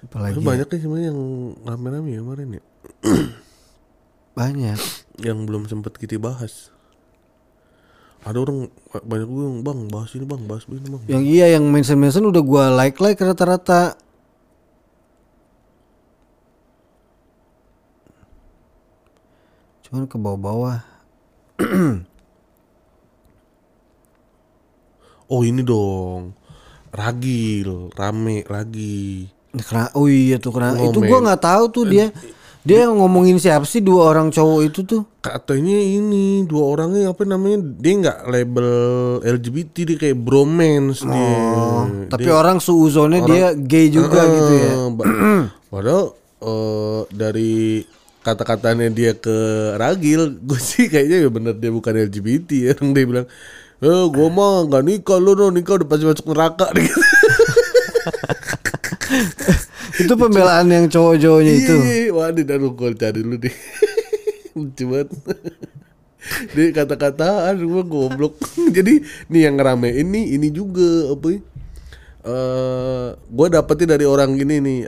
Apalagi 0.10 0.38
ya? 0.41 0.45
banyak 0.45 0.68
nih 0.74 0.82
sebenarnya 0.82 1.08
yang 1.14 1.22
rame-rame 1.66 2.10
ya 2.10 2.20
kemarin 2.26 2.48
ya. 2.58 2.64
Banyak 4.38 4.80
Yang 5.22 5.38
belum 5.45 5.64
sempat 5.70 5.98
kita 5.98 6.18
bahas. 6.18 6.70
Ada 8.26 8.41
orang 8.41 8.74
banyak 9.06 9.30
gue 9.30 9.43
yang 9.45 9.60
bang 9.62 9.80
bahas 9.93 10.12
ini 10.18 10.26
bang 10.26 10.41
bahas 10.50 10.66
ini 10.66 10.82
bang. 10.82 11.02
Yang 11.06 11.24
iya 11.30 11.45
yang 11.58 11.70
mention-mention 11.70 12.26
udah 12.26 12.43
gua 12.43 12.64
like-like 12.74 13.22
rata-rata 13.22 13.95
Cuman 19.88 20.03
ke 20.03 20.19
bawah-bawah 20.19 20.83
Oh 25.27 25.43
ini 25.43 25.59
dong. 25.59 26.31
Ragil, 26.88 27.91
rame 27.99 28.47
lagi. 28.47 29.27
Kena, 29.51 29.91
oh 29.91 30.07
iya 30.07 30.39
tuh 30.39 30.55
kena. 30.55 30.75
Itu 30.79 31.03
Ngomel. 31.03 31.07
gua 31.11 31.19
nggak 31.27 31.43
tahu 31.43 31.63
tuh 31.67 31.85
dia. 31.88 32.07
Dia 32.67 32.91
ngomongin 32.91 33.39
siapa 33.39 33.63
sih 33.63 33.79
dua 33.79 34.11
orang 34.11 34.27
cowok 34.27 34.59
itu 34.67 34.83
tuh? 34.83 35.03
Katanya 35.23 35.79
ini 35.79 36.43
dua 36.43 36.67
orangnya 36.67 37.15
apa 37.15 37.23
namanya 37.23 37.63
dia 37.63 37.93
nggak 37.95 38.19
label 38.27 38.69
LGBT 39.23 39.75
dia 39.88 39.97
kayak 39.99 40.19
bromance 40.19 41.03
dia. 41.03 41.35
Tapi 42.11 42.27
orang 42.27 42.59
suuzonnya 42.59 43.23
dia 43.23 43.45
gay 43.55 43.88
juga 43.88 44.19
gitu 44.27 44.53
ya. 44.55 44.71
Padahal 45.71 46.11
eh, 46.43 47.01
dari 47.11 47.83
kata-katanya 48.28 48.91
dia 48.91 49.15
ke 49.15 49.36
Ragil, 49.80 50.36
gue 50.47 50.59
sih 50.59 50.91
kayaknya 50.91 51.23
ya 51.23 51.30
bener 51.32 51.55
dia 51.55 51.71
bukan 51.71 51.95
LGBT 51.95 52.49
ya. 52.59 52.71
Orang 52.75 52.91
dia 52.91 53.05
bilang, 53.07 53.28
eh 53.80 54.05
gue 54.11 54.28
mah 54.28 54.67
nggak 54.67 54.84
nikah 54.84 55.19
lo 55.23 55.32
no 55.39 55.47
nikah 55.47 55.80
udah 55.80 55.88
pasti 55.88 56.03
masuk 56.03 56.28
neraka. 56.36 56.67
Gitu. 59.07 60.03
itu 60.03 60.13
pembelaan 60.19 60.67
yang 60.67 60.86
cowok-cowoknya 60.91 61.53
itu. 61.57 61.75
Iya, 61.80 61.95
iya. 62.05 62.11
wah 62.11 62.30
di 62.30 62.43
dalam 62.43 62.75
gue 62.75 62.91
cari 62.91 63.23
dulu 63.23 63.39
deh. 63.39 63.55
Lucu 64.59 64.84
banget. 64.91 65.09
Dia 66.51 66.65
kata-kataan 66.75 67.55
gue 67.55 67.84
goblok. 67.88 68.36
Jadi 68.75 68.99
nih 69.32 69.41
yang 69.47 69.55
ngerame 69.55 69.95
ini 69.95 70.36
ini 70.36 70.51
juga 70.51 71.15
apa 71.15 71.28
ya? 71.34 71.39
Eh, 72.28 73.09
gue 73.15 73.47
dapetnya 73.47 73.95
dari 73.95 74.05
orang 74.05 74.36
gini 74.36 74.59
nih 74.59 74.80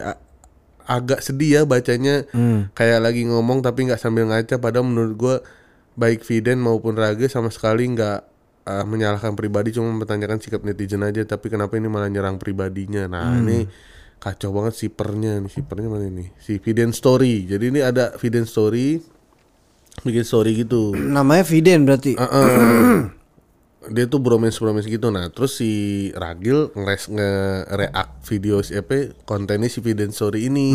agak 0.90 1.22
sedih 1.22 1.50
ya 1.54 1.62
bacanya. 1.70 2.26
Kayak 2.74 3.00
lagi 3.06 3.30
ngomong 3.30 3.62
tapi 3.62 3.86
nggak 3.86 4.02
sambil 4.02 4.26
ngaca. 4.26 4.58
Padahal 4.58 4.90
menurut 4.90 5.14
gue 5.14 5.36
baik 5.94 6.26
Viden 6.26 6.58
maupun 6.58 6.98
Raga 6.98 7.30
sama 7.30 7.54
sekali 7.54 7.86
nggak 7.94 8.20
eh, 8.66 8.86
menyalahkan 8.90 9.38
pribadi. 9.38 9.70
Cuma 9.78 9.94
mempertanyakan 9.94 10.42
sikap 10.42 10.66
netizen 10.66 11.06
aja. 11.06 11.22
Tapi 11.22 11.54
kenapa 11.54 11.78
ini 11.78 11.86
malah 11.86 12.10
nyerang 12.10 12.42
pribadinya? 12.42 13.06
Nah 13.06 13.38
ini 13.38 13.70
kacau 14.18 14.50
banget 14.50 14.74
sipernya 14.74 15.38
nih. 15.46 15.52
Sipernya 15.54 15.88
mana 15.88 16.10
ini? 16.10 16.26
Si 16.42 16.58
Viden 16.58 16.90
Story. 16.92 17.46
Jadi 17.46 17.70
ini 17.70 17.80
ada 17.86 18.18
Viden 18.18 18.50
Story 18.50 19.20
bikin 20.00 20.24
story 20.24 20.64
gitu. 20.64 20.96
Namanya 20.96 21.44
Viden 21.44 21.84
berarti. 21.84 22.16
Heeh. 22.16 23.12
dia 23.90 24.06
tuh 24.06 24.22
bromance 24.22 24.62
bromance 24.62 24.88
gitu. 24.88 25.10
Nah 25.10 25.30
terus 25.34 25.60
si 25.60 25.72
Ragil 26.14 26.70
ngeres 26.74 27.10
nge-react 27.10 28.14
video 28.26 28.62
si 28.62 28.78
apa 28.78 29.14
kontennya 29.26 29.70
si 29.70 29.82
Viden 29.82 30.14
Story 30.14 30.48
ini. 30.48 30.70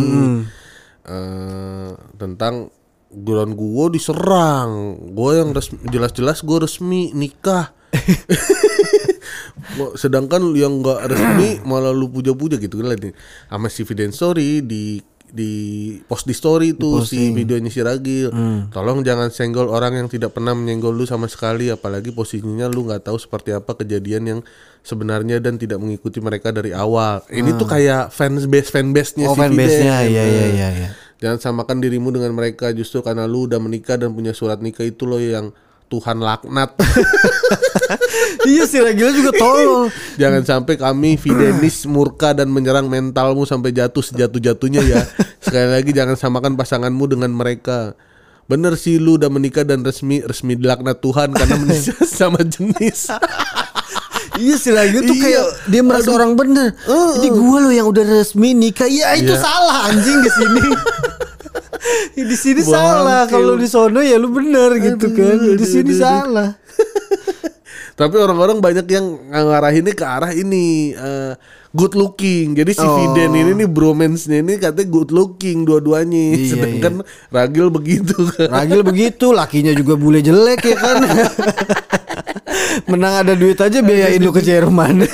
Eh, 1.04 1.92
tentang 2.16 2.72
ground 3.12 3.52
gua 3.54 3.92
diserang. 3.92 4.96
Gua 5.12 5.44
yang 5.44 5.52
resmi, 5.52 5.78
jelas-jelas 5.88 6.42
gua 6.42 6.64
resmi 6.64 7.12
nikah. 7.14 7.70
Sedangkan 10.02 10.50
yang 10.56 10.82
nggak 10.82 11.10
resmi 11.10 11.62
malah 11.62 11.94
lu 11.94 12.10
puja-puja 12.10 12.58
gitu 12.58 12.82
kan 12.82 12.98
sama 13.50 13.68
si 13.70 13.86
Viden 13.86 14.10
Story 14.10 14.64
di 14.64 14.98
di 15.34 15.54
post 16.06 16.30
di 16.30 16.34
story 16.34 16.78
tuh 16.78 17.02
si 17.02 17.34
videonya 17.34 17.66
si 17.66 17.82
Ragil. 17.82 18.30
Tolong 18.70 19.02
jangan 19.02 19.34
senggol 19.34 19.66
orang 19.66 19.98
yang 19.98 20.06
tidak 20.06 20.30
pernah 20.30 20.54
menyenggol 20.54 20.94
lu 20.94 21.02
sama 21.10 21.26
sekali 21.26 21.74
apalagi 21.74 22.14
posisinya 22.14 22.70
lu 22.70 22.86
nggak 22.86 23.10
tahu 23.10 23.18
seperti 23.18 23.50
apa 23.50 23.74
kejadian 23.74 24.22
yang 24.22 24.40
sebenarnya 24.86 25.42
dan 25.42 25.58
tidak 25.58 25.82
mengikuti 25.82 26.22
mereka 26.22 26.54
dari 26.54 26.70
awal. 26.70 27.26
Ini 27.26 27.58
tuh 27.58 27.66
kayak 27.66 28.14
fans 28.14 28.46
base 28.46 28.70
fan 28.70 28.94
base 28.94 29.18
nya 29.18 29.26
Oh 29.26 29.34
si 29.34 29.42
iya 29.82 30.06
iya 30.06 30.24
iya 30.46 30.68
iya. 30.70 30.90
Jangan 31.18 31.42
samakan 31.42 31.82
dirimu 31.82 32.14
dengan 32.14 32.30
mereka 32.36 32.70
justru 32.70 33.02
karena 33.02 33.26
lu 33.26 33.50
udah 33.50 33.58
menikah 33.58 33.98
dan 33.98 34.14
punya 34.14 34.30
surat 34.30 34.62
nikah 34.62 34.86
itu 34.86 35.02
loh 35.08 35.18
yang 35.18 35.50
Tuhan 35.86 36.18
laknat. 36.18 36.74
iya 38.50 38.64
sih 38.64 38.80
Ragila 38.80 39.10
juga 39.12 39.30
tolol. 39.32 39.88
Jangan 40.20 40.42
sampai 40.42 40.74
kami 40.74 41.14
Fidenis 41.14 41.84
murka 41.84 42.32
dan 42.32 42.50
menyerang 42.50 42.88
mentalmu 42.88 43.44
sampai 43.44 43.70
jatuh 43.70 44.02
sejatuh-jatuhnya 44.02 44.82
ya. 44.82 45.02
Sekali 45.38 45.68
lagi 45.70 45.90
jangan 45.92 46.16
samakan 46.16 46.56
pasanganmu 46.56 47.04
dengan 47.06 47.30
mereka. 47.30 47.92
Bener 48.44 48.76
sih 48.76 49.00
lu 49.00 49.16
udah 49.16 49.28
menikah 49.28 49.64
dan 49.64 49.80
resmi 49.80 50.20
resmi 50.20 50.52
dilaknat 50.52 51.00
Tuhan 51.00 51.32
karena 51.32 51.56
menikah 51.62 51.96
sama 52.02 52.40
jenis. 52.42 53.08
Iya 54.34 54.54
sih 54.58 54.74
Ragila 54.74 55.02
tuh 55.04 55.14
Iya. 55.14 55.22
kayak 55.22 55.44
dia 55.70 55.82
merasa 55.86 56.10
orang 56.10 56.34
bener. 56.34 56.74
Jadi 57.14 57.28
gua 57.30 57.58
loh 57.62 57.72
yang 57.72 57.86
udah 57.86 58.02
resmi 58.02 58.50
nikah. 58.50 58.90
Ya 58.90 59.14
itu 59.14 59.30
Iya. 59.30 59.40
salah 59.40 59.88
anjing 59.88 60.18
di 60.20 60.30
sini. 60.32 60.62
Ya, 62.14 62.24
di 62.30 62.36
sini 62.36 62.62
salah. 62.62 63.26
Kalau 63.26 63.54
di 63.54 63.68
sono 63.70 64.02
ya 64.02 64.18
lu 64.18 64.30
bener 64.30 64.74
gitu 64.78 65.06
Aduh, 65.10 65.16
kan. 65.16 65.36
Di 65.38 65.52
aduh, 65.54 65.66
sini 65.66 65.92
aduh, 65.92 65.94
aduh. 65.94 66.02
salah. 66.02 66.48
Tapi 67.98 68.16
orang-orang 68.18 68.58
banyak 68.58 68.86
yang 68.90 69.06
ngarahinnya 69.30 69.94
ke 69.94 70.02
arah 70.02 70.34
ini 70.34 70.90
eh, 70.92 71.32
good 71.70 71.94
looking. 71.94 72.58
Jadi 72.58 72.74
si 72.74 72.82
Oh. 72.82 72.98
Viden 72.98 73.38
ini 73.38 73.52
nih 73.54 73.68
bromance-nya 73.70 74.42
ini 74.42 74.58
katanya 74.58 74.90
good 74.90 75.14
looking 75.14 75.62
dua-duanya. 75.62 76.34
Iya, 76.34 76.46
Sedangkan 76.50 76.94
Ragil 77.30 77.70
begitu 77.70 78.18
kan. 78.34 78.50
Ragil 78.58 78.82
begitu, 78.82 79.30
lakinya 79.30 79.70
juga 79.70 79.94
bule 79.94 80.18
jelek 80.22 80.66
ya 80.66 80.76
kan. 80.76 80.96
Menang 82.90 83.22
ada 83.22 83.32
duit 83.38 83.58
aja 83.58 83.78
biayain 83.78 84.18
lu 84.18 84.34
ke 84.34 84.42
Jerman. 84.42 85.06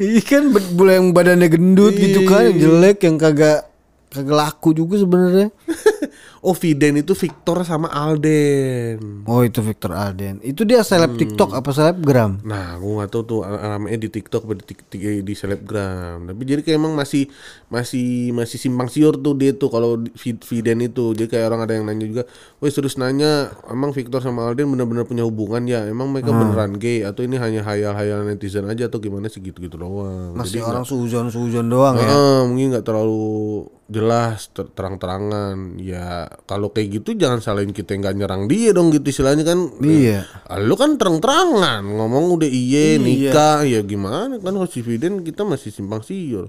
Iya 0.00 0.20
kan 0.24 0.48
bule 0.72 0.96
yang 0.96 1.12
badannya 1.12 1.48
gendut 1.52 1.92
gitu 1.92 2.24
kan, 2.24 2.48
yang 2.48 2.56
jelek 2.58 3.04
yang 3.04 3.20
kagak 3.20 3.68
kagak 4.12 4.36
laku 4.36 4.76
juga 4.76 5.00
sebenarnya. 5.00 5.48
oh 6.46 6.52
Viden 6.52 7.00
itu 7.00 7.16
Victor 7.16 7.64
sama 7.64 7.88
Alden. 7.88 9.24
Oh 9.24 9.40
itu 9.40 9.64
Victor 9.64 9.94
Alden. 9.94 10.42
Itu 10.44 10.68
dia 10.68 10.84
seleb 10.84 11.16
TikTok 11.16 11.54
apa 11.54 11.70
selebgram? 11.72 12.42
Nah, 12.44 12.76
gue 12.76 12.92
gak 13.00 13.10
tahu 13.10 13.22
tuh 13.24 13.40
ramenya 13.46 13.96
di 13.96 14.10
TikTok 14.10 14.44
atau 14.44 14.56
di, 14.58 14.64
tik- 14.66 14.86
tik- 14.90 15.22
di 15.22 15.34
selebgram. 15.34 16.28
Tapi 16.28 16.42
jadi 16.42 16.60
kayak 16.60 16.76
emang 16.76 16.92
masih 16.92 17.30
masih 17.70 18.34
masih 18.34 18.58
simpang 18.58 18.92
siur 18.92 19.16
tuh 19.16 19.32
dia 19.32 19.56
tuh 19.56 19.70
kalau 19.70 19.96
di- 19.96 20.12
Vi- 20.12 20.42
Viden 20.42 20.84
itu. 20.84 21.14
Jadi 21.14 21.30
kayak 21.30 21.46
orang 21.48 21.64
ada 21.64 21.72
yang 21.72 21.86
nanya 21.86 22.04
juga, 22.04 22.22
"Wes 22.58 22.74
terus 22.74 22.98
nanya, 22.98 23.48
emang 23.70 23.94
Victor 23.94 24.20
sama 24.20 24.44
Alden 24.44 24.68
benar-benar 24.68 25.06
punya 25.06 25.24
hubungan 25.24 25.64
ya? 25.64 25.86
Emang 25.86 26.10
mereka 26.10 26.34
beneran 26.34 26.76
gay 26.76 27.06
atau 27.06 27.22
ini 27.22 27.38
hanya 27.38 27.62
hayal-hayal 27.62 28.26
netizen 28.26 28.66
aja 28.66 28.90
atau 28.90 28.98
gimana 28.98 29.30
sih 29.30 29.40
gitu-gitu 29.40 29.78
doang?" 29.78 30.34
Masih 30.34 30.58
Jadi 30.58 30.68
orang 30.68 30.84
suzon-suzon 30.84 31.66
doang 31.70 31.96
ya. 31.96 32.10
Eh, 32.10 32.40
mungkin 32.44 32.74
nggak 32.74 32.84
terlalu 32.84 33.22
jelas 33.92 34.48
ter- 34.56 34.72
terang-terangan. 34.72 35.76
Ya 35.76 36.32
kalau 36.48 36.72
kayak 36.72 37.04
gitu 37.04 37.14
jangan 37.14 37.44
salahin 37.44 37.76
kita 37.76 37.92
nggak 37.94 38.16
nyerang 38.16 38.48
dia 38.48 38.72
dong 38.72 38.88
gitu 38.90 39.04
istilahnya 39.12 39.44
kan. 39.44 39.68
Iya. 39.78 40.24
Eh, 40.24 40.60
lu 40.64 40.74
kan 40.74 40.96
terang-terangan 40.96 41.84
ngomong 41.84 42.40
udah 42.40 42.48
iye 42.48 42.96
nikah 42.96 43.62
ya 43.68 43.84
gimana? 43.84 44.40
Kan 44.40 44.52
kalau 44.56 44.66
si 44.66 44.80
Viden 44.80 45.20
kita 45.20 45.44
masih 45.44 45.68
simpang 45.68 46.00
siur 46.00 46.48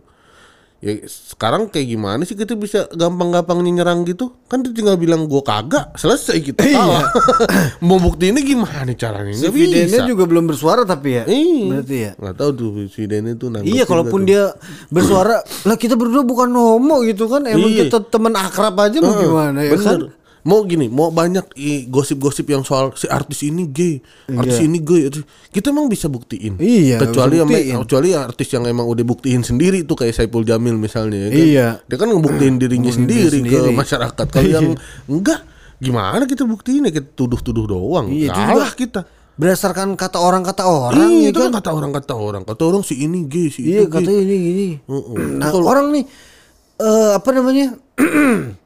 ya 0.84 1.00
sekarang 1.08 1.72
kayak 1.72 1.96
gimana 1.96 2.28
sih 2.28 2.36
kita 2.36 2.60
bisa 2.60 2.92
gampang-gampang 2.92 3.64
nyerang 3.64 4.04
gitu 4.04 4.36
kan 4.52 4.60
dia 4.60 4.76
tinggal 4.76 5.00
bilang 5.00 5.32
gua 5.32 5.40
kagak 5.40 5.96
selesai 5.96 6.44
kita 6.44 6.60
kalah 6.60 7.08
mau 7.88 8.04
bukti 8.04 8.36
ini 8.36 8.44
gimana 8.44 8.92
caranya 8.92 9.32
Si 9.32 9.48
bisa 9.48 10.04
juga 10.04 10.28
belum 10.28 10.44
bersuara 10.44 10.84
tapi 10.84 11.10
ya. 11.16 11.24
Iya. 11.24 11.68
Berarti 11.72 11.96
ya. 11.96 12.12
nggak 12.20 12.36
tahu 12.36 12.50
tuh 12.52 12.70
Viden 12.92 13.24
itu 13.32 13.46
nanggepin 13.48 13.72
Iya, 13.72 13.84
kalaupun 13.88 14.22
dia 14.28 14.44
bersuara, 14.92 15.40
lah 15.68 15.78
kita 15.80 15.96
berdua 15.96 16.28
bukan 16.28 16.52
homo 16.52 17.00
gitu 17.08 17.32
kan, 17.32 17.48
emang 17.48 17.72
Iya. 17.72 17.88
kita 17.88 18.04
teman 18.12 18.36
akrab 18.36 18.76
aja 18.76 19.00
mau 19.00 19.16
gimana 19.16 19.64
ya 19.64 19.80
kan? 19.80 20.12
Mau 20.44 20.60
gini, 20.62 20.86
mau 20.86 21.08
banyak 21.08 21.56
i, 21.56 21.88
gosip-gosip 21.88 22.44
yang 22.46 22.62
soal 22.62 22.92
si 22.94 23.08
artis 23.08 23.42
ini 23.42 23.64
gay, 23.66 24.04
artis 24.30 24.60
ini 24.60 24.76
gay, 24.78 25.08
artis- 25.08 25.24
kita 25.48 25.72
emang 25.72 25.88
bisa 25.88 26.06
buktiin. 26.06 26.60
Iya, 26.60 27.00
kecuali 27.00 27.40
yang 27.40 27.48
kecuali 27.80 28.12
artis 28.12 28.52
yang 28.52 28.64
emang 28.66 28.84
udah 28.84 29.02
buktiin 29.02 29.40
sendiri 29.40 29.82
tuh 29.82 29.96
kayak 29.96 30.12
Saipul 30.12 30.44
Jamil 30.44 30.76
misalnya. 30.76 31.26
ya 31.26 31.30
kan? 31.30 31.40
Iya. 31.40 31.68
Dia 31.86 31.96
kan 31.96 32.08
ngebuktiin 32.10 32.56
dirinya 32.58 32.86
Ngebuktiin 32.86 33.08
sendiri, 33.08 33.38
diri 33.38 33.50
ke 33.50 33.56
sendiri. 33.58 33.72
masyarakat. 33.74 34.26
Kalau 34.28 34.50
yang 34.50 34.68
enggak, 35.06 35.40
gimana 35.78 36.24
kita 36.24 36.44
buktiin 36.44 36.82
ya 36.84 36.92
kita 36.92 37.08
tuduh-tuduh 37.10 37.66
doang. 37.66 38.12
Iya, 38.12 38.28
juga 38.30 38.68
kita. 38.70 39.02
Berdasarkan 39.34 39.96
kata 39.96 40.20
orang 40.20 40.44
kata 40.44 40.62
orang 40.62 41.08
Iya, 41.10 41.24
ya 41.24 41.30
itu 41.32 41.40
kan? 41.40 41.50
kan 41.50 41.58
kata 41.58 41.70
orang 41.72 41.92
kata 41.96 42.14
orang. 42.14 42.44
Kata 42.44 42.62
orang 42.68 42.84
si 42.84 43.00
ini 43.00 43.26
gay, 43.26 43.48
si 43.48 43.64
Iya 43.66 43.82
itu 43.82 43.90
gay. 43.90 44.04
katanya 44.04 44.22
ini 44.22 44.36
gini. 44.38 44.68
Heeh. 44.84 45.18
Nah 45.40 45.50
orang 45.56 45.88
nih 45.90 46.04
eh 46.78 47.12
apa 47.16 47.30
namanya? 47.32 47.80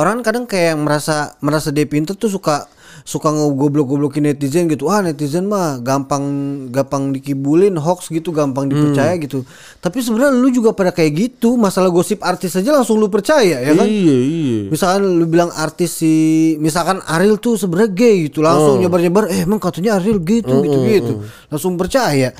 orang 0.00 0.24
kadang 0.24 0.48
kayak 0.48 0.74
yang 0.74 0.82
merasa 0.82 1.36
merasa 1.44 1.68
dia 1.68 1.84
pintar 1.84 2.16
tuh 2.16 2.32
suka 2.32 2.66
suka 3.04 3.28
ngegoblok-goblokin 3.28 4.24
netizen 4.24 4.64
gitu. 4.64 4.88
Ah 4.88 5.04
netizen 5.04 5.44
mah 5.44 5.76
gampang 5.84 6.24
gampang 6.72 7.12
dikibulin 7.12 7.76
hoax 7.76 8.08
gitu, 8.08 8.32
gampang 8.32 8.70
dipercaya 8.72 9.12
gitu. 9.20 9.44
Tapi 9.84 10.00
sebenarnya 10.00 10.32
lu 10.32 10.48
juga 10.48 10.72
pada 10.72 10.88
kayak 10.88 11.12
gitu. 11.12 11.60
Masalah 11.60 11.92
gosip 11.92 12.24
artis 12.24 12.56
aja 12.56 12.72
langsung 12.72 12.96
lu 12.96 13.12
percaya 13.12 13.60
ya 13.60 13.72
kan? 13.76 13.84
Iya, 13.84 14.16
iya. 14.24 14.58
Misalkan 14.72 15.20
lu 15.20 15.28
bilang 15.28 15.52
artis 15.52 16.00
si 16.00 16.14
misalkan 16.62 17.04
Ariel 17.04 17.36
tuh 17.36 17.60
sebenarnya 17.60 17.92
gay 17.92 18.16
gitu, 18.32 18.40
langsung 18.40 18.80
nyebar-nyebar 18.80 19.28
eh 19.28 19.44
emang 19.44 19.60
katanya 19.60 20.00
Ariel 20.00 20.24
gay 20.24 20.40
tuh 20.40 20.64
gitu-gitu. 20.64 21.12
Langsung 21.52 21.76
percaya. 21.76 22.32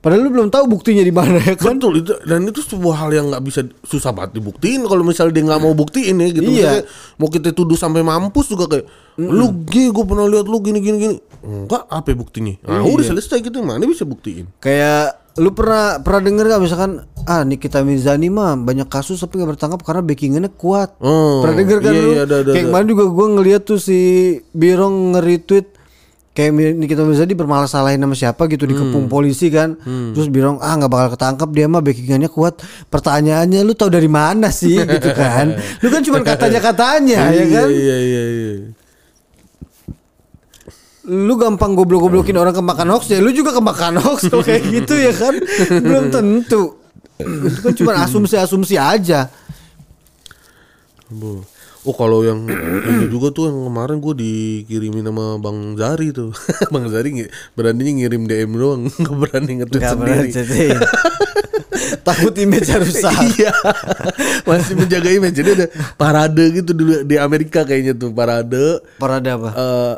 Padahal 0.00 0.24
lu 0.24 0.30
belum 0.32 0.48
tahu 0.48 0.64
buktinya 0.64 1.04
di 1.04 1.12
mana 1.12 1.36
ya 1.44 1.52
kan? 1.60 1.76
Betul 1.76 2.00
itu 2.00 2.16
dan 2.24 2.48
itu 2.48 2.64
sebuah 2.64 3.04
hal 3.04 3.10
yang 3.12 3.28
nggak 3.28 3.44
bisa 3.44 3.60
susah 3.84 4.16
banget 4.16 4.40
dibuktiin 4.40 4.80
kalau 4.88 5.04
misalnya 5.04 5.36
dia 5.36 5.44
nggak 5.44 5.60
mau 5.60 5.76
buktiin 5.76 6.16
ya 6.16 6.28
gitu. 6.32 6.48
Iya. 6.48 6.56
Misalnya 6.56 6.82
mau 7.20 7.28
kita 7.28 7.52
tuduh 7.52 7.76
sampai 7.76 8.00
mampus 8.00 8.48
juga 8.48 8.64
kayak 8.64 8.88
lu 9.20 9.52
gay 9.68 9.92
gue 9.92 10.04
pernah 10.08 10.24
lihat 10.24 10.48
lu 10.48 10.56
gini 10.64 10.80
gini 10.80 10.96
gini. 10.96 11.16
Enggak 11.44 11.84
apa 11.88 12.16
buktinya? 12.16 12.56
Nah, 12.64 12.84
udah 12.84 13.04
selesai 13.12 13.44
gitu 13.44 13.60
mana 13.60 13.84
bisa 13.84 14.08
buktiin. 14.08 14.48
Kayak 14.60 15.20
Lu 15.38 15.54
pernah 15.54 16.02
pernah 16.02 16.20
denger 16.26 16.44
gak 16.52 16.62
misalkan 16.62 16.92
ah 17.24 17.46
Nikita 17.46 17.86
Mirzani 17.86 18.28
mah 18.28 18.58
banyak 18.60 18.90
kasus 18.90 19.22
tapi 19.22 19.38
gak 19.38 19.56
bertangkap 19.56 19.80
karena 19.86 20.02
backingannya 20.04 20.50
kuat. 20.58 20.98
Oh, 20.98 21.40
pernah 21.40 21.56
denger 21.62 21.78
kan 21.80 21.92
iya, 21.94 22.02
lu? 22.02 22.10
iya, 22.10 22.22
ada, 22.26 22.36
ada, 22.42 22.50
kayak 22.50 22.66
kemarin 22.68 22.88
juga 22.90 23.04
gua 23.08 23.26
ngeliat 23.38 23.62
tuh 23.62 23.78
si 23.78 23.98
Birong 24.50 25.14
nge-retweet 25.14 25.79
kayak 26.40 26.50
Nikita 26.74 27.04
Mirzani 27.04 27.36
bermalasalahin 27.36 28.00
sama 28.00 28.16
siapa 28.16 28.48
gitu 28.48 28.64
Hmm. 28.64 28.72
dikepung 28.72 29.06
polisi 29.06 29.52
kan. 29.52 29.76
Terus 30.16 30.26
Birong 30.26 30.56
ah 30.56 30.72
nggak 30.72 30.88
bakal 30.88 31.08
ketangkap 31.12 31.48
dia 31.52 31.68
mah 31.68 31.78
backingannya 31.78 32.26
kuat. 32.26 32.56
Pertanyaannya 32.88 33.60
lu 33.60 33.76
tahu 33.76 33.92
dari 33.92 34.08
mana 34.08 34.48
sih 34.48 34.80
gitu 34.96 35.12
kan? 35.12 35.52
Lu 35.78 35.86
kan 35.86 36.00
cuma 36.00 36.24
katanya-katanya 36.24 37.20
ya 37.38 37.44
kan? 37.46 37.68
Iya 37.68 37.96
iya 38.00 38.22
iya. 38.24 38.52
lu 41.00 41.34
gampang 41.34 41.74
goblok-goblokin 41.74 42.36
orang 42.36 42.54
kemakan 42.54 42.94
hoax 42.94 43.10
ya 43.10 43.18
lu 43.18 43.34
juga 43.34 43.50
kemakan 43.50 43.98
hoax 43.98 44.30
kalau 44.30 44.46
kayak 44.46 44.62
gitu 44.78 44.94
ya 44.94 45.10
kan 45.10 45.34
belum 45.82 46.12
tentu 46.12 46.78
itu 47.18 47.58
kan 47.58 47.72
cuma 47.74 47.92
asumsi-asumsi 48.04 48.78
aja 48.78 49.26
Bu. 51.10 51.42
Oh 51.80 51.92
kalau 51.92 52.20
yang 52.20 52.44
ini 52.82 53.08
juga 53.08 53.32
tuh 53.32 53.48
yang 53.48 53.58
kemarin 53.64 53.96
gue 53.98 54.14
dikirimin 54.14 55.00
sama 55.02 55.40
Bang 55.40 55.74
Zari 55.74 56.12
tuh. 56.12 56.28
Bang 56.72 56.86
Zari 56.86 57.08
ngi- 57.10 57.30
beraninya 57.52 57.92
ngirim 57.96 58.22
DM 58.24 58.52
doang. 58.52 58.82
Gak 59.00 59.16
berani 59.16 59.52
nge-tweet 59.58 59.82
sendiri. 59.82 60.28
jadi 60.28 60.76
takut 62.06 62.36
image 62.36 62.68
rusak. 62.68 63.16
Iya. 63.34 63.52
Masih 64.44 64.76
menjaga 64.76 65.08
image. 65.08 65.32
Jadi 65.34 65.50
ada 65.54 65.66
parade 65.96 66.44
gitu 66.52 66.76
dulu 66.76 67.00
Di 67.02 67.16
Amerika 67.16 67.64
kayaknya 67.64 67.96
tuh 67.96 68.12
Parade. 68.12 68.84
Parade 68.96 69.28
apa? 69.30 69.48
Eh 69.56 69.94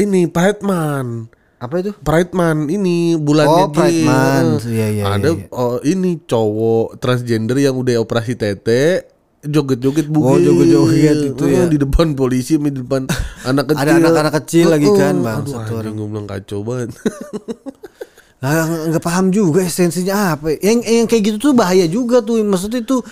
Ini 0.00 0.30
Pride 0.30 0.62
Man 0.62 1.26
apa 1.58 1.76
itu? 1.76 1.92
Pride 2.00 2.32
Man 2.32 2.70
ini 2.70 3.18
bulannya 3.18 3.64
Oh, 3.66 3.68
Pride. 3.68 4.00
Eh, 4.00 4.70
Iya, 4.70 4.86
iya, 4.88 5.02
Ada 5.10 5.28
iya, 5.28 5.44
iya. 5.44 5.46
oh, 5.52 5.76
ini 5.82 6.16
cowok 6.22 6.96
transgender 6.96 7.58
yang 7.58 7.76
udah 7.76 8.00
operasi 8.00 8.32
tete 8.32 9.04
joget-joget 9.40 10.06
bugil. 10.06 10.28
Oh, 10.28 10.36
joget-joget 10.38 11.18
itu 11.32 11.42
Eh, 11.46 11.54
ya. 11.54 11.64
Di 11.66 11.78
depan 11.80 12.12
polisi, 12.12 12.56
di 12.56 12.70
depan 12.74 13.08
anak 13.50 13.72
kecil. 13.72 13.80
Ada 13.80 13.92
anak-anak 13.98 14.34
kecil 14.44 14.66
lagi 14.68 14.88
kan, 14.92 15.14
Bang, 15.20 15.40
Aduh, 15.42 15.52
satu 15.56 15.72
gue 15.80 16.06
bilang 16.06 16.28
kacau 16.28 16.60
banget. 16.60 16.92
Lah 18.42 18.64
nggak 18.64 19.04
paham 19.04 19.28
juga 19.28 19.60
esensinya 19.60 20.32
apa. 20.32 20.56
Yang 20.56 20.78
yang 20.82 21.06
kayak 21.06 21.22
gitu 21.26 21.36
tuh 21.38 21.52
bahaya 21.52 21.84
juga 21.84 22.24
tuh. 22.24 22.40
Maksudnya 22.40 22.80
itu 22.80 23.04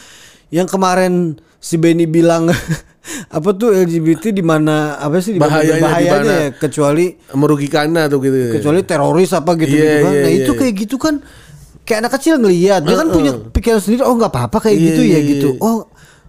yang 0.48 0.64
kemarin 0.64 1.36
si 1.60 1.76
Benny 1.76 2.08
bilang 2.08 2.48
apa 3.36 3.50
tuh 3.52 3.72
LGBT 3.74 4.32
di 4.32 4.40
mana 4.40 4.96
apa 4.96 5.20
sih 5.20 5.36
di 5.36 5.40
Bahayanya 5.40 6.20
ya 6.22 6.48
kecuali 6.54 7.12
Merugikannya 7.28 8.08
tuh 8.08 8.20
gitu. 8.20 8.36
kecuali 8.56 8.80
teroris 8.84 9.32
apa 9.32 9.52
gitu 9.56 9.68
Iya, 9.68 9.84
gitu 9.84 9.96
kan. 10.00 10.12
iya, 10.12 10.22
Nah, 10.22 10.30
iya, 10.30 10.38
itu 10.38 10.52
iya. 10.52 10.58
kayak 10.60 10.74
gitu 10.76 10.96
kan 10.96 11.14
kayak 11.82 11.98
anak 12.04 12.12
kecil 12.14 12.34
ngelihat 12.36 12.80
dia 12.84 12.96
kan 12.96 13.08
punya 13.08 13.32
pikiran 13.48 13.80
sendiri 13.80 14.04
oh 14.04 14.12
nggak 14.12 14.28
apa-apa 14.28 14.58
kayak 14.60 14.76
Iya, 14.76 14.86
gitu 14.92 15.02
ya 15.02 15.08
iya, 15.10 15.18
gitu. 15.24 15.48
iya. 15.56 15.60
Oh 15.60 15.88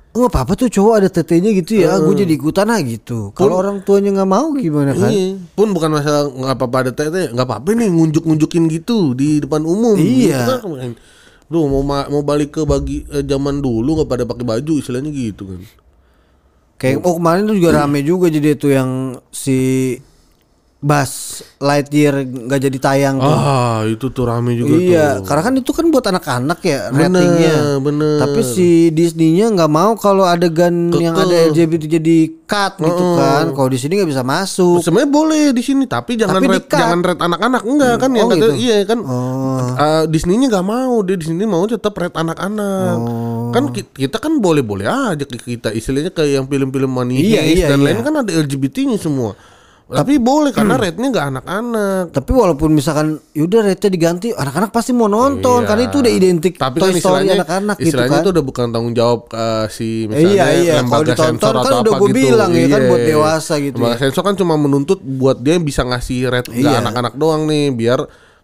nggak 0.09 0.31
apa-apa 0.33 0.53
tuh 0.57 0.69
cowok 0.73 0.93
ada 0.99 1.09
tetenya 1.09 1.53
gitu 1.53 1.85
ya. 1.85 1.95
Gue 2.01 2.17
jadi 2.17 2.33
ikutan 2.33 2.67
ah 2.73 2.81
gitu. 2.81 3.29
Kalau 3.37 3.61
orang 3.61 3.85
tuanya 3.85 4.09
nggak 4.19 4.29
mau 4.29 4.49
gimana 4.57 4.91
kan? 4.97 5.09
Iya. 5.13 5.37
Pun 5.53 5.69
bukan 5.71 5.89
masalah 5.93 6.27
nggak 6.27 6.55
apa-apa 6.57 6.77
ada 6.81 6.91
tete, 6.91 7.29
nggak 7.29 7.45
apa-apa 7.45 7.69
nih 7.77 7.89
ngunjuk-ngunjukin 7.93 8.63
gitu 8.73 9.13
di 9.13 9.37
depan 9.39 9.61
umum. 9.63 9.95
Iya. 9.95 10.49
Gitu 10.49 10.69
kan. 10.75 10.91
Lu 11.49 11.65
mau 11.69 11.81
ma- 11.85 12.09
mau 12.09 12.21
balik 12.25 12.57
ke 12.57 12.61
bagi 12.65 13.05
eh, 13.09 13.21
zaman 13.21 13.61
dulu 13.61 14.01
nggak 14.01 14.09
pada 14.09 14.23
pakai 14.25 14.45
baju 14.45 14.73
istilahnya 14.81 15.13
gitu 15.13 15.45
kan. 15.45 15.61
Kayak 16.79 17.03
oh 17.03 17.19
kemarin 17.19 17.43
tuh 17.45 17.55
juga 17.59 17.69
rame 17.75 17.99
juga 18.01 18.31
jadi 18.31 18.55
itu 18.55 18.71
yang 18.71 19.19
si 19.29 19.57
Buzz 20.79 21.43
Lightyear 21.59 22.23
nggak 22.23 22.59
jadi 22.61 22.77
tayang 22.79 23.19
tuh. 23.19 23.27
Ah, 23.27 23.83
itu 23.83 24.07
tuh 24.07 24.23
rame 24.23 24.55
juga 24.55 24.79
iya, 24.79 25.19
tuh. 25.19 25.27
karena 25.27 25.41
kan 25.43 25.53
itu 25.53 25.71
kan 25.75 25.85
buat 25.85 26.07
anak-anak 26.07 26.59
ya 26.61 26.87
Bener, 26.87 27.19
ratingnya. 27.19 27.55
bener. 27.77 28.15
Tapi 28.17 28.39
si 28.41 28.67
Disney-nya 28.89 29.51
nggak 29.51 29.67
mau 29.67 29.99
kalau 29.99 30.23
adegan 30.23 30.87
yang 30.95 31.19
ada 31.19 31.51
LGBT 31.51 31.99
jadi 31.99 32.17
cut 32.47 32.79
gitu 32.79 33.03
kan. 33.13 33.51
Kalau 33.51 33.67
di 33.67 33.75
sini 33.75 33.99
nggak 33.99 34.07
bisa 34.07 34.23
masuk. 34.23 34.79
Sebenarnya 34.79 35.11
boleh 35.11 35.43
di 35.51 35.59
sini, 35.59 35.83
tapi 35.83 36.15
jangan 36.15 36.39
Tapi 36.39 36.47
red, 36.47 36.63
jangan 36.65 36.99
red 37.03 37.19
anak-anak 37.19 37.61
enggak 37.61 37.95
kan 37.99 38.09
yang 38.09 38.23
Oh, 38.23 38.31
kata 38.31 38.39
gitu? 38.39 38.51
iya 38.55 38.77
kan. 38.87 38.99
Oh. 39.03 39.59
Eh, 39.75 40.03
Disney-nya 40.07 40.47
nggak 40.47 40.63
mau, 40.63 40.95
dia 41.03 41.19
di 41.19 41.27
sini 41.27 41.43
mau 41.43 41.67
tetap 41.67 41.91
red 41.93 42.15
anak-anak. 42.15 42.95
Oh. 42.95 43.51
Kan 43.51 43.75
ki- 43.75 43.99
kita 43.99 44.15
kan 44.15 44.39
boleh-boleh 44.39 44.87
aja 44.87 45.27
kita 45.27 45.75
istilahnya 45.75 46.15
kayak 46.15 46.39
yang 46.39 46.45
film-film 46.47 46.87
Money 46.87 47.19
Iya, 47.19 47.43
iya, 47.43 47.67
dan 47.67 47.83
iya. 47.83 47.91
lain 47.91 47.99
kan 47.99 48.15
ada 48.15 48.31
LGBT-nya 48.31 48.95
semua. 48.95 49.35
Tapi 49.89 50.13
boleh 50.15 50.53
karena 50.53 50.77
rednya 50.77 51.09
nggak 51.09 51.27
anak-anak. 51.31 52.03
Tapi 52.11 52.31
walaupun 52.31 52.69
misalkan 52.69 53.17
yaudah 53.33 53.65
rate 53.65 53.89
diganti, 53.89 54.29
anak-anak 54.29 54.69
pasti 54.69 54.93
mau 54.93 55.05
nonton 55.05 55.61
Iya. 55.61 55.67
karena 55.67 55.83
itu 55.83 55.97
udah 55.97 56.13
identik 56.13 56.53
Tapi 56.55 56.77
Toy 56.77 56.85
kan 56.85 56.93
Story 56.93 56.99
istilahnya, 56.99 57.33
anak-anak 57.35 57.75
gitu 57.75 57.87
istilahnya 57.89 58.13
kan. 58.13 58.21
itu 58.21 58.29
udah 58.29 58.43
bukan 58.45 58.65
tanggung 58.69 58.93
jawab 58.93 59.19
eh, 59.31 59.65
si 59.67 59.87
iya 59.87 60.05
misalnya 60.05 60.29
iya, 60.29 60.45
kalau 60.45 60.77
lembaga 60.79 61.05
ditonton 61.07 61.33
sensor 61.33 61.53
kan 61.55 61.65
atau 61.65 61.81
udah 61.81 61.93
gue 61.95 62.07
gitu. 62.07 62.17
bilang 62.21 62.51
ya 62.51 62.67
kan 62.67 62.79
Iya. 62.79 62.87
buat 62.87 63.01
dewasa 63.03 63.53
gitu. 63.57 63.75
Lembaga 63.75 63.89
Ya. 63.89 63.99
sensor 63.99 64.23
kan 64.23 64.35
cuma 64.35 64.53
menuntut 64.55 64.99
buat 65.01 65.37
dia 65.37 65.55
bisa 65.57 65.81
ngasih 65.83 66.19
ke 66.45 66.53
Iya. 66.53 66.79
anak-anak 66.79 67.13
doang 67.15 67.41
nih 67.43 67.65
biar 67.71 67.99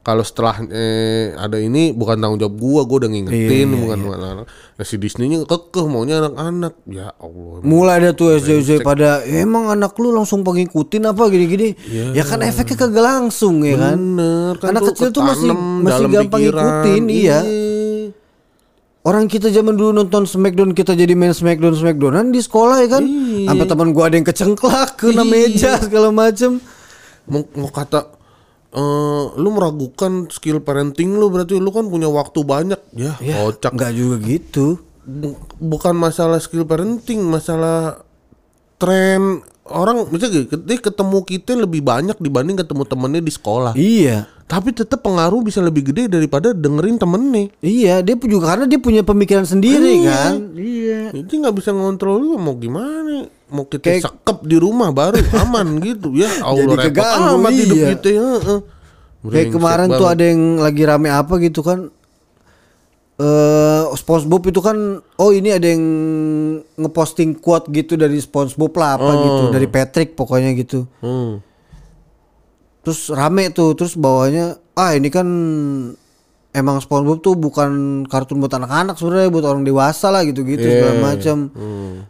kalau 0.06 0.22
setelah 0.22 0.62
eh, 0.70 1.34
ada 1.34 1.58
ini 1.58 1.90
bukan 1.90 2.22
tanggung 2.22 2.38
jawab 2.38 2.54
gua, 2.56 2.82
gua 2.86 3.02
udah 3.02 3.10
ngingetin 3.10 3.66
Iya, 3.66 3.76
bukan 3.76 3.98
anak-anak. 4.06 4.46
Nah, 4.46 4.86
si 4.86 5.02
Disney-nya 5.02 5.50
kekeh 5.50 5.82
maunya 5.90 6.22
anak-anak. 6.22 6.78
Ya 6.86 7.10
Allah. 7.18 7.66
Mulai 7.66 7.94
ada 7.98 8.10
tuh 8.14 8.38
SJW 8.38 8.86
pada 8.86 9.26
"Ya, 9.26 9.42
emang 9.42 9.66
anak 9.66 9.98
lu 9.98 10.14
langsung 10.14 10.46
ngikutin 10.46 11.10
apa 11.10 11.26
gini-gini. 11.26 11.74
Ya 11.90 12.22
kan 12.22 12.46
efeknya 12.46 12.86
kagak 12.86 13.02
langsung 13.02 13.66
ya 13.66 13.82
kan. 13.82 13.98
Bener, 13.98 14.54
kan 14.62 14.78
Anak 14.78 14.94
kecil 14.94 15.10
tuh 15.10 15.26
masih 15.26 15.50
masih 15.82 16.06
gampang 16.06 16.40
pikiran. 16.40 16.62
ngikutin, 16.62 17.04
iya. 17.10 17.40
Orang 19.02 19.26
kita 19.26 19.50
zaman 19.50 19.74
dulu 19.74 19.90
nonton 19.94 20.26
Smackdown 20.26 20.74
kita 20.74 20.94
jadi 20.94 21.14
main 21.14 21.30
Smackdown 21.30 21.74
Smackdownan 21.74 22.30
di 22.30 22.42
sekolah 22.42 22.78
ya 22.82 22.90
kan. 22.94 23.04
Iya. 23.06 23.50
Sampai 23.50 23.66
teman 23.66 23.90
gua 23.90 24.10
ada 24.10 24.18
yang 24.18 24.26
kecengklak 24.26 24.98
kena 24.98 25.22
Iya. 25.22 25.30
meja 25.30 25.72
segala 25.78 26.10
macem. 26.10 26.58
Mau, 27.26 27.42
mau 27.58 27.70
kata 27.70 28.15
eh 28.76 29.24
lu 29.40 29.50
meragukan 29.56 30.28
skill 30.28 30.60
parenting 30.60 31.16
lu 31.16 31.32
berarti 31.32 31.56
lu 31.56 31.72
kan 31.72 31.88
punya 31.88 32.12
waktu 32.12 32.44
banyak 32.44 32.80
ya, 32.92 33.16
kocak 33.18 33.72
Enggak 33.72 33.92
juga 33.96 34.16
gitu. 34.20 34.84
Bu- 35.08 35.40
bukan 35.64 35.96
masalah 35.96 36.44
skill 36.44 36.68
parenting, 36.68 37.24
masalah 37.24 38.04
tren 38.76 39.40
orang 39.66 40.06
misalnya 40.14 40.46
dia 40.62 40.78
ketemu 40.78 41.26
kita 41.26 41.58
lebih 41.58 41.82
banyak 41.82 42.20
dibanding 42.20 42.60
ketemu 42.60 42.84
temennya 42.86 43.22
di 43.24 43.32
sekolah. 43.34 43.74
Iya. 43.74 44.28
Tapi 44.46 44.70
tetap 44.78 45.02
pengaruh 45.02 45.42
bisa 45.42 45.58
lebih 45.58 45.90
gede 45.90 46.06
daripada 46.06 46.54
dengerin 46.54 47.02
temennya. 47.02 47.50
Iya, 47.66 48.06
dia 48.06 48.14
pun 48.14 48.30
juga 48.30 48.54
karena 48.54 48.70
dia 48.70 48.78
punya 48.78 49.02
pemikiran 49.02 49.42
sendiri 49.42 50.06
kan. 50.06 50.54
Iya. 50.54 51.16
Jadi 51.18 51.34
nggak 51.34 51.56
bisa 51.58 51.74
ngontrol 51.74 52.22
lu 52.22 52.38
mau 52.38 52.54
gimana? 52.54 53.26
Mau 53.56 53.64
kita 53.64 53.88
Kayak- 53.88 54.12
sekep 54.12 54.38
di 54.44 54.58
rumah 54.60 54.92
baru 54.92 55.16
aman 55.40 55.68
gitu 55.88 56.12
ya. 56.12 56.28
Allah 56.44 56.76
Jadi 56.76 56.92
repot 56.92 57.08
amat 57.40 57.52
hidup 57.56 57.78
iya. 57.80 57.88
kita 57.96 58.10
ya. 58.12 58.26
heeh. 58.36 58.60
Kayak 59.26 59.48
kemarin 59.50 59.88
tuh 59.90 60.04
banget. 60.04 60.16
ada 60.20 60.24
yang 60.28 60.42
lagi 60.60 60.84
rame 60.84 61.10
apa 61.10 61.34
gitu 61.40 61.64
kan. 61.64 61.80
Eh 63.16 63.84
SpongeBob 63.96 64.44
itu 64.46 64.60
kan 64.60 64.76
oh 65.00 65.32
ini 65.32 65.50
ada 65.50 65.64
yang 65.66 65.84
ngeposting 66.76 67.40
quote 67.40 67.72
gitu 67.72 67.96
dari 67.96 68.20
SpongeBob 68.20 68.76
lah 68.76 69.00
apa 69.00 69.12
gitu 69.16 69.44
dari 69.50 69.68
Patrick 69.68 70.14
pokoknya 70.14 70.52
gitu. 70.54 70.84
Hmm. 71.00 71.40
Terus 72.84 73.08
rame 73.10 73.50
tuh 73.50 73.72
terus 73.74 73.96
bawahnya 73.96 74.60
ah 74.76 74.92
ini 74.92 75.08
kan 75.08 75.26
emang 76.56 76.80
SpongeBob 76.80 77.20
tuh 77.20 77.36
bukan 77.36 78.04
kartun 78.08 78.40
buat 78.40 78.56
anak-anak 78.56 78.96
sebenarnya 78.96 79.28
buat 79.28 79.46
orang 79.46 79.68
dewasa 79.68 80.08
lah 80.08 80.24
gitu-gitu 80.24 80.64
segala 80.64 81.12
macam. 81.12 81.52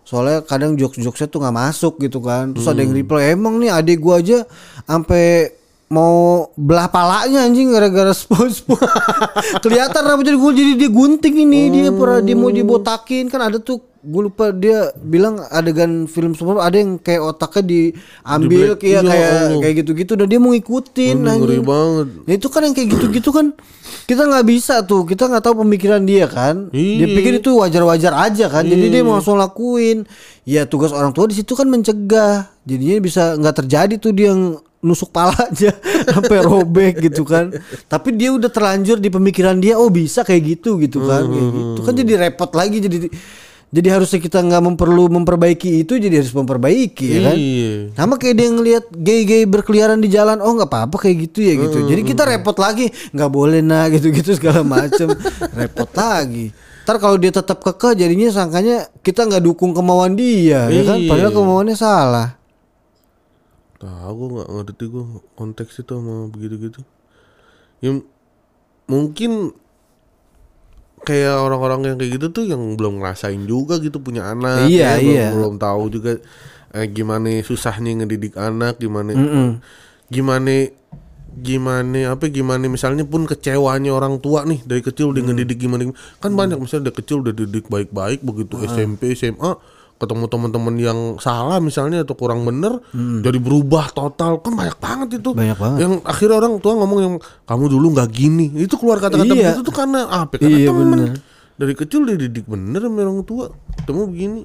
Soalnya 0.06 0.46
kadang 0.46 0.78
jokes-jokesnya 0.78 1.28
tuh 1.34 1.42
nggak 1.42 1.56
masuk 1.56 1.98
gitu 1.98 2.22
kan. 2.22 2.54
Terus 2.54 2.70
ada 2.70 2.86
yang 2.86 2.94
reply 2.94 3.34
emang 3.34 3.58
nih 3.58 3.74
adik 3.74 3.98
gua 3.98 4.22
aja 4.22 4.46
sampai 4.86 5.58
mau 5.86 6.50
belah 6.58 6.90
palanya 6.90 7.46
anjing 7.46 7.74
gara-gara 7.74 8.14
SpongeBob. 8.14 8.78
Kelihatan 9.66 10.02
rambutnya 10.06 10.38
gue 10.38 10.52
jadi 10.54 10.72
dia 10.78 10.90
gunting 10.90 11.36
ini 11.46 11.62
dia 11.70 11.90
pernah 11.94 12.22
dia 12.22 12.38
mau 12.38 12.50
dibotakin 12.54 13.30
kan 13.30 13.50
ada 13.50 13.58
tuh 13.62 13.82
gue 14.06 14.22
lupa 14.22 14.54
dia 14.54 14.94
bilang 15.02 15.42
adegan 15.50 16.06
film 16.06 16.38
SpongeBob 16.38 16.62
ada 16.62 16.78
yang 16.78 17.02
kayak 17.02 17.26
otaknya 17.26 17.64
diambil 17.66 18.78
kayak 18.78 19.02
iya, 19.02 19.02
kayak 19.02 19.30
Allah. 19.34 19.60
kayak 19.66 19.76
gitu-gitu 19.82 20.14
dan 20.14 20.28
dia 20.30 20.38
mau 20.38 20.54
ngikutin 20.54 21.18
Aduh, 21.26 21.38
ngeri 21.42 21.60
banget. 21.66 22.08
Nah, 22.22 22.34
itu 22.38 22.48
kan 22.54 22.62
yang 22.62 22.76
kayak 22.78 22.90
gitu-gitu 22.94 23.30
kan 23.34 23.46
kita 24.06 24.22
nggak 24.22 24.46
bisa 24.46 24.86
tuh 24.86 25.02
kita 25.04 25.26
nggak 25.26 25.42
tahu 25.42 25.66
pemikiran 25.66 26.06
dia 26.06 26.30
kan 26.30 26.70
dia 26.70 27.06
Iya. 27.06 27.16
pikir 27.18 27.34
itu 27.42 27.58
wajar-wajar 27.58 28.14
aja 28.14 28.46
kan 28.54 28.62
jadi 28.62 28.86
dia 28.94 29.02
mau 29.02 29.18
langsung 29.18 29.42
lakuin 29.42 30.06
ya 30.46 30.70
tugas 30.70 30.94
orang 30.94 31.10
tua 31.10 31.26
di 31.26 31.42
situ 31.42 31.58
kan 31.58 31.66
mencegah 31.66 32.46
jadinya 32.62 33.02
bisa 33.02 33.34
nggak 33.34 33.66
terjadi 33.66 33.98
tuh 33.98 34.14
dia 34.14 34.30
yang 34.30 34.62
nusuk 34.86 35.10
pala 35.10 35.34
aja 35.50 35.74
sampai 36.14 36.46
robek 36.46 37.02
gitu 37.10 37.26
kan 37.26 37.50
tapi 37.90 38.14
dia 38.14 38.30
udah 38.30 38.54
terlanjur 38.54 39.02
di 39.02 39.10
pemikiran 39.10 39.58
dia 39.58 39.82
oh 39.82 39.90
bisa 39.90 40.22
kayak 40.22 40.62
gitu 40.62 40.78
gitu 40.78 41.02
kan 41.02 41.26
kayak 41.26 41.50
gitu 41.50 41.80
kan 41.82 41.94
jadi 41.98 42.12
repot 42.30 42.52
lagi 42.54 42.78
jadi 42.78 43.10
Jadi 43.74 43.88
harusnya 43.92 44.20
kita 44.22 44.40
nggak 44.46 44.64
memperlu 44.72 45.10
memperbaiki 45.20 45.84
itu 45.84 45.98
jadi 45.98 46.22
harus 46.22 46.32
memperbaiki 46.32 47.08
ya 47.12 47.20
kan. 47.28 47.36
Iya. 47.36 47.74
Sama 47.98 48.16
kayak 48.16 48.36
dia 48.38 48.50
ngelihat 48.54 48.86
gay-gay 48.94 49.44
berkeliaran 49.50 50.00
di 50.00 50.08
jalan, 50.14 50.40
oh 50.40 50.54
nggak 50.56 50.70
apa-apa 50.70 50.96
kayak 51.02 51.30
gitu 51.30 51.44
ya 51.44 51.54
gitu. 51.60 51.84
Jadi 51.90 52.02
kita 52.06 52.24
repot 52.24 52.56
lagi, 52.56 52.88
nggak 53.12 53.32
boleh 53.34 53.60
nah 53.66 53.90
gitu-gitu 53.94 54.38
segala 54.38 54.62
macem, 54.62 55.12
repot 55.58 55.90
lagi. 55.92 56.54
Ntar 56.86 57.02
kalau 57.02 57.18
dia 57.18 57.34
tetap 57.34 57.66
kekeh 57.66 57.98
jadinya 57.98 58.30
sangkanya 58.30 58.86
kita 59.02 59.26
nggak 59.26 59.42
dukung 59.42 59.74
kemauan 59.74 60.14
dia, 60.14 60.70
ya 60.70 60.84
kan? 60.86 61.02
Iya. 61.02 61.10
Padahal 61.10 61.34
kemauannya 61.34 61.76
salah. 61.76 62.30
Tahu 63.82 64.12
gue 64.14 64.28
nggak 64.40 64.50
ngerti 64.54 64.84
gue 64.88 65.04
konteks 65.34 65.82
itu 65.82 65.92
sama 65.92 66.30
begitu-gitu. 66.30 66.86
Ya 67.82 67.98
mungkin 68.86 69.52
kayak 71.06 71.38
orang-orang 71.38 71.80
yang 71.86 71.96
kayak 71.96 72.12
gitu 72.14 72.28
tuh 72.32 72.44
yang 72.44 72.74
belum 72.74 72.98
ngerasain 72.98 73.40
juga 73.44 73.78
gitu 73.78 73.98
punya 73.98 74.28
anak. 74.28 74.66
Iya, 74.66 74.98
ya, 74.98 74.98
belum- 74.98 75.06
iya. 75.08 75.28
Belum, 75.32 75.54
tahu 75.56 75.84
juga 75.90 76.12
eh, 76.72 76.88
gimana 76.88 77.30
susahnya 77.40 78.02
ngedidik 78.02 78.36
anak, 78.36 78.76
gimana 78.78 79.14
gimana 80.06 80.54
gimana 81.36 82.00
apa 82.10 82.26
gimana 82.28 82.64
misalnya 82.66 83.04
pun 83.04 83.24
kecewanya 83.24 83.92
orang 83.92 84.18
tua 84.18 84.44
nih 84.44 84.64
dari 84.64 84.80
kecil 84.80 85.08
Mm. 85.08 85.12
udah 85.12 85.22
ngedidik 85.26 85.58
gimana 85.58 85.84
kan 86.18 86.32
banyak 86.32 86.56
misalnya 86.56 86.88
dari 86.88 86.98
kecil 86.98 87.20
udah 87.20 87.34
didik 87.34 87.68
baik-baik 87.68 88.24
begitu 88.24 88.56
Ah. 88.56 88.64
SMP 88.66 89.12
SMA 89.12 89.52
ketemu 89.96 90.28
teman-teman 90.28 90.76
yang 90.76 91.00
salah 91.18 91.58
misalnya 91.58 92.02
atau 92.02 92.14
kurang 92.14 92.44
bener 92.44 92.84
Mm. 92.90 93.24
jadi 93.24 93.38
berubah 93.38 93.90
total 93.90 94.38
kan 94.38 94.52
banyak 94.52 94.76
banget 94.76 95.10
itu 95.18 95.32
Banyak 95.32 95.56
banget. 95.56 95.78
yang 95.80 95.94
akhirnya 96.02 96.36
orang 96.38 96.54
tua 96.58 96.74
ngomong 96.76 97.00
yang 97.00 97.16
kamu 97.44 97.66
dulu 97.70 97.88
nggak 97.92 98.10
gini 98.10 98.52
itu 98.58 98.76
keluar 98.76 99.00
kata-kata 99.00 99.24
Iya. 99.30 99.56
begitu 99.56 99.62
tuh 99.64 99.72
karena 99.74 100.00
apa 100.06 100.36
karena 100.36 100.52
Iya, 100.54 100.68
temen 100.70 100.88
bener. 100.90 101.10
dari 101.56 101.74
kecil 101.74 102.02
dididik 102.06 102.44
bener 102.46 102.82
sama 102.82 103.00
orang 103.02 103.24
tua 103.24 103.46
ketemu 103.78 104.02
begini 104.06 104.40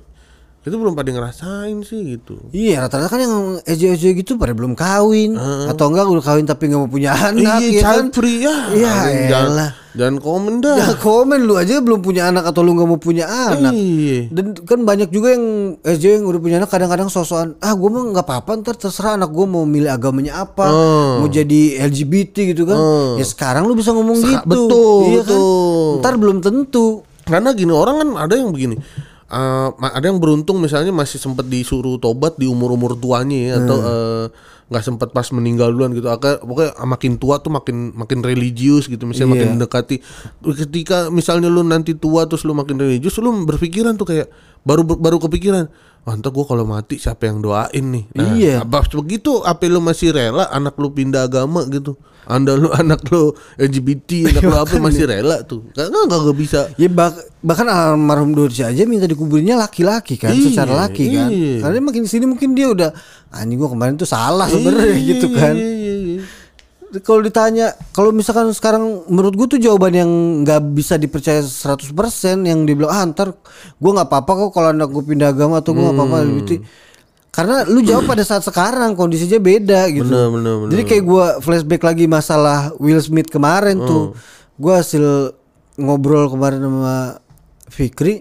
itu 0.60 0.76
belum 0.76 0.92
pada 0.92 1.08
ngerasain 1.08 1.80
sih 1.80 2.00
gitu 2.12 2.36
Iya 2.50 2.84
rata-rata 2.84 3.08
kan 3.08 3.16
yang 3.18 3.34
ejo-ejo 3.62 4.12
gitu 4.12 4.32
pada 4.34 4.52
belum 4.52 4.72
kawin 4.74 5.32
atau 5.66 5.88
enggak 5.88 6.04
udah 6.04 6.20
kawin 6.22 6.44
tapi 6.44 6.68
nggak 6.68 6.76
mau 6.78 6.86
punya 6.86 7.16
anak 7.16 7.58
iya 7.58 7.80
ya 7.80 7.82
kan. 7.96 8.04
free 8.10 8.38
ya 8.40 8.54
Iya, 8.68 8.92
jangan, 9.26 9.48
elah. 9.50 9.70
jangan 9.90 10.16
komen 10.18 10.54
dah 10.60 10.76
Ya 10.76 10.88
komen 10.94 11.40
lu 11.40 11.56
aja 11.56 11.78
belum 11.78 12.00
punya 12.00 12.28
anak 12.28 12.44
atau 12.44 12.60
lu 12.60 12.72
nggak 12.72 12.86
mau 12.86 12.98
punya 12.98 13.24
anak. 13.24 13.72
Iya. 13.72 14.28
Dan 14.28 14.52
kan 14.60 14.80
banyak 14.82 15.08
juga 15.08 15.32
yang 15.32 15.44
SJ 15.80 16.04
yang 16.14 16.26
udah 16.26 16.38
punya 16.38 16.56
anak 16.58 16.68
kadang-kadang 16.68 17.08
sosokan 17.08 17.56
ah 17.58 17.72
gue 17.72 17.88
mah 17.88 18.04
nggak 18.10 18.20
apa-apa 18.22 18.50
ntar 18.60 18.76
terserah 18.76 19.16
anak 19.16 19.28
gue 19.28 19.46
mau 19.46 19.64
milih 19.64 19.88
agamanya 19.88 20.44
apa 20.44 20.68
Oh. 20.68 21.10
mau 21.18 21.28
jadi 21.30 21.80
LGBT 21.82 22.52
gitu 22.52 22.62
kan 22.64 22.76
ya 23.16 23.24
sekarang 23.24 23.64
lu 23.64 23.72
bisa 23.72 23.90
ngomong 23.90 24.12
Seka- 24.14 24.44
gitu 24.44 24.68
betul, 24.68 25.00
iya 25.08 25.22
kan 25.22 25.32
betul. 25.32 25.88
ntar 25.98 26.14
belum 26.14 26.38
tentu 26.38 26.86
Karena 27.22 27.48
gini 27.50 27.70
orang 27.70 27.96
kan 27.96 28.08
ada 28.20 28.34
yang 28.34 28.50
begini. 28.50 28.74
Eh, 29.30 29.68
ma- 29.72 29.94
ada 29.94 30.04
yang 30.04 30.18
beruntung 30.18 30.58
misalnya 30.58 30.90
masih 30.90 31.16
sempat 31.16 31.46
disuruh 31.46 31.96
tobat 31.96 32.34
di 32.34 32.44
umur-umur 32.44 32.94
tuanya 32.94 33.38
ya 33.38 33.52
atau 33.58 33.78
eh, 33.80 34.26
nggak 34.70 34.84
sempat 34.84 35.10
pas 35.10 35.26
meninggal 35.30 35.70
duluan 35.70 35.90
gitu. 35.90 36.06
Agak 36.06 36.42
pokoknya 36.42 36.78
makin 36.84 37.12
tua 37.16 37.38
tuh 37.38 37.50
makin 37.50 37.90
makin 37.92 38.22
religius 38.22 38.86
gitu 38.86 39.02
misalnya 39.02 39.26
Iya. 39.26 39.34
makin 39.34 39.48
mendekati. 39.56 39.96
Ketika 40.40 41.10
misalnya 41.10 41.46
lu 41.46 41.62
nanti 41.62 41.94
tua 41.94 42.26
terus 42.26 42.42
lu 42.42 42.54
makin 42.54 42.78
religius 42.78 43.18
lu 43.18 43.30
berpikiran 43.44 43.94
tuh 43.94 44.06
kayak 44.06 44.30
baru 44.62 44.84
baru 44.84 45.18
kepikiran 45.18 45.66
Wah, 46.00 46.16
ntar 46.16 46.32
gue 46.32 46.44
kalau 46.48 46.64
mati 46.64 46.96
siapa 46.96 47.28
yang 47.28 47.44
doain 47.44 47.84
nih? 47.84 48.04
Nah, 48.16 48.32
Iya. 48.32 48.54
Apa 48.64 48.80
begitu? 48.96 49.44
Apa 49.44 49.68
lu 49.68 49.84
masih 49.84 50.16
rela 50.16 50.48
anak 50.48 50.72
lu 50.80 50.88
pindah 50.88 51.28
agama 51.28 51.60
gitu? 51.68 51.92
Anda 52.30 52.54
lu 52.54 52.70
anak 52.80 53.02
lu 53.06 53.34
LGBT, 53.56 54.30
anak 54.30 54.42
lu 54.44 54.56
apa 54.56 54.74
masih 54.78 55.04
rela 55.04 55.42
tuh? 55.42 55.66
Karena 55.70 55.98
nggak 56.00 56.18
nggak 56.20 56.38
bisa. 56.38 56.60
ya 56.74 56.86
bak- 56.86 57.26
bahkan 57.40 57.66
almarhum 57.66 58.30
Dorsi 58.30 58.60
aja 58.60 58.84
minta 58.84 59.04
dikuburnya 59.04 59.56
laki-laki 59.56 60.14
kan 60.14 60.30
Iya, 60.30 60.44
secara 60.46 60.72
laki 60.78 61.04
kan 61.08 61.26
iya. 61.26 61.54
karena 61.58 61.80
makin 61.82 62.04
sini 62.04 62.24
mungkin 62.24 62.52
dia 62.52 62.68
udah 62.68 62.92
anjing 63.30 63.56
gua 63.56 63.68
kemarin 63.68 63.96
tuh 63.96 64.04
salah 64.04 64.44
sebenarnya 64.46 64.92
Iya, 64.94 65.08
gitu 65.10 65.26
iya, 65.26 65.38
kan 65.38 65.54
iya, 65.54 65.70
iya, 65.72 65.94
iya. 65.96 66.20
kalau 66.98 67.20
ditanya 67.20 67.66
kalau 67.90 68.10
misalkan 68.10 68.50
sekarang 68.50 68.82
menurut 69.06 69.32
gue 69.32 69.46
tuh 69.48 69.58
jawaban 69.58 69.94
yang 69.94 70.10
nggak 70.42 70.60
bisa 70.70 70.94
dipercaya 70.94 71.40
100% 71.40 71.96
yang 72.42 72.60
dibilang 72.62 72.90
ah 72.90 73.02
ntar 73.06 73.32
gue 73.72 73.90
nggak 73.90 74.04
apa-apa 74.06 74.32
kok 74.38 74.50
kalau 74.52 74.68
anak 74.68 74.88
gue 74.88 75.00
pindah 75.00 75.30
agama 75.30 75.58
atau 75.58 75.72
gue 75.72 75.80
nggak 75.80 75.96
apa-apa 75.96 76.18
Hmm. 76.20 76.34
gitu 76.40 76.54
karena 77.30 77.62
lu 77.62 77.78
jawab 77.80 78.04
pada 78.04 78.20
saat 78.20 78.40
sekarang 78.40 78.92
kondisinya 78.92 79.38
beda 79.38 79.86
gitu 79.88 80.04
Bener, 80.04 80.28
bener, 80.28 80.52
bener. 80.58 80.68
jadi 80.68 80.82
kayak 80.84 81.02
gue 81.04 81.24
flashback 81.40 81.80
lagi 81.80 82.04
masalah 82.04 82.68
Will 82.76 82.98
Smith 82.98 83.26
kemarin 83.26 83.76
Hmm. 83.76 83.86
tuh 83.86 84.02
gue 84.56 84.72
hasil 84.72 85.04
ngobrol 85.76 86.26
kemarin 86.26 86.58
sama 86.58 87.16
Fikri 87.66 88.20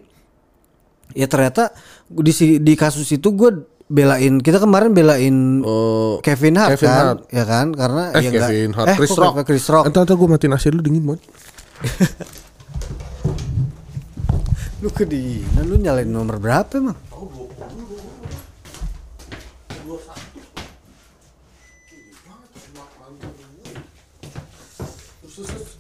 ya 1.11 1.25
ternyata 1.25 1.69
di 2.07 2.29
si- 2.29 2.57
di 2.57 2.73
kasus 2.73 3.09
itu 3.09 3.29
gue 3.29 3.49
belain 3.85 4.37
kita 4.37 4.57
kemarin 4.57 4.91
belain 4.91 5.59
Oh, 5.59 6.17
Kevin 6.21 6.55
Hart 6.55 6.75
Kevin 6.75 6.87
kan 6.87 7.05
Hart. 7.09 7.19
ya 7.27 7.43
kan 7.43 7.65
karena 7.71 8.01
eh 8.13 8.21
ya 8.21 8.29
Kevin 8.31 8.69
Hart, 8.71 8.85
eh, 8.85 8.95
Chris 8.95 9.11
Rock. 9.11 9.31
Chris 9.43 9.65
Rock 9.67 9.83
Entar 9.83 10.03
entar 10.03 10.15
gue 10.15 10.27
matiin 10.27 10.51
AC 10.51 10.63
dulu 10.67 10.81
dingin 10.83 11.03
banget. 11.03 11.21
lu 14.79 14.87
kedinginan 14.89 15.63
lu 15.65 15.75
nyalain 15.75 16.07
nomor 16.07 16.37
berapa 16.37 16.69
emang 16.71 16.95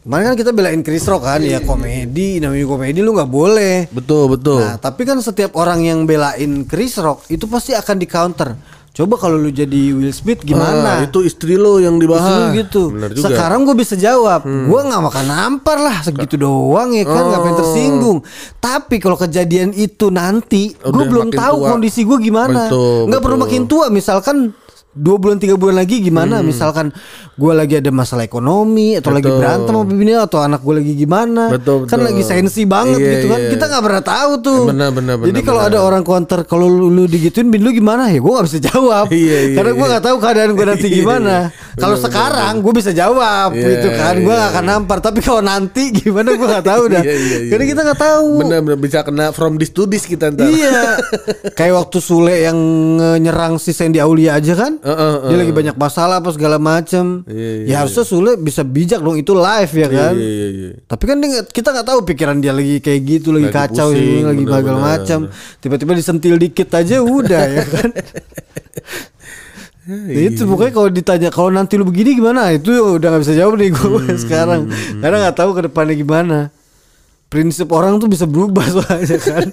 Kemarin 0.09 0.25
kan 0.25 0.37
kita 0.41 0.51
belain 0.57 0.81
Chris 0.81 1.05
Rock 1.05 1.21
kan 1.21 1.37
ya 1.37 1.61
komedi 1.61 2.41
namanya 2.41 2.65
komedi 2.65 2.97
lu 2.97 3.13
nggak 3.13 3.29
boleh. 3.29 3.93
Betul 3.93 4.33
betul. 4.33 4.57
Nah 4.57 4.81
tapi 4.81 5.05
kan 5.05 5.21
setiap 5.21 5.53
orang 5.53 5.85
yang 5.85 6.09
belain 6.09 6.65
Chris 6.65 6.97
Rock 6.97 7.29
itu 7.29 7.45
pasti 7.45 7.77
akan 7.77 7.93
di 7.93 8.09
counter. 8.09 8.57
Coba 8.89 9.21
kalau 9.21 9.37
lu 9.37 9.53
jadi 9.53 9.93
Will 9.93 10.09
Smith 10.09 10.41
Ah, 10.41 10.47
gimana? 10.49 10.91
itu 11.05 11.21
istri 11.21 11.55
lo 11.55 11.77
yang 11.77 12.01
dibahas. 12.01 12.49
lu 12.49 12.57
gitu. 12.57 12.89
Bener 12.89 13.13
juga. 13.13 13.21
Hmm. 13.21 13.37
Sekarang 13.37 13.59
gue 13.61 13.75
bisa 13.77 13.93
jawab, 13.93 14.41
gue 14.43 14.79
nggak 14.81 15.01
makan 15.05 15.25
nampar 15.29 15.77
lah 15.77 16.01
segitu 16.01 16.41
doang 16.41 16.89
ya 16.91 17.05
kan, 17.05 17.29
nggak 17.29 17.39
pengen 17.39 17.53
Oh. 17.53 17.59
tersinggung. 17.61 18.17
Tapi 18.57 18.97
kalau 18.97 19.13
kejadian 19.15 19.71
itu 19.71 20.09
nanti, 20.09 20.73
gue 20.73 21.05
belum 21.05 21.29
tahu 21.29 21.57
tua. 21.63 21.69
kondisi 21.69 22.01
gue 22.01 22.17
gimana. 22.17 22.65
Nggak 23.05 23.21
perlu 23.21 23.37
makin 23.37 23.69
tua, 23.69 23.93
misalkan 23.93 24.57
dua 24.99 25.15
bulan 25.15 25.37
tiga 25.37 25.55
bulan 25.55 25.79
lagi 25.79 25.99
gimana? 25.99 26.39
Misalkan 26.41 26.91
gue 27.33 27.53
lagi 27.53 27.75
ada 27.75 27.87
masalah 27.89 28.21
ekonomi 28.21 28.93
atau 28.93 29.09
lagi 29.09 29.25
Hmm. 29.25 29.31
Betul. 29.31 29.39
berantem 29.39 29.71
sama 29.71 29.85
bini 29.87 30.11
atau 30.13 30.39
anak 30.39 30.59
gue 30.59 30.75
lagi 30.75 30.93
gimana? 30.93 31.43
Betul, 31.49 31.77
Kan 31.81 31.97
betul. 31.97 32.05
lagi 32.05 32.21
sensi 32.21 32.61
banget 32.63 32.97
Iya, 32.97 33.09
gitu 33.13 33.25
kan. 33.27 33.39
iya. 33.39 33.49
Kita 33.49 33.63
nggak 33.65 33.83
pernah 33.83 34.03
tahu 34.03 34.31
tuh. 34.39 34.61
Benar, 34.67 34.89
benar, 34.91 35.15
Jadi 35.17 35.29
benar, 35.31 35.43
kalau 35.45 35.61
benar. 35.61 35.71
ada 35.71 35.79
orang 35.81 36.03
counter, 36.03 36.39
kalau 36.43 36.67
lu, 36.67 36.87
lu 36.89 37.03
digituin 37.05 37.47
bin 37.47 37.61
lu 37.61 37.71
gimana? 37.71 38.07
Ya 38.07 38.19
gue 38.19 38.27
nggak 38.27 38.45
bisa 38.45 38.59
jawab. 38.61 39.05
Iya, 39.15 39.37
iya, 39.45 39.55
Karena 39.55 39.71
gue 39.71 39.79
iya. 39.79 39.89
nggak 39.89 40.03
tahu 40.03 40.17
keadaan 40.19 40.51
gue 40.51 40.65
nanti 40.65 40.87
Iya, 40.89 40.95
gimana. 40.97 41.35
iya. 41.47 41.75
Kalau 41.75 41.95
Benar, 41.95 42.05
sekarang 42.05 42.53
gue 42.59 42.73
bisa 42.75 42.91
jawab 42.91 43.49
Iya, 43.51 43.65
gitu 43.69 43.87
kan, 43.93 44.15
gue 44.17 44.27
iya, 44.27 44.37
gak 44.37 44.49
akan 44.49 44.63
iya. 44.63 44.71
nampar. 44.73 44.97
Tapi 44.99 45.19
kalau 45.19 45.41
nanti 45.41 45.83
gimana 45.89 46.29
gue 46.29 46.47
nggak 46.49 46.65
tahu 46.65 46.83
dah. 46.93 47.01
Iya, 47.01 47.15
iya, 47.15 47.37
iya. 47.39 47.49
Karena 47.49 47.65
kita 47.65 47.81
nggak 47.85 48.01
tahu. 48.01 48.29
Bener 48.41 48.59
bener 48.59 48.79
bisa 48.79 48.99
kena 48.99 49.25
from 49.29 49.55
this 49.55 49.69
to 49.69 49.85
this 49.85 50.03
kita 50.03 50.27
ntar. 50.29 50.43
Iya, 50.45 50.99
kayak 51.53 51.73
waktu 51.77 51.97
Sule 51.99 52.35
yang 52.41 52.57
eh, 52.97 53.17
nyerang 53.19 53.55
si 53.55 53.71
Sandy 53.71 53.99
Aulia 53.99 54.35
aja 54.35 54.53
kan, 54.53 54.81
Heeh, 54.89 55.13
dia 55.29 55.37
lagi 55.37 55.53
banyak 55.53 55.75
masalah 55.75 56.17
apa 56.17 56.29
segala 56.29 56.57
macem. 56.57 57.21
Iya, 57.23 57.49
iya, 57.61 57.65
ya 57.69 57.75
harusnya 57.79 58.01
Sule 58.01 58.33
bisa 58.35 58.61
bijak 58.61 58.97
dong 58.99 59.15
itu 59.15 59.31
live 59.31 59.69
ya 59.69 59.79
Iya 59.79 59.87
kan. 59.87 60.13
iya 60.17 60.29
iya. 60.29 60.47
iya. 60.49 60.71
Tapi 60.83 61.03
kan 61.05 61.15
dia 61.17 61.45
kita 61.45 61.69
nggak 61.69 61.87
tahu 61.87 61.99
pikiran 62.03 62.37
dia 62.37 62.49
lagi 62.49 62.81
kayak 62.81 62.99
gitu, 63.03 63.29
lagi, 63.29 63.47
Lagi 63.47 63.55
kacau, 63.55 63.87
pusing, 63.89 64.23
lagi 64.25 64.43
bener, 64.43 64.57
segala 64.57 64.79
macam. 64.81 65.19
Tiba-tiba 65.57 65.91
disentil 65.93 66.35
dikit 66.35 66.69
aja 66.73 66.95
udah 66.99 67.43
ya 67.45 67.63
kan. 67.63 67.89
Ya 69.89 70.21
itu 70.29 70.41
pokoknya 70.43 70.69
kalau 70.71 70.89
ditanya 70.89 71.29
kalau 71.29 71.49
nanti 71.49 71.73
lu 71.73 71.85
begini 71.85 72.13
gimana 72.13 72.49
itu 72.49 72.69
udah 72.69 73.09
nggak 73.09 73.23
bisa 73.25 73.33
jawab 73.33 73.57
nih 73.57 73.73
gue 73.73 73.89
sekarang 74.21 74.69
karena 75.01 75.17
nggak 75.25 75.37
tahu 75.37 75.49
ke 75.57 75.61
depannya 75.65 75.95
gimana 75.97 76.37
prinsip 77.25 77.73
orang 77.73 77.97
tuh 77.97 78.05
bisa 78.05 78.29
berubah 78.29 78.65
soalnya 78.77 79.17
kan 79.17 79.49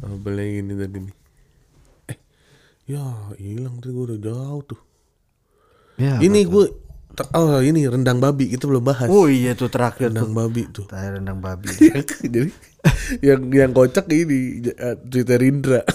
Oh, 0.00 0.20
boleh 0.20 0.60
ini 0.60 0.76
tadi 0.76 1.00
nih. 1.00 1.14
Ya 2.84 3.00
hilang 3.40 3.80
tadi 3.80 3.96
gue 3.96 4.04
udah 4.12 4.20
jauh 4.20 4.62
tuh. 4.68 4.80
ya, 5.96 6.20
ini 6.20 6.44
gue, 6.44 6.66
oh 7.34 7.62
ini 7.62 7.86
rendang 7.86 8.18
babi 8.18 8.50
kita 8.50 8.66
belum 8.66 8.82
bahas. 8.82 9.06
oh 9.06 9.30
iya 9.30 9.54
tuh 9.54 9.70
terakhir 9.70 10.10
tuh 10.10 10.24
rendang 10.26 10.34
babi 10.34 10.62
tuh. 10.70 10.84
Terakhir 10.90 11.12
rendang 11.22 11.38
babi 11.38 11.68
Jadi 12.34 12.50
yang 13.24 13.40
yang 13.48 13.70
kocak 13.72 14.10
ini 14.12 14.60
uh, 14.76 14.96
Twitter 14.98 15.40
Indra. 15.40 15.80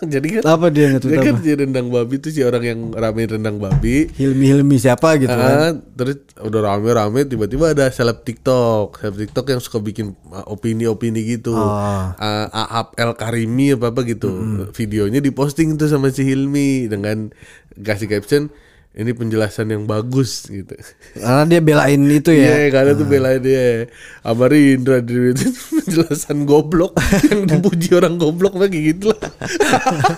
Jadi 0.00 0.40
kan 0.40 0.42
apa 0.48 0.72
dia 0.72 0.88
nggak 0.88 1.04
dia 1.04 1.20
kan 1.20 1.36
apa 1.36 1.40
si 1.44 1.52
rendang 1.52 1.88
babi 1.92 2.14
tuh 2.16 2.30
si 2.32 2.40
orang 2.40 2.64
yang 2.64 2.80
ramein 2.96 3.28
rendang 3.28 3.60
babi. 3.60 4.08
Hilmi 4.16 4.48
Hilmi 4.48 4.76
siapa 4.80 5.20
gitu 5.20 5.28
kan 5.28 5.52
Ah, 5.52 5.72
terus 5.76 6.24
udah 6.40 6.72
rame-rame 6.72 7.28
tiba-tiba 7.28 7.76
ada 7.76 7.92
seleb 7.92 8.24
TikTok, 8.24 8.96
seleb 8.96 9.28
TikTok 9.28 9.46
yang 9.52 9.60
suka 9.60 9.76
bikin 9.84 10.16
uh, 10.32 10.48
opini-opini 10.48 11.20
gitu. 11.36 11.52
Oh. 11.52 12.04
Uh, 12.16 12.46
Aap 12.48 12.96
El 12.96 13.12
Karimi 13.12 13.76
apa 13.76 13.92
apa 13.92 14.00
gitu. 14.08 14.32
Videonya 14.72 15.20
diposting 15.20 15.76
tuh 15.76 15.92
sama 15.92 16.08
si 16.08 16.24
Hilmi 16.24 16.88
dengan 16.88 17.28
kasih 17.76 18.08
caption 18.08 18.48
ini 18.90 19.14
penjelasan 19.14 19.70
yang 19.70 19.86
bagus 19.86 20.50
gitu. 20.50 20.74
Karena 21.14 21.46
dia 21.46 21.60
belain 21.62 22.00
itu 22.10 22.34
Iya, 22.34 22.66
ya. 22.66 22.74
karena 22.74 22.92
tuh 22.98 23.06
belain 23.06 23.38
dia. 23.38 23.86
Sama 24.26 24.50
Rindra 24.50 24.98
di 24.98 25.14
itu 25.30 25.46
penjelasan 25.78 26.42
goblok 26.42 26.98
yang 27.30 27.46
dipuji 27.46 27.94
orang 27.94 28.18
goblok 28.18 28.58
kayak 28.58 28.74
gitu 28.74 29.14
lah. 29.14 29.30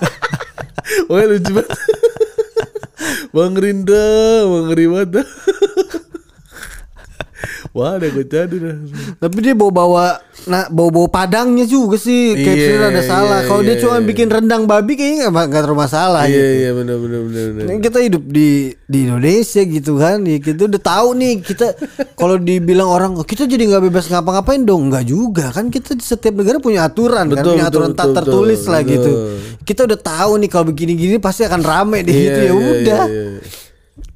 Wah 1.13 1.25
lucu 1.29 1.53
banget. 1.53 1.69
Bang 3.37 3.57
Rindra, 3.57 4.45
Bang 4.45 4.69
Rimata. 4.73 5.23
Wah, 7.73 7.97
ada 7.97 8.07
gue 8.07 8.23
jadi 8.23 8.53
dah. 8.53 8.77
Tapi 9.19 9.37
dia 9.39 9.55
bawa 9.55 9.73
bawa 9.73 10.05
nah 10.45 10.67
bawa 10.67 10.91
bawa 10.91 11.09
padangnya 11.09 11.65
juga 11.65 11.97
sih. 11.97 12.35
Iya, 12.35 12.45
Captionnya 12.45 12.89
ada 12.91 13.03
salah. 13.03 13.39
iya, 13.41 13.49
Kalau 13.49 13.63
dia 13.63 13.75
iya, 13.75 13.81
cuma 13.81 13.97
iya. 13.97 14.05
bikin 14.05 14.29
rendang 14.29 14.63
babi 14.65 14.93
kayaknya 14.95 15.27
nggak 15.27 15.45
nggak 15.49 15.63
terlalu 15.63 15.79
masalah. 15.79 16.23
Iya, 16.25 16.33
gitu. 16.33 16.53
iya 16.59 16.71
benar 16.73 16.97
benar 16.99 17.21
benar 17.23 17.45
benar. 17.53 17.65
Ini 17.67 17.81
kita 17.81 17.99
hidup 18.01 18.23
di 18.27 18.49
di 18.85 18.99
Indonesia 19.03 19.63
gitu 19.63 19.93
kan, 19.97 20.19
ya 20.23 20.37
kita 20.37 20.63
udah 20.67 20.83
tahu 20.83 21.09
nih 21.15 21.33
kita 21.41 21.67
kalau 22.21 22.37
dibilang 22.37 22.89
orang 22.89 23.11
"Oh, 23.17 23.25
kita 23.25 23.45
jadi 23.45 23.63
nggak 23.65 23.83
bebas 23.89 24.07
ngapa-ngapain 24.07 24.63
dong, 24.63 24.91
nggak 24.91 25.05
juga 25.05 25.49
kan 25.51 25.69
kita 25.69 25.95
di 25.95 26.05
setiap 26.05 26.35
negara 26.35 26.59
punya 26.59 26.85
aturan 26.85 27.27
kan, 27.27 27.41
Betul, 27.41 27.57
punya 27.57 27.65
betul, 27.67 27.73
aturan 27.73 27.91
tak 27.93 28.07
betul, 28.07 28.17
tertulis 28.21 28.61
betul, 28.61 28.73
lah 28.73 28.83
gitu. 28.85 29.13
betul. 29.13 29.37
Kita 29.63 29.81
udah 29.87 29.99
tahu 29.99 30.33
nih 30.39 30.49
kalau 30.51 30.65
begini-gini 30.69 31.17
pasti 31.17 31.43
akan 31.43 31.63
rame 31.63 32.03
di 32.03 32.11
Iya, 32.11 32.21
gitu 32.21 32.39
ya 32.39 32.45
iya, 32.45 32.53
udah. 32.53 33.03
iya, 33.07 33.23
iya. 33.39 33.41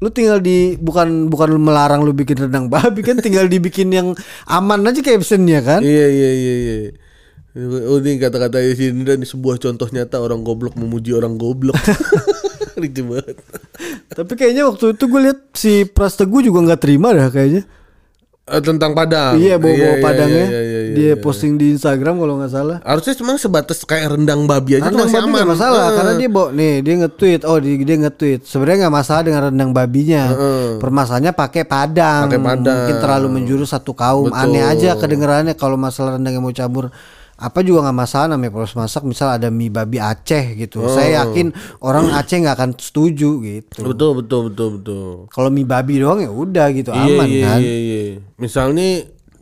Lu 0.01 0.09
tinggal 0.09 0.41
di 0.41 0.77
bukan 0.81 1.29
bukan 1.29 1.57
melarang 1.61 2.05
lu 2.05 2.17
bikin 2.17 2.49
rendang 2.49 2.73
babi 2.73 3.05
kan, 3.05 3.21
tinggal 3.21 3.45
dibikin 3.45 3.93
yang 3.93 4.17
aman 4.49 4.85
aja 4.89 5.01
captionnya 5.05 5.61
kan. 5.61 5.81
Iya 5.85 6.07
iya 6.09 6.31
iya 6.33 6.55
iya. 6.57 6.77
Oh 7.89 7.97
ini 8.05 8.21
kata-kata 8.21 8.61
si 8.77 8.93
Indra 8.93 9.17
ini 9.17 9.25
sebuah 9.25 9.57
contoh 9.57 9.89
nyata 9.89 10.21
orang 10.21 10.45
goblok 10.45 10.77
memuji 10.77 11.17
orang 11.17 11.41
goblok. 11.41 11.77
Lucu 12.81 13.03
banget. 13.09 13.37
Tapi 14.13 14.33
kayaknya 14.37 14.69
waktu 14.69 14.93
itu 14.93 15.05
gue 15.09 15.21
lihat 15.25 15.41
si 15.57 15.73
Pras 15.89 16.21
Teguh 16.21 16.45
juga 16.45 16.61
nggak 16.61 16.81
terima 16.85 17.17
dah 17.17 17.33
kayaknya. 17.33 17.65
Eh, 18.47 18.63
tentang 18.63 18.95
Padang. 18.95 19.35
Iya 19.35 19.59
bawa-bawa 19.59 19.95
padangnya. 19.99 20.47
iya, 20.47 20.61
iya, 20.63 20.81
iya, 20.87 20.95
dia 20.95 21.11
iya. 21.11 21.15
posting 21.19 21.59
di 21.59 21.75
Instagram 21.75 22.15
kalau 22.15 22.39
nggak 22.39 22.53
salah. 22.55 22.79
Harusnya 22.81 23.19
cuma 23.19 23.35
sebatas 23.35 23.83
kayak 23.83 24.15
rendang 24.15 24.47
babi 24.47 24.79
aja 24.79 24.87
tuh 24.87 24.95
Rendang 24.95 25.03
masih 25.03 25.17
babi 25.17 25.27
aman. 25.27 25.35
nggak 25.35 25.51
masalah 25.51 25.83
Heeh. 25.83 25.97
karena 25.99 26.13
dia 26.15 26.29
bawa 26.31 26.49
nih 26.55 26.75
dia 26.79 26.95
nge-tweet 26.97 27.41
oh 27.43 27.59
dia, 27.59 27.75
dia 27.77 27.97
nge-tweet 27.99 28.41
sebenarnya 28.43 28.79
nggak 28.81 28.95
masalah 28.95 29.23
dengan 29.23 29.41
rendang 29.45 29.71
babinya 29.71 30.23
permasalahannya 30.79 31.33
pakai 31.35 31.63
padang 31.67 32.23
Pakai 32.31 32.39
padang. 32.41 32.77
mungkin 32.79 32.97
terlalu 32.97 33.27
menjurus 33.29 33.75
satu 33.75 33.93
kaum 33.93 34.31
Betul. 34.31 34.39
aneh 34.39 34.63
aja 34.63 34.95
kedengerannya 34.95 35.55
kalau 35.55 35.75
masalah 35.75 36.15
rendang 36.15 36.33
yang 36.33 36.45
mau 36.45 36.55
campur 36.55 36.95
apa 37.37 37.61
juga 37.61 37.85
nggak 37.85 37.99
masalah 37.99 38.27
namanya 38.33 38.51
proses 38.51 38.73
masak 38.73 39.05
misal 39.05 39.29
ada 39.29 39.49
mie 39.49 39.69
babi 39.69 39.97
Aceh 39.97 40.57
gitu. 40.57 40.83
Saya 40.89 41.23
yakin 41.23 41.53
orang 41.79 42.11
Aceh 42.11 42.35
nggak 42.35 42.55
akan 42.55 42.71
setuju 42.75 43.39
gitu. 43.39 43.79
Betul 43.85 44.11
betul 44.19 44.39
betul 44.49 44.67
betul. 44.77 45.07
kalau 45.29 45.49
mie 45.49 45.65
babi 45.65 45.99
doang 45.99 46.19
ya 46.19 46.29
udah 46.29 46.67
gitu 46.71 46.91
Iya 46.91 47.05
aman 47.07 47.27
iya 47.27 47.45
kan? 47.47 47.59
iya 47.61 47.75
iya. 47.77 48.01
Misalnya 48.37 48.89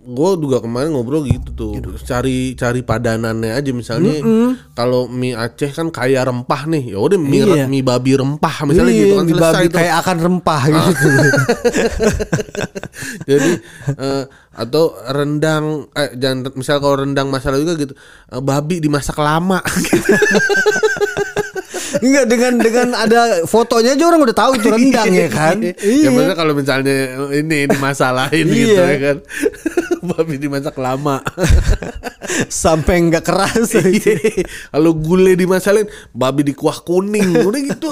gue 0.05 0.29
juga 0.37 0.61
kemarin 0.61 0.91
ngobrol 0.91 1.23
gitu 1.23 1.49
tuh. 1.55 1.71
Cari 1.97 2.53
cari 2.53 2.83
padanannya 2.83 3.55
aja. 3.55 3.71
Misalnya 3.71 4.19
kalau 4.73 5.07
mie 5.07 5.33
Aceh 5.33 5.71
kan 5.71 5.87
kaya 5.89 6.21
rempah 6.21 6.67
nih. 6.67 6.93
Ya 6.93 6.99
udah 6.99 7.17
mie, 7.17 7.41
Iya. 7.47 7.65
mie 7.65 7.81
babi 7.81 8.13
rempah 8.13 8.53
misalnya 8.67 8.91
Iya, 8.91 9.01
gitu 9.01 9.13
kan 9.15 9.25
mie 9.25 9.33
selesai 9.33 9.55
babi 9.55 9.65
tuh. 9.65 9.77
kayak 9.79 9.95
akan 10.03 10.17
rempah 10.21 10.61
gitu. 10.67 11.09
Jadi 13.25 13.51
eh, 13.97 14.23
atau 14.55 14.95
rendang 15.11 15.91
eh 15.99 16.15
jangan 16.15 16.55
misal 16.55 16.79
kalau 16.79 17.03
rendang 17.03 17.29
masalah 17.29 17.59
juga 17.59 17.75
gitu 17.75 17.95
eh, 18.31 18.41
babi 18.43 18.79
dimasak 18.79 19.19
lama 19.19 19.59
gitu. 19.91 20.11
Enggak 21.97 22.25
dengan 22.27 22.53
dengan 22.57 22.89
ada 22.93 23.21
fotonya 23.45 23.93
aja 23.93 24.05
orang 24.05 24.21
udah 24.23 24.37
tahu 24.37 24.53
itu 24.55 24.69
rendang 24.69 25.09
ya 25.09 25.29
kan 25.29 25.57
ya 25.63 25.73
iya 25.79 26.09
maksudnya 26.09 26.35
kalau 26.35 26.53
misalnya 26.53 26.95
ini 27.33 27.67
dimasalahin 27.67 28.47
gitu 28.47 28.75
Iya. 28.75 28.85
ya 28.87 28.99
kan. 29.01 29.17
babi 30.07 30.37
dimasak 30.37 30.77
lama. 30.77 31.25
sampai 32.51 33.05
nggak 33.05 33.23
keras 33.23 33.73
Iya. 33.77 34.45
kalau 34.69 34.93
gule 34.93 35.33
dimasalahin 35.33 35.87
babi 36.11 36.43
di 36.43 36.53
kuah 36.53 36.79
kuning 36.79 37.31
udah 37.39 37.61
gitu 37.65 37.89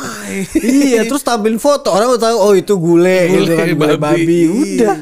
iya 0.56 1.04
terus 1.04 1.20
tampilin 1.20 1.56
foto 1.56 1.88
orang 1.88 2.10
udah 2.10 2.22
tahu 2.22 2.36
oh 2.38 2.52
itu 2.52 2.74
gule, 2.74 3.18
Gule 3.28 3.38
gitu 3.38 3.52
kan 3.54 3.66
gule 3.70 3.96
babi. 3.96 3.98
babi, 3.98 4.40
Iya. 4.40 4.52
udah 4.54 4.96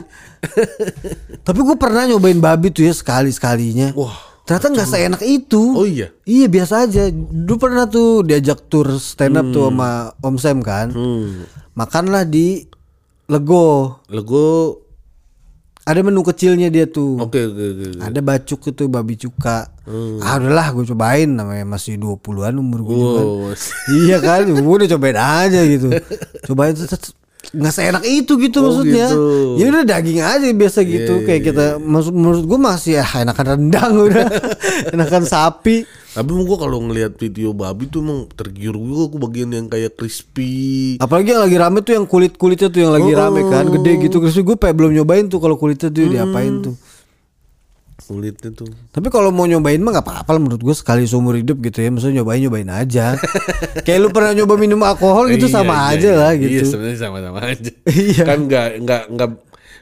tapi 1.42 1.60
gue 1.60 1.76
pernah 1.76 2.04
nyobain 2.06 2.38
babi 2.38 2.68
tuh 2.68 2.82
ya 2.82 2.92
sekali 2.92 3.28
sekalinya 3.28 3.92
Wah, 3.92 4.16
ternyata 4.50 4.66
nggak 4.74 4.90
seenak 4.90 5.22
itu. 5.22 5.62
Oh 5.78 5.86
iya. 5.86 6.10
iya 6.26 6.50
biasa 6.50 6.90
aja. 6.90 7.06
Dulu 7.14 7.54
pernah 7.54 7.86
tuh 7.86 8.26
diajak 8.26 8.66
tur 8.66 8.98
stand 8.98 9.38
up 9.38 9.46
tuh 9.54 9.70
sama 9.70 10.10
Om 10.18 10.36
Sam 10.42 10.58
kan. 10.58 10.90
Hmm. 10.90 11.46
makanlah 11.78 12.26
di 12.26 12.66
Lego. 13.30 14.02
Lego. 14.10 14.82
Ada 15.86 16.02
menu 16.02 16.26
kecilnya 16.26 16.66
dia 16.66 16.90
tuh. 16.90 17.22
Oke 17.22 17.46
oke 17.46 17.62
oke. 17.62 17.86
oke. 17.94 18.02
ada 18.02 18.20
bacuk 18.26 18.60
itu 18.74 18.82
babi 18.90 19.14
cuka. 19.14 19.70
Ah 20.18 20.34
udahlah 20.42 20.74
gue 20.74 20.84
cobain. 20.90 21.30
Namanya 21.30 21.62
masih 21.62 21.94
20-an 21.94 22.58
umur 22.58 22.82
gue 22.82 22.96
juga. 22.98 23.22
Wow. 23.22 23.54
iya 24.02 24.18
kan? 24.18 24.50
Gue 24.50 24.74
udah 24.82 24.90
cobain 24.98 25.18
aja 25.18 25.62
gitu. 25.62 25.94
Cobain 26.50 26.74
nggak 27.50 27.72
seenak 27.72 28.04
itu 28.04 28.36
gitu 28.36 28.60
Oh, 28.60 28.64
maksudnya. 28.68 29.08
gitu. 29.08 29.22
ya 29.56 29.64
udah 29.68 29.82
daging 29.82 30.20
aja 30.20 30.46
biasa 30.46 30.78
gitu. 30.82 31.24
kayak 31.24 31.42
kita 31.42 31.66
maksud 31.76 32.12
menurut 32.12 32.44
gue 32.44 32.58
masih 32.58 32.92
ya 32.96 33.04
enakan 33.16 33.46
rendang 33.56 33.92
udah. 33.96 34.26
Enakan 34.94 35.24
sapi. 35.24 35.82
Tapi 36.10 36.26
gue 36.26 36.58
kalau 36.58 36.82
ngelihat 36.82 37.14
video 37.14 37.50
babi 37.50 37.86
tuh 37.86 38.02
emang 38.02 38.26
tergiur 38.28 38.74
juga 38.74 39.08
aku 39.08 39.16
bagian 39.20 39.50
yang 39.50 39.66
kayak 39.66 39.94
crispy. 39.94 40.98
apalagi 40.98 41.32
yang 41.32 41.42
lagi 41.42 41.56
rame 41.56 41.78
tuh 41.80 41.94
yang 41.94 42.04
kulit 42.04 42.34
kulitnya 42.34 42.66
tuh 42.66 42.82
yang 42.82 42.92
lagi 42.92 43.10
rame 43.10 43.40
kan 43.46 43.66
gede 43.68 43.92
gitu. 44.04 44.20
Terus 44.20 44.36
gue 44.36 44.56
kayak 44.56 44.74
belum 44.74 44.92
nyobain 44.92 45.26
tuh 45.26 45.38
kalau 45.38 45.54
kulitnya 45.54 45.88
tuh 45.88 46.06
diapain 46.06 46.54
tuh 46.60 46.74
Kulitnya 48.10 48.50
tuh. 48.50 48.66
Tapi 48.90 49.06
kalau 49.06 49.30
mau 49.30 49.46
nyobain 49.46 49.78
mah 49.78 49.94
gak 49.94 50.02
apa-apa 50.02 50.42
menurut 50.42 50.58
gue 50.58 50.74
sekali 50.74 51.06
seumur 51.06 51.38
hidup 51.38 51.62
gitu 51.62 51.78
ya. 51.78 51.94
Maksudnya 51.94 52.20
nyobain 52.20 52.42
nyobain 52.42 52.66
aja. 52.66 53.14
Kayak 53.86 53.98
lu 54.02 54.08
pernah 54.10 54.34
nyoba 54.34 54.58
minum 54.58 54.82
alkohol 54.82 55.30
gitu 55.30 55.46
Iya, 55.46 55.54
sama 55.54 55.74
iya, 55.78 55.86
aja 55.94 56.08
iya. 56.10 56.18
lah 56.18 56.30
Iya 56.34 56.42
gitu. 56.42 56.64
sebenarnya 56.66 56.98
sama-sama 56.98 57.38
aja. 57.46 57.70
Iya. 57.86 58.22
Kan 58.26 58.38
nggak 58.44 58.68
nggak 58.82 59.02
nggak 59.14 59.30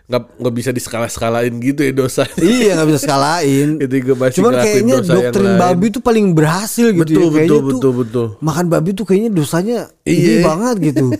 nggak 0.08 0.22
nggak 0.40 0.54
bisa 0.56 0.70
diskala-skalain 0.72 1.52
gitu 1.58 1.80
ya 1.80 1.92
dosa. 1.92 2.24
iya 2.36 2.76
nggak 2.76 2.88
bisa 2.88 3.00
skalain. 3.08 3.68
Ketika 3.78 4.12
masih 4.12 4.36
Cuman 4.36 4.52
kayaknya 4.60 4.96
doktrin 5.00 5.52
babi 5.56 5.86
tuh 5.88 6.02
paling 6.04 6.26
berhasil 6.32 6.86
gitu 6.92 7.00
Betul, 7.08 7.24
ya. 7.24 7.32
Kayaknya 7.32 7.48
betul, 7.48 7.64
tuh 7.64 7.72
betul, 7.72 7.92
betul. 7.96 8.26
makan 8.44 8.66
babi 8.68 8.90
tuh 8.92 9.04
kayaknya 9.04 9.30
dosanya 9.32 9.78
Iya. 10.04 10.44
banget 10.44 10.76
gitu. 10.92 11.16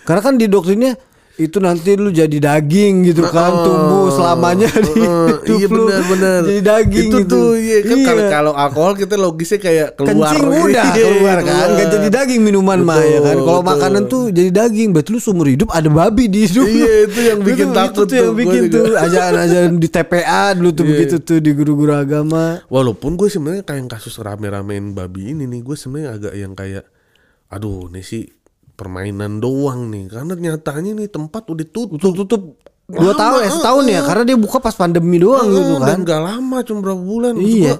Karena 0.00 0.20
kan 0.20 0.34
di 0.36 0.48
doktrinnya 0.48 0.96
itu 1.36 1.56
nanti 1.56 1.94
lu 1.94 2.10
jadi 2.10 2.36
daging 2.36 3.06
gitu 3.06 3.22
kan 3.24 3.52
tumbuh 3.62 4.10
selamanya 4.10 4.66
di 4.68 4.92
Heeh, 4.92 5.30
hidup 5.56 5.70
iya 5.70 5.96
lu 5.96 6.04
benar. 6.06 6.40
jadi 6.42 6.60
daging 6.60 7.06
itu 7.06 7.18
gitu. 7.18 7.30
tuh 7.30 7.48
iya 7.54 7.78
kan 7.80 7.96
kalau 7.98 8.18
Iya. 8.18 8.28
kalau 8.28 8.52
alkohol 8.52 8.92
kita 8.94 9.14
logisnya 9.14 9.58
kayak 9.58 9.88
keluar. 9.94 10.08
kencing 10.28 10.44
udah 10.44 10.84
Iya, 10.90 11.04
keluar 11.06 11.38
kan 11.40 11.66
nggak 11.70 11.86
jadi 11.88 12.08
daging 12.12 12.40
minuman 12.40 12.78
mah 12.80 13.00
ya 13.00 13.20
kan 13.20 13.36
kalau 13.38 13.60
makanan 13.62 14.02
tuh 14.06 14.22
jadi 14.28 14.50
daging 14.50 14.88
berarti 14.90 15.10
lu 15.10 15.18
seumur 15.18 15.46
hidup 15.46 15.68
ada 15.68 15.86
babi 15.86 16.24
di 16.26 16.44
hidup 16.44 16.60
lu. 16.62 16.76
Iya, 16.76 16.94
itu 17.06 17.20
yang 17.22 17.38
bikin 17.40 17.66
Itu- 17.66 17.78
takut 17.78 17.96
itu 17.96 18.10
tuh 18.10 18.16
yang 18.18 18.34
bikin 18.34 18.62
juga. 18.62 18.74
tuh 18.74 18.84
ajaran-ajaran 19.00 19.72
di 19.74 19.88
TPA 19.88 20.44
dulu 20.52 20.66
Iya. 20.66 20.76
tuh 20.76 20.84
begitu 20.84 21.14
tuh 21.20 21.38
di 21.38 21.50
guru-guru 21.52 21.92
agama 21.94 22.44
Walaupun 22.66 23.14
gue 23.14 23.28
sebenarnya 23.28 23.62
kayak 23.62 23.88
kasus 23.88 24.16
rame-ramein 24.16 24.92
babi 24.92 25.30
ini 25.30 25.44
nih, 25.44 25.60
gue 25.60 25.74
sebenarnya 25.74 26.08
agak 26.12 26.34
yang 26.34 26.52
kayak, 26.52 26.84
aduh, 27.46 27.88
ini 27.88 28.00
sih 28.00 28.24
permainan 28.80 29.44
doang 29.44 29.92
nih, 29.92 30.08
karena 30.08 30.32
nyatanya 30.32 30.96
nih 30.96 31.08
tempat 31.12 31.44
udah 31.44 31.66
tutup. 31.68 32.00
tutup 32.00 32.24
tutup 32.24 32.42
dua 32.90 33.12
tahun 33.14 33.46
ya 33.46 33.50
setahun 33.54 33.84
ya 33.86 34.00
karena 34.02 34.22
dia 34.26 34.36
buka 34.40 34.58
pas 34.58 34.74
pandemi 34.74 35.20
doang 35.20 35.46
gitu 35.46 35.76
Eh, 35.76 35.78
kan 35.78 35.88
Dan 35.94 35.98
gak 36.02 36.22
lama, 36.26 36.56
cuma 36.64 36.78
berapa 36.82 36.98
bulan. 36.98 37.34
Iya. 37.38 37.76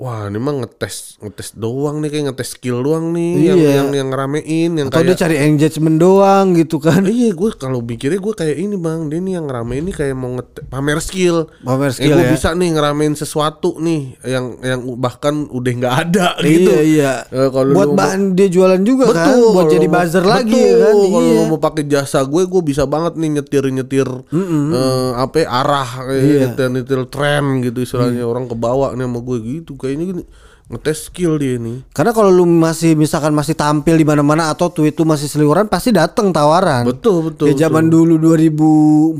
Wah 0.00 0.26
ini 0.26 0.36
mah 0.36 0.56
ngetes 0.56 1.20
ngetes 1.20 1.52
doang 1.54 2.00
nih 2.00 2.08
kayak 2.08 2.24
ngetes 2.26 2.48
skill 2.50 2.80
doang 2.80 3.12
nih 3.12 3.30
yang 3.44 3.58
Iya. 3.58 3.70
yang 3.76 3.88
yang 3.92 4.08
ngeramein 4.08 4.48
yang 4.74 4.88
atau 4.88 4.96
dia 4.98 5.12
kayak 5.12 5.20
cari 5.20 5.36
engagement 5.44 5.96
doang 5.96 6.56
gitu 6.56 6.80
kan. 6.80 7.04
Iya 7.04 7.30
gue 7.30 7.50
kalau 7.52 7.78
mikirnya 7.80 8.16
gue 8.16 8.32
kayak 8.34 8.56
ini 8.56 8.74
bang. 8.74 9.06
Dia 9.06 9.20
nih 9.20 9.32
yang 9.34 9.44
ngeramein 9.44 9.82
ini 9.82 9.92
kayak 9.92 10.14
mau 10.14 10.32
ngete- 10.32 10.64
pamer 10.66 10.98
skill. 10.98 11.52
Pamer 11.60 11.92
eh, 11.92 11.94
skill 11.94 12.16
gue 12.16 12.24
ya. 12.24 12.32
bisa 12.32 12.48
nih 12.50 12.68
ngeramein 12.70 13.12
sesuatu 13.12 13.76
nih 13.76 14.00
yang 14.24 14.44
yang 14.62 14.80
bahkan 14.96 15.44
udah 15.46 15.72
nggak 15.74 15.94
ada 16.00 16.26
gitu. 16.48 16.70
Iya 16.70 16.80
iya. 16.80 17.12
Eh, 17.28 17.48
kalau 17.50 17.68
buat 17.70 17.88
mau- 17.88 17.98
bahan 17.98 18.32
dia 18.32 18.48
jualan 18.48 18.80
juga 18.80 19.04
kan 19.06 19.36
buat 19.36 19.52
kalau 19.54 19.68
jadi 19.68 19.84
mau- 19.86 19.94
buzzer 19.98 20.24
lagi 20.24 20.48
betul, 20.54 20.64
ya 20.64 20.76
kan? 20.80 20.94
Kalau 20.96 21.28
iya. 21.28 21.42
mau 21.44 21.60
pakai 21.60 21.84
jasa 21.84 22.18
gue, 22.22 22.42
gue 22.42 22.62
bisa 22.62 22.82
banget 22.84 23.14
nih 23.14 23.30
nyetir 23.34 23.68
nyetir 23.68 24.08
eh, 24.32 25.10
apa 25.14 25.38
arah, 25.42 25.90
eh, 26.08 26.20
Iya. 26.22 26.38
nyetir 26.46 26.68
nyetir 26.70 27.00
tren 27.06 27.44
gitu 27.60 27.78
istilahnya. 27.78 28.24
Orang 28.24 28.46
kebawa 28.46 28.92
nih 28.92 29.04
sama 29.04 29.20
gue 29.20 29.38
gitu. 29.42 29.76
Kayaknya 29.90 30.06
gini, 30.14 30.22
ngetes 30.70 31.10
skill 31.10 31.34
dia 31.34 31.58
nih. 31.58 31.82
Karena 31.90 32.14
kalau 32.14 32.30
lu 32.30 32.46
masih 32.46 32.94
misalkan 32.94 33.34
masih 33.34 33.58
tampil 33.58 33.98
di 33.98 34.06
mana-mana 34.06 34.54
atau 34.54 34.70
tweet 34.70 34.94
lu 34.94 35.02
masih 35.02 35.26
seliweran 35.26 35.66
pasti 35.66 35.90
datang 35.90 36.30
tawaran. 36.30 36.86
Betul 36.86 37.34
betul. 37.34 37.50
Kayak 37.50 37.66
zaman 37.66 37.90
dulu 37.90 38.14
2014 38.22 39.18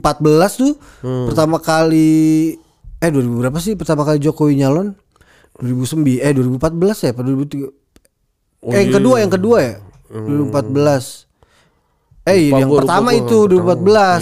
tuh 0.63 0.73
pertama 1.03 1.59
kali 1.59 2.55
eh 3.03 3.11
2000 3.11 3.43
berapa 3.43 3.59
sih 3.59 3.75
pertama 3.75 4.07
kali 4.07 4.23
Jokowi 4.23 4.63
nyalon? 4.63 4.95
2009 5.59 6.23
eh 6.23 6.33
2014 6.33 7.05
ya? 7.05 7.11
Apa 7.11 7.21
2003? 7.27 7.67
Oh, 8.61 8.71
eh 8.71 8.87
yang 8.87 8.87
iya, 8.87 8.95
kedua 8.95 9.15
iya. 9.19 9.23
yang 9.27 9.33
kedua 9.35 9.59
ya? 9.59 9.75
2014. 10.15 11.27
Eh 12.31 12.37
Lupa 12.47 12.59
yang 12.63 12.69
gua, 12.69 12.79
lupa 12.79 12.81
pertama 12.85 13.11
gua, 13.11 13.19
itu 13.19 13.39
pertama. 13.51 13.75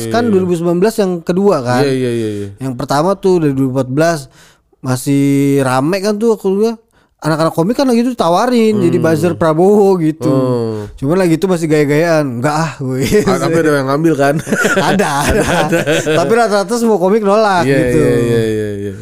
2014 0.09 0.15
kan 0.15 0.25
2019 0.33 1.03
yang 1.03 1.13
kedua 1.21 1.57
kan. 1.61 1.83
Iya 1.85 1.93
iya 1.93 2.11
iya. 2.11 2.29
iya. 2.33 2.49
Yang 2.57 2.75
pertama 2.81 3.11
tuh 3.21 3.35
dari 3.45 3.53
2014 3.53 4.58
masih 4.79 5.59
rame 5.67 5.99
kan 5.99 6.15
tuh 6.15 6.39
waktu 6.39 6.49
gua 6.55 6.73
anak-anak 7.19 7.51
komik 7.51 7.75
kan 7.75 7.91
lagi 7.91 8.07
tuh 8.07 8.15
tawarin 8.15 8.79
jadi 8.79 8.95
buzzer 9.03 9.35
Prabowo 9.35 9.99
gitu. 9.99 10.31
Hmm. 10.31 10.87
Cuman 10.95 11.19
lagi 11.19 11.35
itu 11.35 11.51
masih 11.51 11.67
gaya-gayaan. 11.67 12.39
Enggak 12.39 12.55
ah 12.55 12.73
gue. 12.79 13.03
Ah, 13.27 13.43
tapi 13.43 13.59
ada 13.59 13.83
yang 13.83 13.91
ngambil 13.91 14.15
kan? 14.15 14.35
ada, 14.95 15.27
ada. 15.67 15.79
Tapi 16.15 16.33
rata-rata 16.39 16.79
semua 16.79 16.95
komik 17.03 17.27
nolak 17.27 17.67
Iya 17.67 17.75
gitu. 17.75 17.99
iya 17.99 18.15
iya 18.23 18.43
iya. 18.47 18.69
iya. 18.79 18.93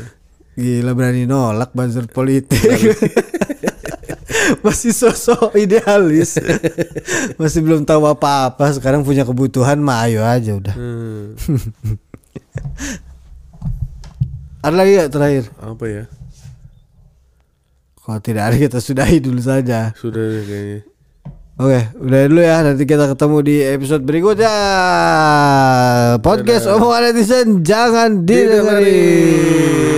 Gila 0.57 0.97
berani 0.97 1.29
nolak 1.29 1.77
buzzer 1.77 2.09
politik. 2.09 2.65
Masih 4.65 4.97
sosok 4.97 5.53
idealis. 5.59 6.41
Masih 7.37 7.61
belum 7.61 7.85
tahu 7.85 8.09
apa-apa. 8.09 8.73
Sekarang 8.73 9.05
punya 9.05 9.29
kebutuhan 9.29 9.77
mah 9.77 10.09
ayo 10.09 10.25
aja 10.25 10.57
udah. 10.57 10.73
Hmm. 10.73 11.37
Ada 14.67 14.83
lagi 14.83 14.99
gak 14.99 15.15
terakhir? 15.15 15.45
Apa 15.63 15.85
ya? 15.87 16.05
Kalau 18.03 18.19
tidak 18.19 18.51
ada 18.51 18.57
kita 18.59 18.83
sudahi 18.83 19.23
dulu 19.23 19.39
saja. 19.39 19.95
Sudah 19.95 20.27
deh 20.27 20.43
kayaknya. 20.43 20.81
Oke, 21.55 21.81
udah 22.03 22.21
dulu 22.27 22.41
ya. 22.43 22.57
Nanti 22.67 22.83
kita 22.83 23.07
ketemu 23.15 23.37
di 23.47 23.63
episode 23.63 24.03
berikutnya. 24.03 24.55
Podcast 26.19 26.67
omongan 26.67 27.15
netizen 27.15 27.63
jangan 27.63 28.27
didengarin. 28.27 29.96